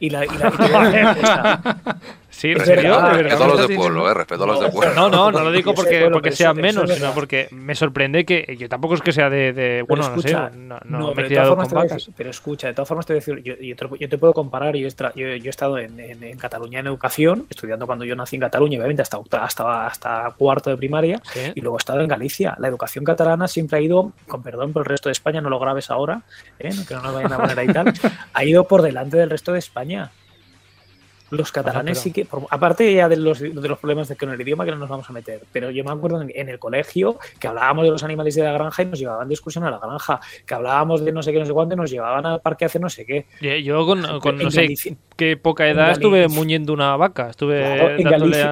y 0.00 0.10
la, 0.10 0.24
y 0.24 0.28
la, 0.28 1.96
Sí, 2.38 2.54
Respeto 2.54 2.94
a 2.94 3.48
los 3.48 3.66
de 3.66 3.74
pueblo, 3.74 4.08
eh, 4.08 4.14
respeto 4.14 4.44
a 4.44 4.46
los 4.46 4.60
de 4.60 4.68
pueblo. 4.68 4.94
No, 4.94 5.08
no, 5.08 5.32
no 5.32 5.40
lo 5.40 5.50
digo 5.50 5.74
porque, 5.74 6.08
porque 6.08 6.30
sean 6.30 6.56
menos, 6.56 6.88
sino 6.88 7.12
porque 7.12 7.48
me 7.50 7.74
sorprende 7.74 8.24
que 8.24 8.56
yo 8.56 8.68
tampoco 8.68 8.94
es 8.94 9.02
que 9.02 9.10
sea 9.10 9.28
de, 9.28 9.52
de 9.52 9.82
bueno, 9.82 10.08
no 10.08 10.22
sé, 10.22 10.32
no, 10.32 10.78
no, 10.84 11.14
me 11.14 11.22
he 11.22 11.26
criado 11.26 11.56
con 11.56 11.68
vacas. 11.68 12.08
pero 12.16 12.30
escucha, 12.30 12.68
de 12.68 12.74
todas 12.74 12.86
formas 12.86 13.06
te 13.06 13.14
voy 13.14 13.16
a 13.16 13.20
decir, 13.24 13.42
yo, 13.42 13.54
yo, 13.60 13.74
te, 13.74 13.98
yo 13.98 14.08
te, 14.08 14.18
puedo 14.18 14.32
comparar, 14.32 14.76
yo, 14.76 14.86
yo, 15.16 15.26
he 15.26 15.48
estado 15.48 15.78
en, 15.78 15.98
en, 15.98 16.38
Cataluña 16.38 16.78
en 16.78 16.86
educación, 16.86 17.44
estudiando 17.50 17.86
cuando 17.86 18.04
yo 18.04 18.14
nací 18.14 18.36
en 18.36 18.42
Cataluña, 18.42 18.78
obviamente 18.78 19.02
hasta, 19.02 19.18
hasta, 19.32 19.86
hasta 19.88 20.32
cuarto 20.38 20.70
de 20.70 20.76
primaria, 20.76 21.20
y 21.56 21.60
luego 21.60 21.76
he 21.76 21.80
estado 21.80 22.02
en 22.02 22.06
Galicia. 22.06 22.54
La 22.60 22.68
educación 22.68 23.04
catalana 23.04 23.48
siempre 23.48 23.78
ha 23.78 23.80
ido, 23.80 24.12
con 24.28 24.44
perdón 24.44 24.72
por 24.72 24.82
el 24.82 24.86
resto 24.86 25.08
de 25.08 25.14
España, 25.14 25.40
no 25.40 25.50
lo 25.50 25.58
grabes 25.58 25.90
ahora, 25.90 26.22
¿eh? 26.60 26.70
que 26.86 26.94
no 26.94 27.02
nos 27.02 27.14
vayan 27.14 27.32
a 27.32 27.38
poner 27.38 27.58
ahí 27.58 27.66
tal, 27.66 27.92
ha 28.32 28.44
ido 28.44 28.62
por 28.62 28.82
delante 28.82 29.16
del 29.16 29.28
resto 29.28 29.52
de 29.52 29.58
España. 29.58 30.12
Los 31.30 31.52
catalanes 31.52 31.98
sí 31.98 32.12
que, 32.12 32.26
aparte 32.50 32.92
ya 32.92 33.08
de 33.08 33.16
los, 33.16 33.40
de 33.40 33.50
los 33.52 33.78
problemas 33.78 34.08
de 34.08 34.16
con 34.16 34.30
el 34.30 34.40
idioma 34.40 34.64
que 34.64 34.70
no 34.70 34.78
nos 34.78 34.88
vamos 34.88 35.08
a 35.08 35.12
meter, 35.12 35.42
pero 35.52 35.70
yo 35.70 35.84
me 35.84 35.90
acuerdo 35.90 36.22
en, 36.22 36.48
el 36.48 36.58
colegio 36.58 37.18
que 37.38 37.48
hablábamos 37.48 37.84
de 37.84 37.90
los 37.90 38.02
animales 38.02 38.34
de 38.34 38.42
la 38.42 38.52
granja 38.52 38.82
y 38.82 38.86
nos 38.86 38.98
llevaban 38.98 39.28
de 39.28 39.34
excursión 39.34 39.64
a 39.64 39.70
la 39.70 39.78
granja, 39.78 40.20
que 40.46 40.54
hablábamos 40.54 41.04
de 41.04 41.12
no 41.12 41.22
sé 41.22 41.32
qué, 41.32 41.38
no 41.38 41.46
sé 41.46 41.52
cuánto 41.52 41.74
y 41.74 41.76
nos 41.76 41.90
llevaban 41.90 42.24
al 42.24 42.40
parque 42.40 42.64
a 42.64 42.66
hacer 42.66 42.80
no 42.80 42.88
sé 42.88 43.04
qué. 43.04 43.26
Yo 43.62 43.86
con, 43.86 44.02
no 44.02 44.50
sé 44.50 44.74
qué 45.16 45.36
poca 45.36 45.68
edad 45.68 45.90
estuve 45.90 46.28
muñendo 46.28 46.72
una 46.72 46.96
vaca, 46.96 47.30
estuve 47.30 48.00
en, 48.00 48.08
Galicia, 48.08 48.50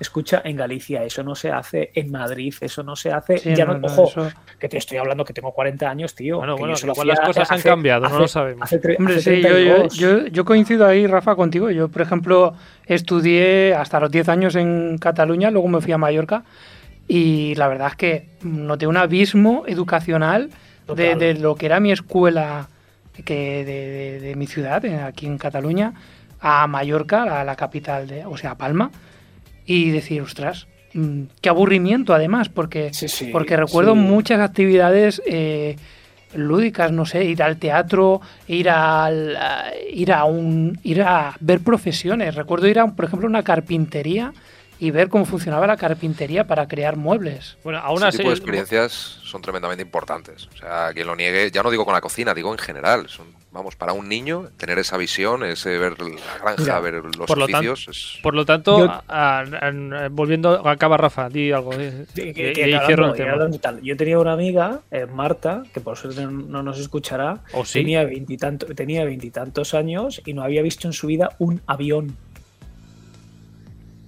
Escucha, 0.00 0.42
en 0.44 0.56
Galicia 0.56 1.04
eso 1.04 1.22
no 1.22 1.34
se 1.34 1.50
hace, 1.50 1.92
en 1.94 2.10
Madrid 2.10 2.52
eso 2.60 2.82
no 2.82 2.96
se 2.96 3.12
hace. 3.12 3.54
ya 3.54 3.64
no, 3.64 3.78
ojo, 3.86 4.10
que 4.58 4.68
te 4.68 4.78
estoy 4.78 4.98
hablando 4.98 5.24
que 5.24 5.32
tengo 5.32 5.52
40 5.52 5.88
años, 5.88 6.14
tío. 6.14 6.38
Bueno, 6.38 6.56
bueno, 6.56 6.74
igual 6.82 7.08
las 7.08 7.20
cosas 7.20 7.50
han 7.50 7.62
cambiado, 7.62 8.08
no 8.08 8.18
lo 8.18 8.28
sabemos. 8.28 8.68
Hombre, 8.98 9.20
sí, 9.20 9.40
yo, 9.40 9.88
yo, 9.88 10.26
yo, 10.26 10.44
coincido 10.44 10.86
ahí, 10.86 11.06
Rafa, 11.06 11.36
contigo. 11.36 11.70
Yo, 11.70 11.88
por 11.88 12.02
ejemplo, 12.02 12.54
estudié 12.86 13.74
hasta 13.74 14.00
los 14.00 14.10
10 14.10 14.28
años 14.28 14.56
en 14.56 14.98
Cataluña, 14.98 15.50
luego 15.50 15.68
me 15.68 15.80
fui 15.80 15.92
a 15.92 15.98
Mallorca 15.98 16.42
y 17.06 17.54
la 17.54 17.68
verdad 17.68 17.88
es 17.88 17.96
que 17.96 18.28
noté 18.42 18.86
un 18.86 18.96
abismo 18.96 19.64
educacional 19.66 20.50
de, 20.92 21.14
de, 21.14 21.34
lo 21.34 21.54
que 21.54 21.66
era 21.66 21.80
mi 21.80 21.92
escuela 21.92 22.68
que 23.24 23.64
de, 23.64 24.20
de, 24.20 24.34
mi 24.34 24.46
ciudad, 24.46 24.84
aquí 25.04 25.26
en 25.26 25.38
Cataluña, 25.38 25.94
a 26.40 26.66
Mallorca, 26.66 27.40
a 27.40 27.44
la 27.44 27.54
capital, 27.54 28.08
de, 28.08 28.26
o 28.26 28.36
sea, 28.36 28.52
a 28.52 28.58
Palma 28.58 28.90
y 29.66 29.90
decir, 29.90 30.20
ostras, 30.22 30.66
mm, 30.92 31.22
qué 31.40 31.48
aburrimiento 31.48 32.14
además, 32.14 32.48
porque, 32.48 32.90
porque 33.32 33.56
recuerdo 33.56 33.94
muchas 33.94 34.40
actividades 34.40 35.22
eh, 35.26 35.76
lúdicas, 36.34 36.92
no 36.92 37.06
sé, 37.06 37.24
ir 37.24 37.42
al 37.42 37.56
teatro, 37.58 38.20
ir 38.48 38.68
al 38.68 39.38
ir 39.90 40.12
a 40.12 40.24
un 40.24 40.78
ir 40.82 41.02
a 41.02 41.36
ver 41.40 41.60
profesiones. 41.60 42.34
Recuerdo 42.34 42.66
ir 42.68 42.78
a, 42.80 42.86
por 42.86 43.04
ejemplo, 43.04 43.26
a 43.26 43.30
una 43.30 43.42
carpintería 43.42 44.32
y 44.78 44.90
ver 44.90 45.08
cómo 45.08 45.24
funcionaba 45.24 45.66
la 45.66 45.76
carpintería 45.76 46.46
para 46.46 46.66
crear 46.66 46.96
muebles. 46.96 47.56
Bueno, 47.62 47.78
aún 47.78 48.02
así. 48.02 48.18
tipo 48.18 48.30
de 48.30 48.36
experiencias 48.36 48.92
son 48.92 49.40
tremendamente 49.40 49.82
importantes. 49.82 50.48
O 50.52 50.56
sea, 50.56 50.90
quien 50.92 51.06
lo 51.06 51.16
niegue, 51.16 51.50
ya 51.50 51.62
no 51.62 51.70
digo 51.70 51.84
con 51.84 51.94
la 51.94 52.00
cocina, 52.00 52.34
digo 52.34 52.52
en 52.52 52.58
general. 52.58 53.08
Son, 53.08 53.26
vamos, 53.54 53.76
para 53.76 53.92
un 53.92 54.08
niño, 54.08 54.48
tener 54.56 54.80
esa 54.80 54.96
visión, 54.96 55.44
ese 55.44 55.78
ver 55.78 55.94
la 56.00 56.38
granja, 56.42 56.80
ver 56.80 56.94
los 56.94 57.26
por 57.26 57.40
oficios. 57.40 58.18
Por 58.20 58.34
lo 58.34 58.44
tanto, 58.44 58.92
volviendo, 60.10 60.68
acaba 60.68 60.96
Rafa, 60.96 61.28
di 61.28 61.52
algo. 61.52 61.70
Yo 63.82 63.96
tenía 63.96 64.18
una 64.18 64.32
amiga, 64.32 64.80
eh, 64.90 65.06
Marta, 65.06 65.62
que 65.72 65.80
por 65.80 65.96
suerte 65.96 66.26
no 66.26 66.64
nos 66.64 66.80
escuchará, 66.80 67.44
¿Oh, 67.52 67.62
tenía 67.62 68.04
veintitantos 68.04 69.74
años 69.74 70.20
y 70.26 70.34
no 70.34 70.42
había 70.42 70.60
visto 70.62 70.88
en 70.88 70.92
su 70.92 71.06
vida 71.06 71.36
un 71.38 71.62
avión 71.66 72.16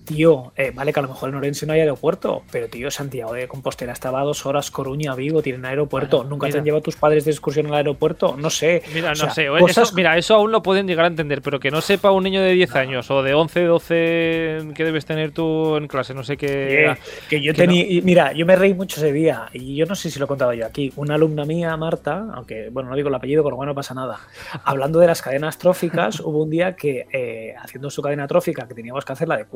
tío, 0.07 0.53
eh, 0.57 0.73
vale 0.75 0.93
que 0.93 1.01
a 1.01 1.03
lo 1.03 1.09
mejor 1.09 1.29
en 1.29 1.35
Orense 1.35 1.67
no 1.67 1.75
hay 1.75 1.81
aeropuerto, 1.81 2.43
pero 2.51 2.69
tío, 2.69 2.91
Santiago 2.91 3.35
de 3.35 3.47
Compostela 3.49 3.93
estaba 3.93 4.23
dos 4.23 4.47
horas, 4.47 4.71
Coruña, 4.71 5.15
Vigo, 5.15 5.43
tienen 5.43 5.65
aeropuerto. 5.67 6.25
¿Nunca 6.25 6.49
te 6.49 6.59
han 6.59 6.65
llevado 6.65 6.83
tus 6.83 6.97
padres 6.97 7.25
de 7.25 7.33
excursión 7.33 7.67
al 7.67 7.75
aeropuerto? 7.75 8.37
No 8.39 8.49
sé. 8.49 8.83
Mira, 8.95 9.13
no 9.13 9.31
sé. 9.31 9.49
Eso, 9.69 9.85
mira, 9.95 10.17
eso 10.17 10.37
aún 10.37 10.53
lo 10.53 10.63
pueden 10.63 10.87
llegar 10.87 11.05
a 11.05 11.09
entender, 11.09 11.43
pero 11.43 11.61
que 11.61 11.71
no 11.71 11.81
sepa 11.81 12.11
un 12.11 12.25
niño 12.25 12.41
de 12.41 12.53
10 12.53 12.77
años 12.77 13.11
o 13.11 13.23
de 13.23 13.35
11, 13.35 13.65
12 13.65 14.59
que 14.75 14.85
debes 14.85 15.05
tener 15.05 15.33
tú 15.33 15.77
en 15.77 15.89
clase, 15.89 16.15
no 16.15 16.23
sé 16.23 16.37
qué. 16.37 16.97
que 17.29 17.43
yo 17.43 17.53
tenía. 17.53 17.85
Mira, 18.03 18.33
yo 18.33 18.47
me 18.47 18.57
reí 18.57 18.73
mucho 18.73 19.01
ese 19.01 19.13
día 19.13 19.49
y 19.53 19.77
yo 19.77 19.87
no 19.87 19.95
sé 19.95 20.11
si 20.11 20.19
lo 20.19 20.25
he 20.25 20.29
contado 20.29 20.53
yo 20.53 20.65
aquí. 20.65 20.93
Una 20.97 21.17
alumna 21.17 21.45
mía, 21.45 21.77
Marta, 21.77 22.27
aunque, 22.33 22.71
bueno, 22.71 22.91
no 22.91 22.97
digo 22.97 23.09
el 23.09 23.15
apellido, 23.15 23.43
pero 23.43 23.57
bueno, 23.57 23.73
no 23.73 23.75
pasa 23.75 23.95
nada. 23.95 24.21
Hablando 24.65 25.01
de 25.01 25.09
las 25.09 25.21
cadenas 25.21 25.59
tróficas, 25.59 26.21
hubo 26.25 26.45
un 26.45 26.51
día 26.51 26.77
que, 26.77 27.07
eh, 27.13 27.55
haciendo 27.59 27.91
su 27.91 28.03
cadena 28.03 28.27
trófica, 28.27 28.69
que 28.69 28.75
teníamos 28.75 29.05
que 29.05 29.13
hacerla 29.13 29.37
de 29.37 29.47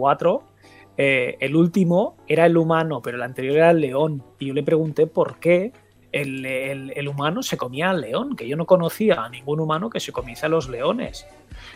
eh, 0.96 1.36
el 1.40 1.56
último 1.56 2.16
era 2.26 2.44
el 2.46 2.56
humano, 2.56 3.00
pero 3.02 3.16
el 3.16 3.22
anterior 3.22 3.56
era 3.56 3.70
el 3.70 3.80
león. 3.80 4.22
Y 4.38 4.48
yo 4.48 4.54
le 4.54 4.62
pregunté 4.62 5.06
por 5.06 5.38
qué 5.38 5.72
el, 6.12 7.08
humano 7.08 7.42
se 7.42 7.56
comía 7.56 7.90
al 7.90 8.00
león, 8.02 8.36
que 8.36 8.46
yo 8.46 8.56
no 8.56 8.66
conocía 8.66 9.24
a 9.24 9.28
ningún 9.28 9.60
humano 9.60 9.88
que 9.88 10.00
se 10.00 10.12
comiese 10.12 10.46
a 10.46 10.48
los 10.48 10.68
leones. 10.68 11.26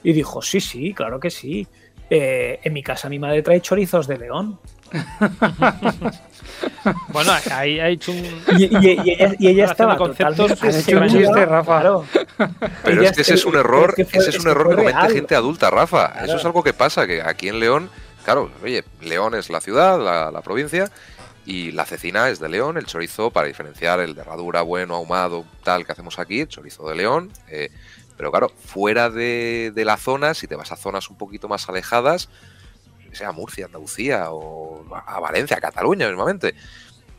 Y 0.02 0.12
dijo, 0.12 0.42
sí, 0.42 0.60
sí, 0.60 0.92
claro 0.92 1.20
que 1.20 1.30
sí. 1.30 1.66
Eh, 2.10 2.60
en 2.62 2.74
mi 2.74 2.82
casa 2.82 3.08
mi 3.08 3.18
madre 3.18 3.40
trae 3.40 3.62
chorizos 3.62 4.06
de 4.06 4.18
león. 4.18 4.58
bueno, 7.08 7.32
ahí 7.50 7.80
ha 7.80 7.88
hecho 7.88 8.12
un. 8.12 8.26
Y, 8.58 8.64
ella, 9.40 9.64
estaba 9.70 9.96
conceptos 9.96 10.60
Rafa. 10.60 12.02
Pero 12.84 13.02
es 13.02 13.12
que 13.12 13.22
ese 13.22 13.34
es 13.34 13.46
un 13.46 13.56
error, 13.56 13.94
ese 13.96 14.30
es 14.30 14.38
un 14.38 14.50
error 14.50 14.68
que 14.76 14.84
comete 14.84 15.14
gente 15.14 15.34
adulta, 15.34 15.70
Rafa. 15.70 16.12
Eso 16.24 16.36
es 16.36 16.44
algo 16.44 16.62
que 16.62 16.74
pasa, 16.74 17.06
que 17.06 17.22
aquí 17.22 17.48
en 17.48 17.58
León 17.58 17.88
Claro, 18.24 18.50
oye, 18.62 18.84
León 19.02 19.34
es 19.34 19.50
la 19.50 19.60
ciudad, 19.60 20.32
la, 20.32 20.40
provincia, 20.42 20.90
y 21.44 21.72
la 21.72 21.84
cecina 21.84 22.30
es 22.30 22.40
de 22.40 22.48
León, 22.48 22.78
el 22.78 22.86
chorizo, 22.86 23.30
para 23.30 23.46
diferenciar 23.46 24.00
el 24.00 24.14
de 24.14 24.22
herradura 24.22 24.62
bueno, 24.62 24.94
ahumado, 24.94 25.44
tal 25.62 25.84
que 25.84 25.92
hacemos 25.92 26.18
aquí, 26.18 26.40
el 26.40 26.48
chorizo 26.48 26.88
de 26.88 26.94
León. 26.94 27.30
Eh, 27.48 27.70
pero 28.16 28.30
claro, 28.30 28.48
fuera 28.48 29.10
de, 29.10 29.72
la 29.76 29.98
zona, 29.98 30.32
si 30.32 30.46
te 30.48 30.56
vas 30.56 30.72
a 30.72 30.76
zonas 30.76 31.10
un 31.10 31.18
poquito 31.18 31.48
más 31.48 31.68
alejadas, 31.68 32.30
sea 33.12 33.30
Murcia, 33.32 33.66
Andalucía 33.66 34.30
o 34.30 34.84
a 35.06 35.20
Valencia, 35.20 35.58
a 35.58 35.60
Cataluña 35.60 36.08
mismamente, 36.08 36.54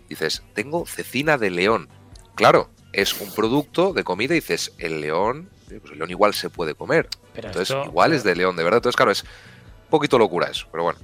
dices, 0.09 0.41
tengo 0.53 0.85
cecina 0.85 1.37
de 1.37 1.51
León. 1.51 1.87
Claro, 2.33 2.69
es 2.93 3.19
un 3.21 3.31
producto 3.31 3.93
de 3.93 4.03
comida 4.03 4.33
y 4.33 4.39
dices, 4.39 4.73
el 4.77 5.01
león, 5.01 5.49
pues 5.67 5.91
el 5.91 5.99
león 5.99 6.09
igual 6.09 6.33
se 6.33 6.49
puede 6.49 6.75
comer. 6.75 7.07
Pero 7.33 7.47
Entonces, 7.47 7.75
igual 7.85 8.13
es 8.13 8.23
de 8.23 8.35
león, 8.35 8.55
de 8.55 8.63
verdad. 8.63 8.77
Entonces, 8.77 8.95
claro, 8.95 9.11
es 9.11 9.25
poquito 9.89 10.17
locura 10.17 10.48
eso, 10.48 10.67
pero 10.71 10.84
bueno. 10.84 11.00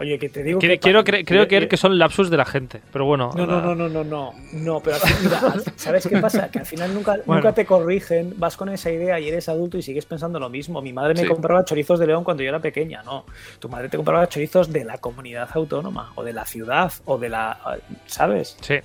Oye, 0.00 0.18
que 0.18 0.28
te 0.28 0.42
digo 0.42 0.58
que 0.58 0.78
quiero, 0.78 1.04
creo 1.04 1.48
que, 1.48 1.68
que 1.68 1.76
son 1.76 1.98
lapsus 1.98 2.30
de 2.30 2.36
la 2.36 2.44
gente, 2.44 2.80
pero 2.92 3.04
bueno. 3.04 3.30
No, 3.36 3.46
no, 3.46 3.60
no, 3.60 3.74
no, 3.74 3.88
no, 3.88 4.04
no, 4.04 4.32
no, 4.52 4.80
pero 4.80 4.96
mira, 5.22 5.40
¿sabes 5.76 6.06
qué 6.06 6.18
pasa? 6.18 6.50
Que 6.50 6.60
al 6.60 6.66
final 6.66 6.94
nunca, 6.94 7.18
nunca 7.26 7.52
te 7.52 7.64
corrigen, 7.64 8.34
vas 8.36 8.56
con 8.56 8.68
esa 8.68 8.90
idea 8.90 9.18
y 9.20 9.28
eres 9.28 9.48
adulto 9.48 9.78
y 9.78 9.82
sigues 9.82 10.06
pensando 10.06 10.38
lo 10.38 10.48
mismo. 10.48 10.80
Mi 10.82 10.92
madre 10.92 11.20
me 11.20 11.28
compraba 11.28 11.64
chorizos 11.64 11.98
de 11.98 12.06
león 12.06 12.24
cuando 12.24 12.42
yo 12.42 12.48
era 12.48 12.60
pequeña, 12.60 13.02
no. 13.02 13.24
Tu 13.58 13.68
madre 13.68 13.88
te 13.88 13.96
compraba 13.96 14.28
chorizos 14.28 14.72
de 14.72 14.84
la 14.84 14.98
comunidad 14.98 15.48
autónoma 15.52 16.12
o 16.14 16.24
de 16.24 16.32
la 16.32 16.44
ciudad 16.44 16.92
o 17.04 17.18
de 17.18 17.28
la, 17.28 17.58
¿sabes? 18.06 18.56
Sí. 18.60 18.76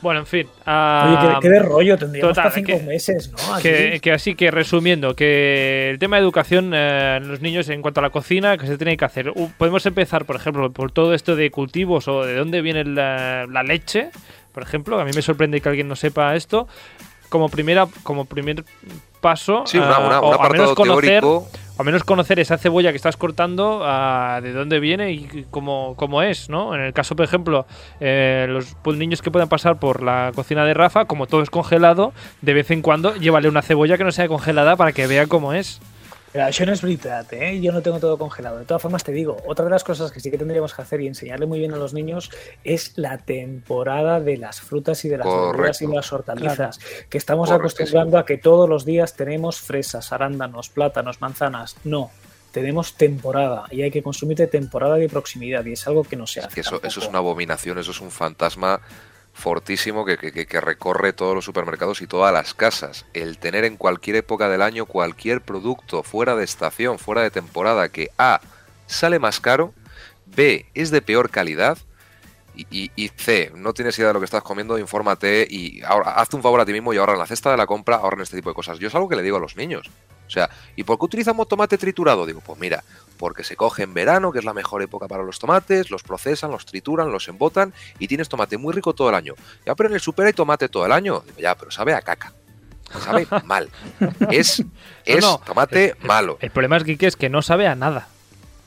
Bueno, 0.00 0.20
en 0.20 0.26
fin. 0.26 0.48
Oye, 0.66 1.38
qué, 1.40 1.48
de 1.48 1.60
rollo, 1.60 1.98
tendríamos 1.98 2.34
total, 2.34 2.52
cinco 2.52 2.78
meses, 2.84 3.30
¿no? 3.32 3.60
Que, 3.60 4.12
así 4.12 4.34
que 4.34 4.50
resumiendo, 4.50 5.14
que 5.14 5.90
el 5.90 5.98
tema 5.98 6.16
de 6.16 6.22
educación 6.22 6.72
eh, 6.74 7.20
los 7.22 7.40
niños 7.40 7.68
en 7.68 7.82
cuanto 7.82 8.00
a 8.00 8.02
la 8.02 8.10
cocina, 8.10 8.56
que 8.56 8.66
se 8.66 8.76
tiene 8.78 8.96
que 8.96 9.04
hacer. 9.04 9.32
podemos 9.58 9.84
empezar, 9.86 10.24
por 10.24 10.36
ejemplo, 10.36 10.45
ejemplo, 10.46 10.70
por 10.70 10.92
todo 10.92 11.14
esto 11.14 11.34
de 11.34 11.50
cultivos 11.50 12.06
o 12.08 12.24
de 12.24 12.36
dónde 12.36 12.62
viene 12.62 12.84
la, 12.84 13.62
leche, 13.64 14.10
por 14.52 14.62
ejemplo, 14.62 15.00
a 15.00 15.04
mí 15.04 15.10
me 15.14 15.22
sorprende 15.22 15.60
que 15.60 15.68
alguien 15.68 15.88
no 15.88 15.96
sepa 15.96 16.34
esto. 16.36 16.68
Como 17.28 17.48
primera, 17.48 17.88
como 18.04 18.24
primer 18.24 18.64
paso. 19.20 19.64
Sí, 19.66 19.78
una, 19.78 19.96
ah, 19.96 20.06
una, 20.06 20.20
o 20.20 20.40
al 20.40 20.52
menos 20.52 20.74
conocer, 20.74 21.24
o 21.24 21.48
al 21.76 21.84
menos 21.84 22.04
conocer 22.04 22.38
esa 22.38 22.56
cebolla 22.56 22.92
que 22.92 22.96
estás 22.96 23.16
cortando, 23.16 23.80
ah, 23.82 24.38
de 24.40 24.52
dónde 24.52 24.78
viene 24.78 25.10
y 25.10 25.46
cómo, 25.50 25.94
cómo 25.96 26.22
es, 26.22 26.48
¿no? 26.48 26.76
En 26.76 26.80
el 26.80 26.92
caso, 26.92 27.16
por 27.16 27.24
ejemplo, 27.24 27.66
eh, 27.98 28.46
los 28.48 28.76
pues, 28.82 28.96
niños 28.96 29.22
que 29.22 29.32
puedan 29.32 29.48
pasar 29.48 29.80
por 29.80 30.04
la 30.04 30.30
cocina 30.36 30.64
de 30.64 30.74
Rafa, 30.74 31.06
como 31.06 31.26
todo 31.26 31.42
es 31.42 31.50
congelado, 31.50 32.12
de 32.40 32.54
vez 32.54 32.70
en 32.70 32.80
cuando 32.80 33.16
llévale 33.16 33.48
una 33.48 33.62
cebolla 33.62 33.98
que 33.98 34.04
no 34.04 34.12
sea 34.12 34.28
congelada 34.28 34.76
para 34.76 34.92
que 34.92 35.08
vea 35.08 35.26
cómo 35.26 35.52
es. 35.52 35.80
Pero 36.36 36.48
eso 36.48 36.66
no 36.66 36.72
es 36.74 36.82
verdad, 36.82 37.26
¿eh? 37.32 37.58
yo 37.62 37.72
no 37.72 37.80
tengo 37.80 37.98
todo 37.98 38.18
congelado. 38.18 38.58
De 38.58 38.66
todas 38.66 38.82
formas, 38.82 39.02
te 39.02 39.10
digo, 39.10 39.38
otra 39.46 39.64
de 39.64 39.70
las 39.70 39.82
cosas 39.82 40.12
que 40.12 40.20
sí 40.20 40.30
que 40.30 40.36
tendríamos 40.36 40.74
que 40.74 40.82
hacer 40.82 41.00
y 41.00 41.06
enseñarle 41.06 41.46
muy 41.46 41.58
bien 41.58 41.72
a 41.72 41.76
los 41.76 41.94
niños 41.94 42.30
es 42.62 42.92
la 42.96 43.16
temporada 43.16 44.20
de 44.20 44.36
las 44.36 44.60
frutas 44.60 45.02
y 45.06 45.08
de 45.08 45.16
las 45.16 45.26
verduras 45.26 45.80
y 45.80 45.86
de 45.86 45.94
las 45.94 46.12
hortalizas. 46.12 46.78
Que 47.08 47.16
estamos 47.16 47.50
acostumbrando 47.50 48.18
a 48.18 48.26
que 48.26 48.36
todos 48.36 48.68
los 48.68 48.84
días 48.84 49.16
tenemos 49.16 49.60
fresas, 49.62 50.12
arándanos, 50.12 50.68
plátanos, 50.68 51.22
manzanas. 51.22 51.74
No, 51.84 52.10
tenemos 52.52 52.98
temporada 52.98 53.64
y 53.70 53.80
hay 53.80 53.90
que 53.90 54.02
consumir 54.02 54.36
de 54.36 54.46
temporada 54.46 54.96
de 54.96 55.08
proximidad 55.08 55.64
y 55.64 55.72
es 55.72 55.86
algo 55.86 56.04
que 56.04 56.16
no 56.16 56.26
se 56.26 56.40
hace. 56.40 56.48
Es 56.48 56.54
que 56.54 56.60
eso, 56.60 56.82
eso, 56.82 57.00
es 57.00 57.08
una 57.08 57.16
abominación, 57.16 57.78
eso 57.78 57.92
es 57.92 58.00
un 58.02 58.10
fantasma 58.10 58.82
fortísimo 59.36 60.06
que, 60.06 60.16
recorre 60.60 61.12
todos 61.12 61.34
los 61.34 61.44
supermercados 61.44 62.00
y 62.00 62.06
todas 62.06 62.32
las 62.32 62.54
casas. 62.54 63.04
El 63.12 63.36
tener 63.38 63.64
en 63.64 63.76
cualquier 63.76 64.16
época 64.16 64.48
del 64.48 64.62
año 64.62 64.86
cualquier 64.86 65.42
producto 65.42 66.02
fuera 66.02 66.34
de 66.34 66.44
estación, 66.44 66.98
fuera 66.98 67.20
de 67.20 67.30
temporada, 67.30 67.90
que 67.90 68.10
A 68.16 68.40
sale 68.86 69.18
más 69.18 69.38
caro, 69.38 69.74
B 70.24 70.66
es 70.74 70.90
de 70.90 71.02
peor 71.02 71.30
calidad 71.30 71.76
y, 72.54 73.10
C 73.16 73.52
no 73.54 73.74
tienes 73.74 73.98
idea 73.98 74.08
de 74.08 74.14
lo 74.14 74.20
que 74.20 74.24
estás 74.24 74.42
comiendo, 74.42 74.78
infórmate 74.78 75.46
y 75.48 75.82
ahora 75.82 76.12
hazte 76.12 76.36
un 76.36 76.42
favor 76.42 76.60
a 76.60 76.64
ti 76.64 76.72
mismo 76.72 76.94
y 76.94 76.96
ahora 76.96 77.12
en 77.12 77.18
la 77.18 77.26
cesta 77.26 77.50
de 77.50 77.58
la 77.58 77.66
compra 77.66 77.96
ahorren 77.96 78.22
este 78.22 78.36
tipo 78.36 78.48
de 78.48 78.54
cosas. 78.54 78.78
Yo 78.78 78.88
es 78.88 78.94
algo 78.94 79.08
que 79.08 79.16
le 79.16 79.22
digo 79.22 79.36
a 79.36 79.40
los 79.40 79.56
niños. 79.56 79.90
O 80.26 80.30
sea, 80.30 80.50
¿y 80.74 80.82
por 80.82 80.98
qué 80.98 81.04
utilizamos 81.04 81.48
tomate 81.48 81.78
triturado? 81.78 82.26
Digo, 82.26 82.40
pues 82.40 82.58
mira, 82.58 82.82
porque 83.16 83.44
se 83.44 83.56
coge 83.56 83.84
en 83.84 83.94
verano, 83.94 84.32
que 84.32 84.38
es 84.38 84.44
la 84.44 84.54
mejor 84.54 84.82
época 84.82 85.08
para 85.08 85.22
los 85.22 85.38
tomates, 85.38 85.90
los 85.90 86.02
procesan, 86.02 86.50
los 86.50 86.66
trituran, 86.66 87.10
los 87.10 87.28
embotan 87.28 87.72
y 87.98 88.08
tienes 88.08 88.28
tomate 88.28 88.58
muy 88.58 88.72
rico 88.72 88.94
todo 88.94 89.08
el 89.08 89.14
año. 89.14 89.34
Ya, 89.64 89.74
pero 89.74 89.88
en 89.88 89.94
el 89.94 90.00
super 90.00 90.26
hay 90.26 90.32
tomate 90.32 90.68
todo 90.68 90.86
el 90.86 90.92
año. 90.92 91.22
Digo, 91.26 91.38
ya, 91.38 91.54
pero 91.54 91.70
sabe 91.70 91.94
a 91.94 92.00
caca. 92.00 92.32
Sabe 93.00 93.26
mal. 93.44 93.68
Es, 94.30 94.62
es 95.04 95.20
no, 95.20 95.32
no. 95.32 95.38
tomate 95.38 95.96
el, 96.00 96.06
malo. 96.06 96.38
El, 96.40 96.50
problema 96.50 96.76
es 96.76 96.84
que 96.84 97.06
es 97.06 97.16
que 97.16 97.28
no 97.28 97.42
sabe 97.42 97.66
a 97.66 97.74
nada. 97.74 98.08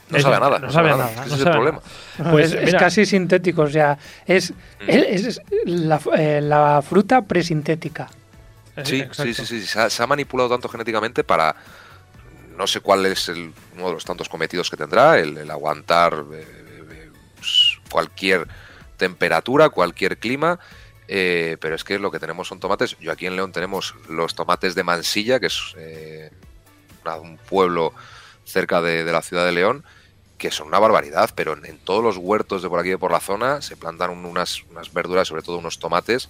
No 0.10 0.20
sabe 0.20 0.36
a 0.36 0.40
nada. 0.40 0.60
No, 0.60 0.72
sabe 0.72 0.92
a 0.92 0.98
nada. 0.98 1.12
Ese 1.12 1.20
no 1.20 1.24
es 1.24 1.30
sabe 1.30 1.44
el 1.44 1.52
problema. 1.52 1.82
Pues, 2.32 2.54
es, 2.54 2.74
es, 2.74 2.76
casi 2.76 3.06
sintético, 3.06 3.64
o 3.64 3.70
sea, 3.70 3.98
es, 4.26 4.52
mm. 4.52 4.56
es 4.88 5.42
la, 5.66 6.00
eh, 6.18 6.42
la 6.42 6.82
fruta 6.82 7.22
presintética. 7.22 8.10
Sí, 8.84 9.06
sí, 9.12 9.34
sí, 9.34 9.46
sí, 9.46 9.66
se 9.66 9.80
ha, 9.80 9.90
se 9.90 10.04
ha, 10.04 10.08
manipulado 10.08 10.50
tanto 10.50 10.70
genéticamente 10.70 11.24
para. 11.24 11.56
No 12.58 12.68
sé 12.68 12.82
cuál 12.82 13.06
es 13.06 13.30
el, 13.30 13.54
uno 13.76 13.88
de 13.88 13.94
los 13.94 14.06
tantos 14.06 14.28
cometidos 14.28 14.70
que 14.70 14.78
tendrá, 14.78 15.18
el, 15.18 15.38
el 15.38 15.50
aguantar 15.50 16.26
eh, 16.34 16.46
eh, 16.92 17.12
pues, 17.36 17.78
cualquier 17.90 18.48
temperatura, 18.98 19.70
cualquier 19.70 20.18
clima. 20.18 20.60
Eh, 21.12 21.58
pero 21.60 21.74
es 21.74 21.84
que 21.84 21.98
lo 21.98 22.12
que 22.12 22.20
tenemos 22.20 22.48
son 22.48 22.60
tomates. 22.60 22.96
Yo 23.00 23.12
aquí 23.12 23.26
en 23.26 23.36
León 23.36 23.52
tenemos 23.52 23.96
los 24.08 24.36
tomates 24.36 24.76
de 24.76 24.84
Mansilla, 24.84 25.40
que 25.40 25.48
es 25.48 25.74
eh, 25.76 26.30
un 27.20 27.38
pueblo 27.38 27.94
cerca 28.46 28.80
de, 28.80 29.04
de, 29.04 29.12
la 29.12 29.24
ciudad 29.24 29.44
de 29.44 29.52
León, 29.52 29.84
que 30.38 30.52
son 30.52 30.68
una 30.68 30.78
barbaridad, 30.78 31.32
pero 31.34 31.54
en, 31.54 31.66
en, 31.66 31.80
todos 31.80 32.04
los 32.04 32.18
huertos 32.18 32.62
de 32.62 32.70
por 32.70 32.80
aquí 32.80 32.90
de 32.90 33.00
por 33.00 33.12
la 33.12 33.20
zona 33.20 33.64
se 33.64 33.76
plantan 33.76 34.12
unas, 34.24 34.64
unas 34.70 34.94
verduras, 34.94 35.28
sobre 35.28 35.42
todo 35.42 35.58
unos 35.58 35.80
tomates, 35.80 36.30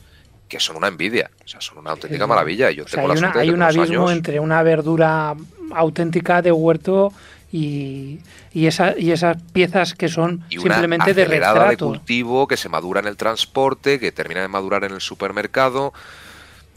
que 0.50 0.60
son 0.60 0.76
una 0.76 0.88
envidia, 0.88 1.30
o 1.46 1.48
sea, 1.48 1.62
son 1.62 1.78
una 1.78 1.92
auténtica 1.92 2.28
maravilla. 2.28 2.72
Yo 2.72 2.84
o 2.84 2.88
sea, 2.88 3.04
hay, 3.04 3.18
una, 3.18 3.32
hay 3.36 3.50
un 3.52 3.62
abismo 3.62 4.08
años... 4.08 4.12
entre 4.12 4.40
una 4.40 4.64
verdura 4.64 5.36
auténtica 5.72 6.42
de 6.42 6.52
huerto 6.52 7.14
y, 7.52 8.20
y, 8.52 8.66
esa, 8.66 8.98
y 8.98 9.12
esas 9.12 9.38
piezas 9.54 9.94
que 9.94 10.10
son 10.10 10.44
y 10.50 10.58
simplemente 10.58 11.14
de 11.14 11.26
retrato. 11.26 11.70
de 11.70 11.78
cultivo 11.78 12.48
que 12.48 12.58
se 12.58 12.68
madura 12.68 13.00
en 13.00 13.08
el 13.08 13.16
transporte, 13.16 14.00
que 14.00 14.12
termina 14.12 14.42
de 14.42 14.48
madurar 14.48 14.84
en 14.84 14.92
el 14.94 15.02
supermercado, 15.02 15.94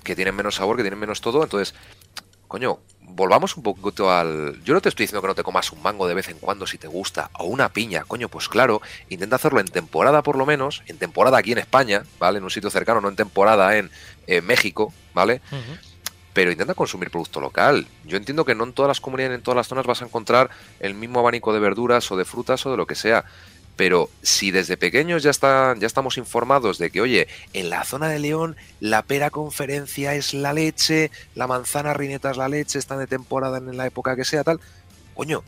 que 0.05 0.15
tienen 0.15 0.37
menos 0.37 0.57
sabor, 0.57 0.77
que 0.77 0.83
tienen 0.83 1.01
menos 1.01 1.23
todo. 1.23 1.43
Entonces, 1.43 1.75
coño, 2.53 2.81
volvamos 3.01 3.57
un 3.57 3.63
poquito 3.63 4.11
al. 4.11 4.63
Yo 4.63 4.75
no 4.75 4.83
te 4.83 4.91
estoy 4.91 5.05
diciendo 5.05 5.23
que 5.23 5.29
no 5.29 5.35
te 5.35 5.43
comas 5.43 5.73
un 5.73 5.81
mango 5.81 6.07
de 6.07 6.13
vez 6.13 6.29
en 6.29 6.37
cuando 6.37 6.67
si 6.67 6.77
te 6.77 6.87
gusta, 6.87 7.31
o 7.39 7.47
una 7.47 7.71
piña, 7.71 8.05
coño, 8.07 8.29
pues 8.29 8.51
claro, 8.51 8.83
intenta 9.09 9.37
hacerlo 9.37 9.59
en 9.59 9.69
temporada 9.69 10.23
por 10.23 10.37
lo 10.37 10.45
menos, 10.45 10.83
en 10.87 10.99
temporada 10.99 11.39
aquí 11.39 11.53
en 11.53 11.59
España, 11.59 12.03
¿vale? 12.19 12.37
En 12.37 12.45
un 12.45 12.51
sitio 12.51 12.69
cercano, 12.69 13.01
no 13.01 13.09
en 13.09 13.17
temporada 13.17 13.79
en 13.79 13.91
eh, 14.27 14.43
México, 14.43 14.93
¿vale? 15.15 15.41
Uh 15.51 15.55
-huh. 15.55 15.79
Pero 16.35 16.51
intenta 16.51 16.75
consumir 16.75 17.11
producto 17.11 17.41
local. 17.41 17.87
Yo 18.05 18.19
entiendo 18.19 18.45
que 18.45 18.55
no 18.55 18.65
en 18.65 18.75
todas 18.75 18.89
las 18.89 19.01
comunidades, 19.01 19.39
en 19.39 19.43
todas 19.43 19.57
las 19.57 19.69
zonas 19.69 19.87
vas 19.87 20.03
a 20.03 20.05
encontrar 20.05 20.51
el 20.79 20.93
mismo 20.93 21.21
abanico 21.21 21.55
de 21.55 21.61
verduras 21.61 22.13
o 22.13 22.19
de 22.19 22.27
frutas 22.27 22.67
o 22.67 22.71
de 22.71 22.77
lo 22.77 22.87
que 22.87 22.97
sea. 22.97 23.25
Pero 23.77 24.11
si 24.23 24.51
desde 24.51 24.77
pequeños 24.77 25.23
ya, 25.23 25.31
está, 25.31 25.75
ya 25.79 25.87
estamos 25.87 26.19
informados 26.19 26.79
de 26.79 26.91
que, 26.91 27.01
oye, 27.01 27.29
en 27.53 27.71
la 27.71 27.85
zona 27.85 28.09
de 28.09 28.19
León 28.19 28.57
la 28.81 29.03
pera 29.03 29.31
conferencia 29.31 30.15
es 30.15 30.35
la 30.35 30.53
leche, 30.53 31.11
la 31.35 31.47
manzana 31.47 31.95
rineta 31.95 32.31
es 32.31 32.37
la 32.37 32.49
leche, 32.49 32.79
están 32.79 32.99
de 32.99 33.07
temporada 33.07 33.59
en 33.59 33.77
la 33.77 33.87
época 33.87 34.15
que 34.15 34.25
sea, 34.25 34.45
tal, 34.45 34.61
coño, 35.15 35.43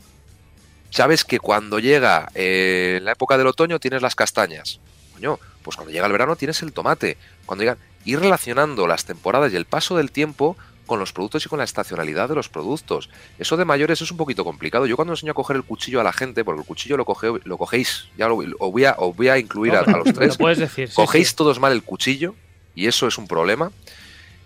sabes 0.89 1.23
que 1.23 1.39
cuando 1.39 1.79
llega 1.79 2.29
eh, 2.33 2.99
la 3.03 3.11
época 3.11 3.37
del 3.37 3.47
otoño 3.47 3.79
tienes 3.79 4.01
las 4.01 4.15
castañas, 4.15 4.79
coño, 5.13 5.39
pues 5.61 5.75
cuando 5.75 5.91
llega 5.91 6.07
el 6.07 6.11
verano 6.11 6.35
tienes 6.35 6.61
el 6.61 6.73
tomate, 6.73 7.17
cuando 7.45 7.63
llegan, 7.63 7.77
ir 8.05 8.19
relacionando 8.19 8.87
las 8.87 9.05
temporadas 9.05 9.51
y 9.51 9.55
el 9.55 9.65
paso 9.65 9.97
del 9.97 10.11
tiempo 10.11 10.57
con 10.85 10.99
los 10.99 11.13
productos 11.13 11.45
y 11.45 11.49
con 11.49 11.59
la 11.59 11.65
estacionalidad 11.65 12.29
de 12.29 12.35
los 12.35 12.49
productos. 12.49 13.09
Eso 13.39 13.57
de 13.57 13.65
mayores 13.65 14.01
es 14.01 14.11
un 14.11 14.17
poquito 14.17 14.43
complicado. 14.43 14.85
Yo 14.85 14.95
cuando 14.95 15.13
enseño 15.13 15.31
a 15.31 15.35
coger 15.35 15.57
el 15.57 15.63
cuchillo 15.63 16.01
a 16.01 16.03
la 16.03 16.13
gente, 16.13 16.43
porque 16.43 16.61
el 16.61 16.67
cuchillo 16.67 16.97
lo, 16.97 17.05
coge, 17.05 17.27
lo 17.43 17.57
cogéis, 17.57 18.09
ya 18.17 18.27
lo, 18.27 18.37
os, 18.37 18.71
voy 18.71 18.85
a, 18.85 18.95
os 18.97 19.15
voy 19.15 19.29
a 19.29 19.37
incluir 19.37 19.73
no, 19.73 19.79
a, 19.79 19.81
a, 19.81 19.97
los 19.97 20.05
tres. 20.13 20.29
Lo 20.29 20.37
puedes 20.37 20.59
decir. 20.59 20.89
Cogéis 20.93 21.27
sí, 21.27 21.31
sí. 21.31 21.35
todos 21.35 21.59
mal 21.59 21.71
el 21.71 21.83
cuchillo 21.83 22.35
y 22.75 22.87
eso 22.87 23.07
es 23.07 23.17
un 23.17 23.27
problema. 23.27 23.71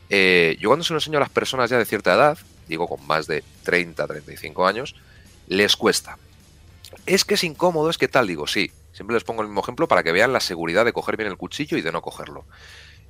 Eh, 0.10 0.58
yo 0.60 0.70
cuando 0.70 0.84
se 0.84 0.94
lo 0.94 0.98
enseño 0.98 1.18
a 1.18 1.22
las 1.22 1.30
personas 1.30 1.70
ya 1.70 1.78
de 1.78 1.86
cierta 1.86 2.14
edad, 2.14 2.38
digo 2.68 2.88
con 2.88 3.06
más 3.06 3.28
de 3.28 3.44
30, 3.64 4.08
35 4.08 4.68
años, 4.68 4.96
les 5.48 5.76
cuesta. 5.76 6.18
Es 7.06 7.26
que 7.26 7.36
es 7.36 7.44
incómodo, 7.44 7.90
es 7.90 7.98
que 7.98 8.08
tal, 8.08 8.28
digo, 8.28 8.48
sí. 8.48 8.72
Siempre 8.94 9.14
les 9.14 9.24
pongo 9.24 9.42
el 9.42 9.48
mismo 9.48 9.62
ejemplo 9.62 9.88
para 9.88 10.04
que 10.04 10.12
vean 10.12 10.34
la 10.34 10.40
seguridad 10.40 10.84
de 10.86 10.94
coger 10.94 11.16
bien 11.16 11.30
el 11.30 11.38
cuchillo 11.38 11.78
y 11.78 11.82
de 11.82 11.92
no 11.92 12.02
cogerlo. 12.02 12.46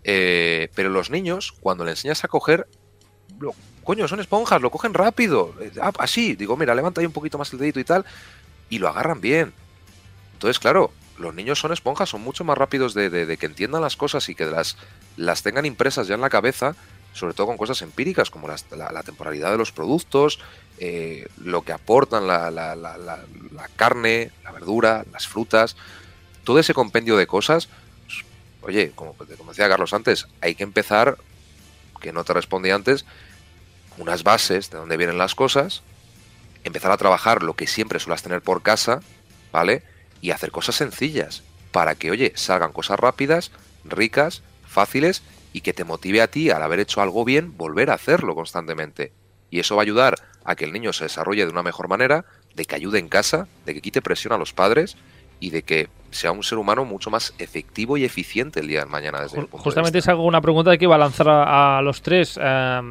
Eh, 0.04 0.70
pero 0.76 0.90
los 0.90 1.10
niños, 1.10 1.54
cuando 1.60 1.84
le 1.84 1.92
enseñas 1.92 2.24
a 2.24 2.28
coger, 2.28 2.68
coño, 3.84 4.08
son 4.08 4.20
esponjas, 4.20 4.62
lo 4.62 4.70
cogen 4.70 4.94
rápido. 4.94 5.54
Ah, 5.82 5.92
así, 6.00 6.36
digo, 6.36 6.56
mira, 6.58 6.76
levanta 6.76 7.02
ahí 7.02 7.08
un 7.08 7.14
poquito 7.14 7.38
más 7.38 7.52
el 7.54 7.60
dedito 7.60 7.80
y 7.80 7.84
tal, 7.84 8.06
y 8.70 8.80
lo 8.80 8.88
agarran 8.88 9.22
bien. 9.22 9.54
Entonces, 10.34 10.60
claro, 10.60 10.92
los 11.18 11.34
niños 11.34 11.60
son 11.60 11.72
esponjas, 11.74 12.10
son 12.10 12.22
mucho 12.22 12.44
más 12.44 12.58
rápidos 12.58 12.94
de, 12.94 13.38
que 13.38 13.46
entiendan 13.46 13.82
las 13.82 13.98
cosas 13.98 14.30
y 14.30 14.36
que 14.36 14.46
las, 14.46 14.78
las, 15.18 15.44
tengan 15.44 15.66
impresas 15.66 16.08
ya 16.08 16.16
en 16.16 16.22
la 16.22 16.30
cabeza, 16.30 16.76
sobre 17.14 17.34
todo 17.34 17.48
con 17.48 17.58
cosas 17.58 17.82
empíricas 17.82 18.30
como 18.30 18.48
la, 18.48 19.04
temporalidad 19.04 19.52
de 19.52 19.58
los 19.58 19.72
productos, 19.72 20.40
eh, 20.78 21.28
lo 21.44 21.64
que 21.64 21.74
aportan 21.74 22.28
la, 22.28 23.20
carne, 23.76 24.32
la 24.44 24.52
verdura, 24.52 25.06
las 25.12 25.28
frutas, 25.28 25.76
todo 26.44 26.60
ese 26.60 26.74
compendio 26.74 27.18
de 27.18 27.28
cosas. 27.28 27.68
Oye, 28.62 28.92
como, 28.96 29.14
como 29.14 29.52
decía 29.52 29.68
Carlos 29.68 29.94
antes, 29.94 30.28
hay 30.42 30.56
que 30.56 30.64
empezar, 30.64 31.18
que 32.00 32.14
no 32.14 32.24
te 32.24 32.34
respondí 32.34 32.72
antes, 32.72 33.06
unas 33.98 34.24
bases 34.24 34.70
de 34.70 34.78
dónde 34.78 34.98
vienen 34.98 35.18
las 35.18 35.36
cosas, 35.36 35.84
empezar 36.64 36.92
a 36.92 36.98
trabajar 36.98 37.44
lo 37.44 37.56
que 37.56 37.68
siempre 37.68 38.00
suelas 38.00 38.24
tener 38.24 38.42
por 38.42 38.62
casa, 38.62 39.02
¿vale? 39.52 39.84
Y 40.22 40.32
hacer 40.32 40.52
cosas 40.52 40.76
sencillas 40.76 41.44
para 41.72 41.96
que, 41.96 42.12
oye, 42.12 42.34
salgan 42.36 42.72
cosas 42.72 43.00
rápidas, 43.00 43.52
ricas, 43.84 44.42
fáciles 44.68 45.22
y 45.54 45.62
que 45.62 45.74
te 45.74 45.84
motive 45.84 46.22
a 46.22 46.28
ti, 46.28 46.50
al 46.50 46.64
haber 46.64 46.80
hecho 46.80 47.02
algo 47.02 47.26
bien, 47.26 47.58
volver 47.58 47.90
a 47.90 47.96
hacerlo 47.96 48.36
constantemente. 48.36 49.12
Y 49.50 49.60
eso 49.60 49.76
va 49.76 49.82
a 49.82 49.84
ayudar 49.84 50.16
a 50.44 50.56
que 50.56 50.66
el 50.66 50.74
niño 50.74 50.94
se 50.94 51.06
desarrolle 51.06 51.46
de 51.46 51.52
una 51.52 51.64
mejor 51.64 51.88
manera, 51.88 52.26
de 52.56 52.66
que 52.66 52.76
ayude 52.76 53.00
en 53.00 53.10
casa, 53.10 53.48
de 53.66 53.74
que 53.74 53.82
quite 53.82 54.02
presión 54.02 54.34
a 54.34 54.38
los 54.38 54.54
padres 54.54 54.96
y 55.40 55.50
de 55.52 55.64
que 55.64 55.88
sea 56.12 56.32
un 56.32 56.44
ser 56.44 56.58
humano 56.58 56.86
mucho 56.86 57.10
más 57.10 57.34
efectivo 57.38 57.98
y 57.98 58.04
eficiente 58.04 58.60
el 58.60 58.68
día 58.68 58.80
de 58.82 58.86
mañana. 58.88 59.22
Desde 59.22 59.42
Justamente 59.52 60.00
es 60.00 60.08
algo, 60.08 60.24
una 60.24 60.42
pregunta 60.42 60.76
que 60.78 60.86
iba 60.86 60.96
a 60.96 60.98
lanzar 60.98 61.30
a, 61.30 61.78
a 61.78 61.82
los 61.82 62.02
tres. 62.02 62.40
Eh, 62.42 62.82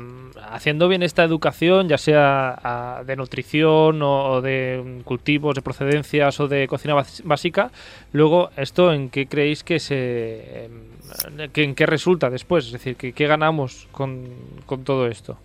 haciendo 0.50 0.88
bien 0.88 1.02
esta 1.02 1.24
educación, 1.24 1.88
ya 1.88 1.98
sea 1.98 2.58
a, 2.62 3.04
de 3.04 3.16
nutrición 3.16 4.02
o, 4.02 4.30
o, 4.30 4.40
de 4.40 5.02
cultivos, 5.04 5.54
de 5.54 5.62
procedencias 5.62 6.38
o 6.40 6.48
de 6.48 6.68
cocina 6.68 6.94
básica, 7.24 7.70
luego, 8.12 8.50
¿esto 8.56 8.92
en 8.92 9.10
qué 9.10 9.26
creéis 9.26 9.64
que 9.64 9.80
se... 9.80 9.96
Eh, 9.98 10.70
que, 11.52 11.64
en 11.64 11.74
qué 11.74 11.86
resulta 11.86 12.28
después? 12.28 12.66
Es 12.66 12.72
decir, 12.72 12.96
¿qué, 12.96 13.12
qué 13.12 13.26
ganamos 13.26 13.88
con, 13.92 14.28
con 14.66 14.84
todo 14.84 15.06
esto? 15.06 15.38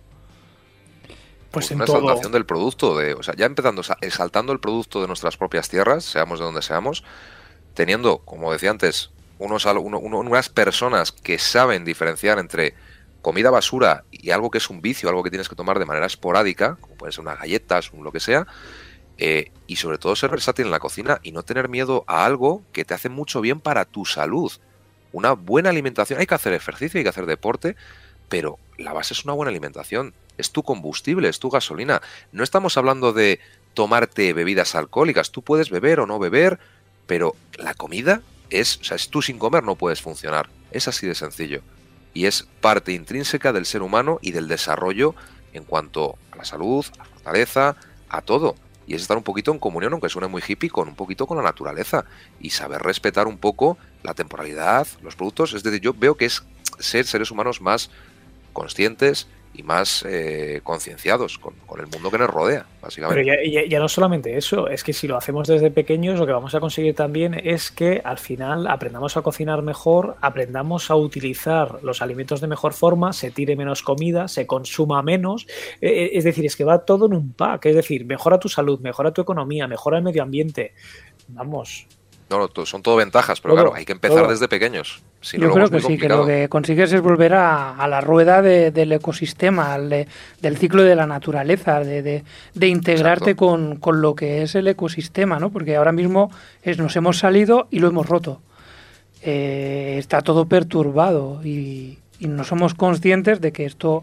Pues, 1.54 1.70
una 1.70 1.84
todo... 1.84 1.98
exaltación 1.98 2.32
del 2.32 2.44
producto, 2.44 2.98
de, 2.98 3.14
o 3.14 3.22
sea, 3.22 3.34
ya 3.36 3.46
empezando, 3.46 3.82
exaltando 4.00 4.52
el 4.52 4.60
producto 4.60 5.00
de 5.00 5.06
nuestras 5.06 5.36
propias 5.36 5.68
tierras, 5.68 6.04
seamos 6.04 6.40
de 6.40 6.44
donde 6.44 6.62
seamos, 6.62 7.04
teniendo, 7.74 8.18
como 8.18 8.52
decía 8.52 8.70
antes, 8.70 9.10
unos, 9.38 9.64
uno, 9.64 9.98
uno, 9.98 10.18
unas 10.18 10.48
personas 10.48 11.12
que 11.12 11.38
saben 11.38 11.84
diferenciar 11.84 12.38
entre 12.38 12.74
comida 13.22 13.50
basura 13.50 14.04
y 14.10 14.30
algo 14.30 14.50
que 14.50 14.58
es 14.58 14.68
un 14.68 14.82
vicio, 14.82 15.08
algo 15.08 15.22
que 15.22 15.30
tienes 15.30 15.48
que 15.48 15.56
tomar 15.56 15.78
de 15.78 15.86
manera 15.86 16.06
esporádica, 16.06 16.76
como 16.80 16.94
pueden 16.96 17.12
ser 17.12 17.22
unas 17.22 17.38
galletas, 17.38 17.90
un 17.92 18.04
lo 18.04 18.12
que 18.12 18.20
sea, 18.20 18.46
eh, 19.16 19.50
y 19.66 19.76
sobre 19.76 19.98
todo 19.98 20.14
ser 20.16 20.30
versátil 20.30 20.66
en 20.66 20.70
la 20.70 20.80
cocina 20.80 21.20
y 21.22 21.32
no 21.32 21.42
tener 21.42 21.68
miedo 21.68 22.04
a 22.06 22.26
algo 22.26 22.62
que 22.72 22.84
te 22.84 22.94
hace 22.94 23.08
mucho 23.08 23.40
bien 23.40 23.60
para 23.60 23.84
tu 23.84 24.04
salud. 24.04 24.52
Una 25.12 25.32
buena 25.32 25.70
alimentación, 25.70 26.20
hay 26.20 26.26
que 26.26 26.34
hacer 26.34 26.52
ejercicio, 26.52 26.98
hay 26.98 27.04
que 27.04 27.10
hacer 27.10 27.26
deporte, 27.26 27.76
pero 28.28 28.58
la 28.76 28.92
base 28.92 29.14
es 29.14 29.24
una 29.24 29.32
buena 29.34 29.50
alimentación, 29.50 30.12
es 30.38 30.50
tu 30.50 30.62
combustible, 30.62 31.28
es 31.28 31.38
tu 31.38 31.50
gasolina. 31.50 32.02
No 32.32 32.44
estamos 32.44 32.76
hablando 32.76 33.12
de 33.12 33.40
tomarte 33.74 34.32
bebidas 34.32 34.74
alcohólicas, 34.74 35.30
tú 35.30 35.42
puedes 35.42 35.70
beber 35.70 36.00
o 36.00 36.06
no 36.06 36.18
beber, 36.18 36.58
pero 37.06 37.34
la 37.58 37.74
comida 37.74 38.22
es, 38.50 38.78
o 38.78 38.84
sea, 38.84 38.96
es 38.96 39.08
tú 39.08 39.22
sin 39.22 39.38
comer 39.38 39.64
no 39.64 39.74
puedes 39.74 40.00
funcionar, 40.00 40.48
es 40.70 40.88
así 40.88 41.06
de 41.06 41.14
sencillo. 41.14 41.62
Y 42.12 42.26
es 42.26 42.46
parte 42.60 42.92
intrínseca 42.92 43.52
del 43.52 43.66
ser 43.66 43.82
humano 43.82 44.18
y 44.22 44.30
del 44.30 44.46
desarrollo 44.46 45.14
en 45.52 45.64
cuanto 45.64 46.16
a 46.30 46.36
la 46.36 46.44
salud, 46.44 46.86
a 46.94 46.98
la 46.98 47.04
fortaleza, 47.04 47.76
a 48.08 48.22
todo 48.22 48.54
y 48.86 48.94
es 48.94 49.02
estar 49.02 49.16
un 49.16 49.22
poquito 49.22 49.50
en 49.50 49.58
comunión, 49.58 49.92
aunque 49.92 50.08
suene 50.08 50.28
muy 50.28 50.42
hippie, 50.46 50.70
con 50.70 50.88
un 50.88 50.94
poquito 50.94 51.26
con 51.26 51.36
la 51.36 51.42
naturaleza 51.42 52.04
y 52.40 52.50
saber 52.50 52.82
respetar 52.82 53.26
un 53.26 53.38
poco 53.38 53.78
la 54.02 54.14
temporalidad, 54.14 54.86
los 55.02 55.16
productos. 55.16 55.54
Es 55.54 55.62
decir, 55.62 55.80
yo 55.80 55.94
veo 55.94 56.16
que 56.16 56.26
es 56.26 56.42
ser 56.78 57.06
seres 57.06 57.30
humanos 57.30 57.60
más 57.60 57.90
conscientes 58.52 59.26
y 59.54 59.62
más 59.62 60.04
eh, 60.06 60.60
concienciados 60.64 61.38
con, 61.38 61.54
el 61.78 61.86
mundo 61.86 62.10
que 62.10 62.18
nos 62.18 62.28
rodea, 62.28 62.66
básicamente. 62.82 63.24
Pero 63.24 63.66
ya, 63.68 63.78
no 63.78 63.88
solamente 63.88 64.36
eso, 64.36 64.68
es 64.68 64.82
que 64.82 64.92
si 64.92 65.06
lo 65.06 65.16
hacemos 65.16 65.46
desde 65.46 65.70
pequeños, 65.70 66.18
lo 66.18 66.26
que 66.26 66.32
vamos 66.32 66.54
a 66.54 66.60
conseguir 66.60 66.94
también 66.94 67.34
es 67.34 67.70
que 67.70 68.02
al 68.04 68.18
final 68.18 68.66
aprendamos 68.66 69.16
a 69.16 69.22
cocinar 69.22 69.62
mejor, 69.62 70.16
aprendamos 70.20 70.90
a 70.90 70.96
utilizar 70.96 71.78
los 71.82 72.02
alimentos 72.02 72.40
de 72.40 72.48
mejor 72.48 72.72
forma, 72.72 73.12
se 73.12 73.30
tire 73.30 73.56
menos 73.56 73.82
comida, 73.82 74.28
se 74.28 74.46
consuma 74.46 75.02
menos. 75.02 75.46
Eh, 75.80 75.88
eh, 75.88 76.10
es 76.14 76.24
decir, 76.24 76.44
es 76.44 76.56
que 76.56 76.64
va 76.64 76.84
todo 76.84 77.06
en 77.06 77.14
un 77.14 77.32
pack, 77.32 77.66
es 77.66 77.76
decir, 77.76 78.04
mejora 78.04 78.38
tu 78.38 78.48
salud, 78.48 78.80
mejora 78.80 79.12
tu 79.12 79.22
economía, 79.22 79.68
mejora 79.68 79.98
el 79.98 80.04
medio 80.04 80.22
ambiente. 80.22 80.74
Vamos, 81.28 81.86
no, 82.28 82.66
son 82.66 82.82
todo 82.82 82.96
ventajas, 82.96 83.40
pero 83.40 83.54
claro, 83.54 83.74
hay 83.74 83.84
que 83.84 83.92
empezar 83.92 84.26
desde 84.26 84.48
pequeños. 84.48 85.02
Yo 85.32 85.50
creo 85.52 85.70
que 85.70 85.80
sí, 85.80 85.96
que 85.96 86.08
lo 86.08 86.26
que 86.26 86.48
consigues 86.48 86.92
es 86.92 87.00
volver 87.00 87.32
a, 87.34 87.86
la 87.88 88.00
rueda 88.00 88.42
del 88.42 88.92
ecosistema, 88.92 89.78
del 89.78 90.56
ciclo 90.58 90.82
de 90.82 90.94
la 90.94 91.06
naturaleza, 91.06 91.80
de, 91.80 92.22
integrarte 92.60 93.34
con, 93.34 93.80
lo 93.82 94.14
que 94.14 94.42
es 94.42 94.54
el 94.54 94.68
ecosistema, 94.68 95.38
¿no? 95.38 95.50
Porque 95.50 95.76
ahora 95.76 95.92
mismo 95.92 96.30
es, 96.62 96.78
nos 96.78 96.94
hemos 96.96 97.18
salido 97.18 97.68
y 97.70 97.78
lo 97.78 97.88
hemos 97.88 98.06
roto. 98.06 98.42
Eh, 99.22 99.96
está 99.98 100.20
todo 100.20 100.46
perturbado 100.46 101.40
y, 101.44 101.98
no 102.20 102.44
somos 102.44 102.74
conscientes 102.74 103.40
de 103.40 103.52
que 103.52 103.66
esto, 103.66 104.02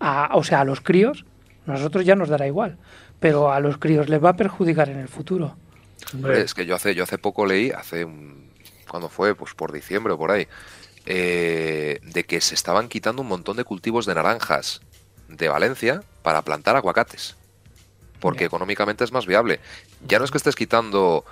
o 0.00 0.44
sea, 0.44 0.60
a 0.60 0.64
los 0.64 0.80
críos, 0.80 1.24
nosotros 1.66 2.04
ya 2.04 2.14
nos 2.14 2.28
dará 2.28 2.46
igual, 2.46 2.76
pero 3.18 3.50
a 3.50 3.58
los 3.58 3.78
críos 3.78 4.08
les 4.08 4.22
va 4.22 4.30
a 4.30 4.36
perjudicar 4.36 4.88
en 4.88 4.98
el 4.98 5.08
futuro. 5.08 5.56
Es 6.32 6.54
que 6.54 6.64
yo 6.64 6.76
hace, 6.76 6.94
yo 6.94 7.02
hace 7.02 7.18
poco 7.18 7.44
leí, 7.44 7.70
hace 7.70 8.04
un, 8.04 8.45
cuando 8.88 9.08
fue, 9.08 9.34
pues 9.34 9.54
por 9.54 9.72
diciembre 9.72 10.12
o 10.12 10.18
por 10.18 10.30
ahí, 10.30 10.48
eh, 11.06 12.00
de 12.02 12.24
que 12.24 12.40
se 12.40 12.54
estaban 12.54 12.88
quitando 12.88 13.22
un 13.22 13.28
montón 13.28 13.56
de 13.56 13.64
cultivos 13.64 14.06
de 14.06 14.14
naranjas 14.14 14.80
de 15.28 15.48
Valencia 15.48 16.02
para 16.22 16.42
plantar 16.42 16.76
aguacates. 16.76 17.36
Porque 18.20 18.44
económicamente 18.44 19.04
es 19.04 19.12
más 19.12 19.26
viable. 19.26 19.60
Ya 20.06 20.18
no 20.18 20.24
es 20.24 20.30
que 20.30 20.38
estés 20.38 20.56
quitando 20.56 21.24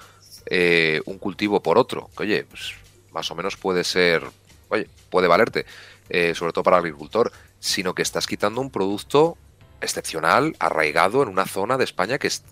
eh, 0.47 1.01
un 1.07 1.19
cultivo 1.19 1.63
por 1.63 1.79
otro, 1.79 2.11
que 2.17 2.25
oye, 2.25 2.45
pues 2.45 2.75
más 3.13 3.31
o 3.31 3.35
menos 3.35 3.57
puede 3.57 3.85
ser, 3.85 4.23
oye, 4.69 4.89
puede 5.11 5.29
valerte, 5.29 5.67
eh, 6.09 6.35
sobre 6.35 6.53
todo 6.53 6.65
para 6.65 6.77
el 6.77 6.83
agricultor, 6.83 7.33
sino 7.59 7.95
que 7.95 8.03
estás 8.03 8.27
quitando 8.27 8.61
un 8.61 8.71
producto 8.71 9.39
excepcional, 9.81 10.55
arraigado 10.59 11.23
en 11.23 11.29
una 11.29 11.47
zona 11.47 11.79
de 11.79 11.85
España 11.85 12.19
que 12.19 12.27
es 12.27 12.43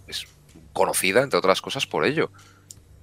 conocida, 0.73 1.23
entre 1.23 1.39
otras 1.39 1.61
cosas, 1.61 1.87
por 1.87 2.05
ello. 2.05 2.31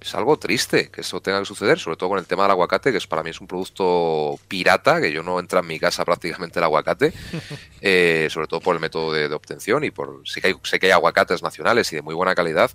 Es 0.00 0.14
algo 0.14 0.38
triste 0.38 0.90
que 0.90 1.02
eso 1.02 1.20
tenga 1.20 1.40
que 1.40 1.44
suceder, 1.44 1.78
sobre 1.78 1.96
todo 1.96 2.08
con 2.08 2.18
el 2.18 2.26
tema 2.26 2.44
del 2.44 2.52
aguacate, 2.52 2.90
que 2.90 2.96
es 2.96 3.06
para 3.06 3.22
mí 3.22 3.30
es 3.30 3.40
un 3.40 3.46
producto 3.46 4.38
pirata, 4.48 4.98
que 4.98 5.12
yo 5.12 5.22
no 5.22 5.38
entra 5.38 5.60
en 5.60 5.66
mi 5.66 5.78
casa 5.78 6.04
prácticamente 6.06 6.58
el 6.58 6.64
aguacate, 6.64 7.12
eh, 7.82 8.28
sobre 8.30 8.46
todo 8.46 8.60
por 8.60 8.74
el 8.74 8.80
método 8.80 9.12
de, 9.12 9.30
obtención 9.34 9.84
y 9.84 9.90
por 9.90 10.22
sí 10.24 10.40
que 10.40 10.48
hay, 10.48 10.54
sé 10.62 10.78
que 10.78 10.86
hay 10.86 10.92
aguacates 10.92 11.42
nacionales 11.42 11.92
y 11.92 11.96
de 11.96 12.02
muy 12.02 12.14
buena 12.14 12.34
calidad, 12.34 12.70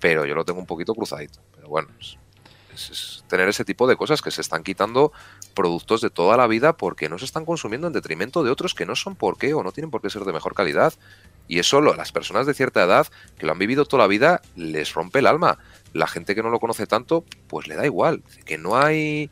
pero 0.00 0.24
yo 0.24 0.34
lo 0.34 0.44
tengo 0.44 0.58
un 0.58 0.66
poquito 0.66 0.94
cruzadito. 0.94 1.38
Pero 1.54 1.68
bueno, 1.68 1.88
es, 2.00 3.24
tener 3.28 3.48
ese 3.48 3.64
tipo 3.64 3.86
de 3.86 3.96
cosas 3.96 4.22
que 4.22 4.30
se 4.30 4.40
están 4.40 4.62
quitando 4.62 5.12
productos 5.54 6.00
de 6.00 6.10
toda 6.10 6.36
la 6.36 6.46
vida 6.46 6.76
porque 6.76 7.08
no 7.08 7.18
se 7.18 7.24
están 7.24 7.44
consumiendo 7.44 7.86
en 7.86 7.92
detrimento 7.92 8.42
de 8.42 8.50
otros 8.50 8.74
que 8.74 8.86
no 8.86 8.96
son 8.96 9.16
por 9.16 9.38
qué 9.38 9.54
o 9.54 9.62
no 9.62 9.72
tienen 9.72 9.90
por 9.90 10.02
qué 10.02 10.10
ser 10.10 10.24
de 10.24 10.32
mejor 10.32 10.54
calidad. 10.54 10.94
Y 11.46 11.58
eso 11.58 11.78
a 11.78 11.96
las 11.96 12.10
personas 12.10 12.46
de 12.46 12.54
cierta 12.54 12.82
edad 12.82 13.06
que 13.38 13.46
lo 13.46 13.52
han 13.52 13.58
vivido 13.58 13.84
toda 13.84 14.04
la 14.04 14.08
vida 14.08 14.40
les 14.56 14.94
rompe 14.94 15.18
el 15.18 15.26
alma. 15.26 15.58
La 15.94 16.06
gente 16.06 16.34
que 16.34 16.42
no 16.42 16.50
lo 16.50 16.60
conoce 16.60 16.86
tanto, 16.86 17.24
pues 17.48 17.66
le 17.66 17.76
da 17.76 17.86
igual. 17.86 18.22
Que 18.44 18.58
no 18.58 18.76
hay 18.76 19.30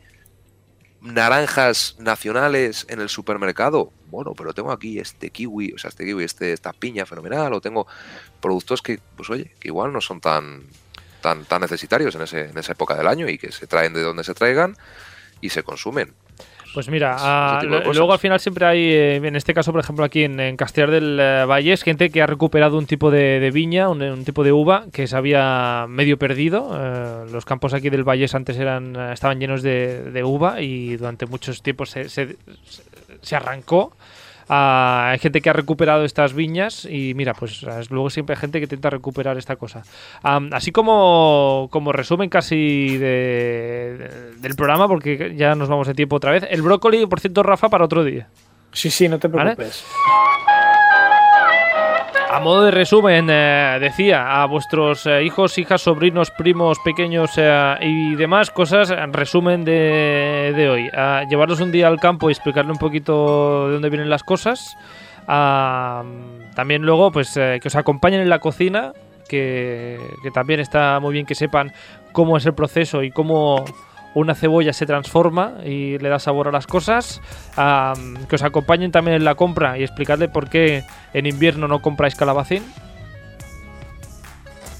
naranjas 1.03 1.95
nacionales 1.99 2.87
en 2.89 2.99
el 2.99 3.09
supermercado. 3.09 3.91
Bueno, 4.07 4.33
pero 4.33 4.53
tengo 4.53 4.71
aquí 4.71 4.97
este 4.97 5.29
kiwi, 5.29 5.73
o 5.73 5.77
sea, 5.77 5.89
este 5.89 6.05
kiwi, 6.05 6.23
este, 6.23 6.53
esta 6.53 6.73
piña 6.73 7.05
fenomenal, 7.05 7.53
o 7.53 7.61
tengo 7.61 7.85
productos 8.41 8.81
que, 8.81 8.99
pues 9.15 9.29
oye, 9.29 9.53
que 9.59 9.67
igual 9.67 9.91
no 9.91 10.01
son 10.01 10.21
tan, 10.21 10.63
tan, 11.21 11.45
tan 11.45 11.61
necesitarios 11.61 12.15
en, 12.15 12.21
ese, 12.21 12.49
en 12.49 12.57
esa 12.57 12.71
época 12.71 12.95
del 12.95 13.07
año 13.07 13.27
y 13.27 13.37
que 13.37 13.51
se 13.51 13.67
traen 13.67 13.93
de 13.93 14.01
donde 14.01 14.23
se 14.23 14.33
traigan 14.33 14.77
y 15.41 15.49
se 15.49 15.63
consumen. 15.63 16.13
Pues 16.73 16.89
mira, 16.89 17.15
ah, 17.19 17.61
luego 17.63 18.13
al 18.13 18.19
final 18.19 18.39
siempre 18.39 18.65
hay, 18.65 18.79
eh, 18.79 19.15
en 19.17 19.35
este 19.35 19.53
caso, 19.53 19.71
por 19.71 19.79
ejemplo, 19.79 20.03
aquí 20.03 20.23
en, 20.23 20.39
en 20.39 20.57
Castellar 20.57 20.89
del 20.89 21.19
eh, 21.19 21.45
Valle, 21.45 21.73
es 21.73 21.83
gente 21.83 22.09
que 22.09 22.21
ha 22.21 22.25
recuperado 22.25 22.79
un 22.79 22.87
tipo 22.87 23.11
de, 23.11 23.51
viña, 23.53 23.89
un, 23.89 24.25
tipo 24.25 24.43
de 24.43 24.51
uva 24.51 24.85
que 24.91 25.05
se 25.05 25.15
había 25.15 25.85
medio 25.87 26.17
perdido. 26.17 26.71
Eh, 26.73 27.25
los 27.31 27.45
campos 27.45 27.75
aquí 27.75 27.91
del 27.91 28.03
Valle 28.03 28.25
antes 28.33 28.57
eran 28.57 28.95
estaban 29.11 29.39
llenos 29.39 29.61
de, 29.61 30.21
uva 30.25 30.61
y 30.61 30.95
durante 30.97 31.27
muchos 31.27 31.61
tiempos 31.61 31.91
se, 31.91 32.09
se 32.09 33.35
arrancó 33.35 33.93
hay 34.47 35.19
gente 35.19 35.41
que 35.41 35.49
ha 35.49 35.53
recuperado 35.53 36.03
estas 36.03 36.33
viñas 36.33 36.85
y 36.85 37.13
mira, 37.13 37.33
pues 37.33 37.65
luego 37.89 38.09
siempre 38.09 38.35
hay 38.35 38.41
gente 38.41 38.59
que 38.59 38.65
intenta 38.65 38.89
recuperar 38.89 39.37
esta 39.37 39.55
cosa. 39.55 39.83
así 40.23 40.71
como, 40.71 41.67
como 41.71 41.91
resumen 41.91 42.29
casi 42.29 42.97
del 42.97 44.55
programa, 44.55 44.87
porque 44.87 45.33
ya 45.35 45.55
nos 45.55 45.69
vamos 45.69 45.87
de 45.87 45.93
tiempo 45.93 46.15
otra 46.15 46.31
vez, 46.31 46.45
el 46.49 46.61
brócoli, 46.61 47.05
por 47.05 47.19
cierto, 47.19 47.43
Rafa, 47.43 47.69
para 47.69 47.85
otro 47.85 48.03
día. 48.03 48.27
Sí, 48.71 48.89
sí, 48.89 49.07
no 49.07 49.19
te 49.19 49.29
preocupes. 49.29 49.85
A 52.33 52.39
modo 52.39 52.63
de 52.63 52.71
resumen, 52.71 53.27
eh, 53.29 53.77
decía 53.79 54.41
a 54.41 54.47
vuestros 54.47 55.05
eh, 55.05 55.23
hijos, 55.23 55.59
hijas, 55.59 55.83
sobrinos, 55.83 56.31
primos, 56.31 56.79
pequeños 56.79 57.33
eh, 57.37 57.75
y 57.81 58.15
demás 58.15 58.49
cosas, 58.49 58.89
resumen 59.11 59.63
de, 59.63 60.51
de 60.55 60.67
hoy. 60.67 60.89
llevarlos 61.29 61.61
un 61.61 61.71
día 61.71 61.87
al 61.87 61.99
campo 61.99 62.29
y 62.29 62.33
explicarle 62.33 62.71
un 62.71 62.79
poquito 62.79 63.67
de 63.67 63.73
dónde 63.73 63.89
vienen 63.91 64.09
las 64.09 64.23
cosas. 64.23 64.75
también 65.27 66.81
luego, 66.81 67.11
pues 67.11 67.35
que 67.35 67.67
os 67.67 67.75
acompañen 67.75 68.21
en 68.21 68.29
la 68.29 68.39
cocina, 68.39 68.93
que, 69.29 69.99
que 70.23 70.31
también 70.31 70.59
está 70.59 70.99
muy 70.99 71.13
bien 71.13 71.27
que 71.27 71.35
sepan 71.35 71.71
cómo 72.13 72.35
es 72.37 72.47
el 72.47 72.55
proceso 72.55 73.03
y 73.03 73.11
cómo 73.11 73.63
una 74.13 74.35
cebolla 74.35 74.73
se 74.73 74.85
transforma 74.85 75.53
y 75.65 75.97
le 75.97 76.09
da 76.09 76.19
sabor 76.19 76.47
a 76.47 76.51
las 76.51 76.67
cosas. 76.67 77.21
que 77.55 78.35
os 78.35 78.43
acompañen 78.43 78.91
también 78.91 79.17
en 79.17 79.25
la 79.25 79.35
compra 79.35 79.77
y 79.77 79.83
explicarle 79.83 80.27
por 80.27 80.49
qué 80.49 80.83
en 81.13 81.25
invierno 81.25 81.67
no 81.67 81.81
compráis 81.81 82.15
calabacín. 82.15 82.63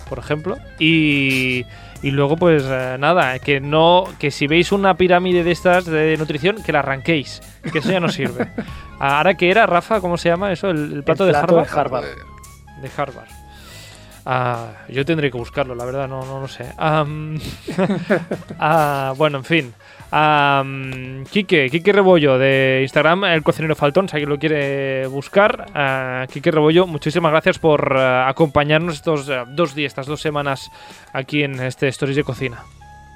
Por 0.10 0.20
ejemplo. 0.20 0.58
Y, 0.80 1.66
y 2.04 2.12
luego, 2.12 2.36
pues 2.36 2.64
eh, 2.68 2.98
nada, 3.00 3.40
que 3.40 3.60
no. 3.60 4.04
Que 4.20 4.30
si 4.30 4.46
veis 4.46 4.72
una 4.72 4.96
pirámide 4.96 5.44
de 5.44 5.52
estas 5.52 5.86
de 5.86 6.16
nutrición, 6.18 6.62
que 6.62 6.72
la 6.72 6.80
arranquéis. 6.80 7.42
Que 7.72 7.80
eso 7.80 7.92
ya 7.92 8.00
no 8.00 8.10
sirve. 8.10 8.50
Ahora 9.00 9.34
que 9.36 9.50
era, 9.50 9.66
Rafa, 9.66 10.02
¿cómo 10.02 10.18
se 10.18 10.30
llama 10.30 10.52
eso? 10.52 10.70
El, 10.70 11.04
plato, 11.04 11.26
de 11.26 11.36
Harvard. 11.36 11.66
De 11.66 11.80
Harvard. 11.80 12.06
De 12.82 12.90
Harvard. 12.96 13.43
Ah, 14.26 14.72
yo 14.88 15.04
tendré 15.04 15.30
que 15.30 15.38
buscarlo, 15.38 15.76
la 15.76 15.86
verdad, 15.86 16.08
no, 16.08 16.26
no 16.26 16.42
lo 16.42 16.48
sé. 16.48 16.66
Ah, 18.60 19.14
bueno, 19.18 19.40
en 19.40 19.44
fin. 19.44 19.74
Um, 20.12 21.24
Quique, 21.26 21.70
Quique 21.70 21.92
Rebollo 21.92 22.38
de 22.38 22.80
Instagram, 22.84 23.26
el 23.26 23.42
cocinero 23.42 23.76
Faltón, 23.76 24.08
si 24.08 24.16
alguien 24.16 24.30
lo 24.30 24.38
quiere 24.38 25.08
buscar. 25.08 25.66
Uh, 25.74 26.32
Quique 26.32 26.52
Rebollo, 26.52 26.86
muchísimas 26.86 27.32
gracias 27.32 27.58
por 27.58 27.96
eh, 27.98 28.24
acompañarnos 28.28 28.96
estos 28.96 29.28
eh, 29.28 29.44
dos 29.48 29.74
días, 29.74 29.90
estas 29.90 30.06
dos 30.06 30.22
semanas 30.22 30.72
aquí 31.14 31.44
en 31.44 31.60
este 31.60 31.88
Stories 31.88 32.16
de 32.16 32.24
Cocina. 32.24 32.64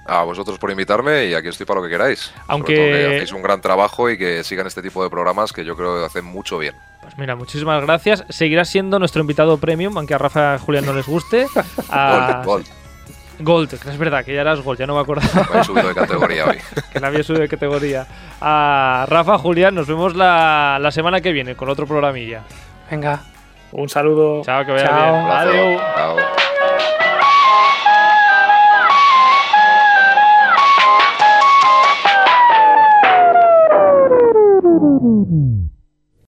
A 0.07 0.23
vosotros 0.23 0.57
por 0.57 0.71
invitarme 0.71 1.25
y 1.25 1.33
aquí 1.33 1.49
estoy 1.49 1.65
para 1.65 1.81
lo 1.81 1.85
que 1.85 1.91
queráis. 1.91 2.33
Aunque 2.47 2.73
que 2.73 3.05
hacéis 3.15 3.33
un 3.33 3.41
gran 3.41 3.59
trabajo 3.61 4.09
y 4.09 4.17
que 4.17 4.43
sigan 4.43 4.65
este 4.65 4.81
tipo 4.81 5.03
de 5.03 5.09
programas 5.09 5.51
que 5.51 5.65
yo 5.65 5.75
creo 5.75 5.99
que 5.99 6.05
hacen 6.05 6.25
mucho 6.25 6.57
bien. 6.57 6.75
Pues 7.01 7.17
mira, 7.17 7.35
muchísimas 7.35 7.81
gracias. 7.83 8.23
Seguirá 8.29 8.63
siendo 8.65 8.99
nuestro 8.99 9.21
invitado 9.21 9.57
premium, 9.57 9.97
aunque 9.97 10.13
a 10.13 10.17
Rafa 10.17 10.39
y 10.39 10.55
a 10.55 10.59
Julián 10.59 10.85
no 10.85 10.93
les 10.93 11.05
guste. 11.05 11.47
Gold, 13.39 13.71
es 13.73 13.97
verdad 13.97 14.25
que 14.25 14.33
ya 14.33 14.41
eras 14.41 14.61
Gold, 14.61 14.79
ya 14.79 14.87
no 14.87 14.95
me 14.95 15.01
acuerdo. 15.01 15.21
Me 15.53 15.59
he 15.59 15.63
subido 15.63 15.87
de 15.89 15.93
categoría 15.93 16.45
hoy. 16.45 16.57
que 16.91 16.99
la 16.99 17.07
había 17.07 17.23
subido 17.23 17.41
de 17.43 17.49
categoría. 17.49 18.07
A 18.41 19.05
Rafa, 19.07 19.37
Julián, 19.37 19.75
nos 19.75 19.87
vemos 19.87 20.15
la, 20.15 20.79
la 20.81 20.91
semana 20.91 21.21
que 21.21 21.31
viene 21.31 21.55
con 21.55 21.69
otro 21.69 21.85
programilla. 21.85 22.43
Venga. 22.89 23.21
Un 23.73 23.89
saludo. 23.89 24.41
Chao, 24.43 24.65
que 24.65 24.71
vaya 24.71 24.87
Chao. 24.87 25.11
bien. 25.13 25.25
Adiós. 25.31 25.81
Chao. 25.95 26.46
Mm-hmm. 34.97 35.66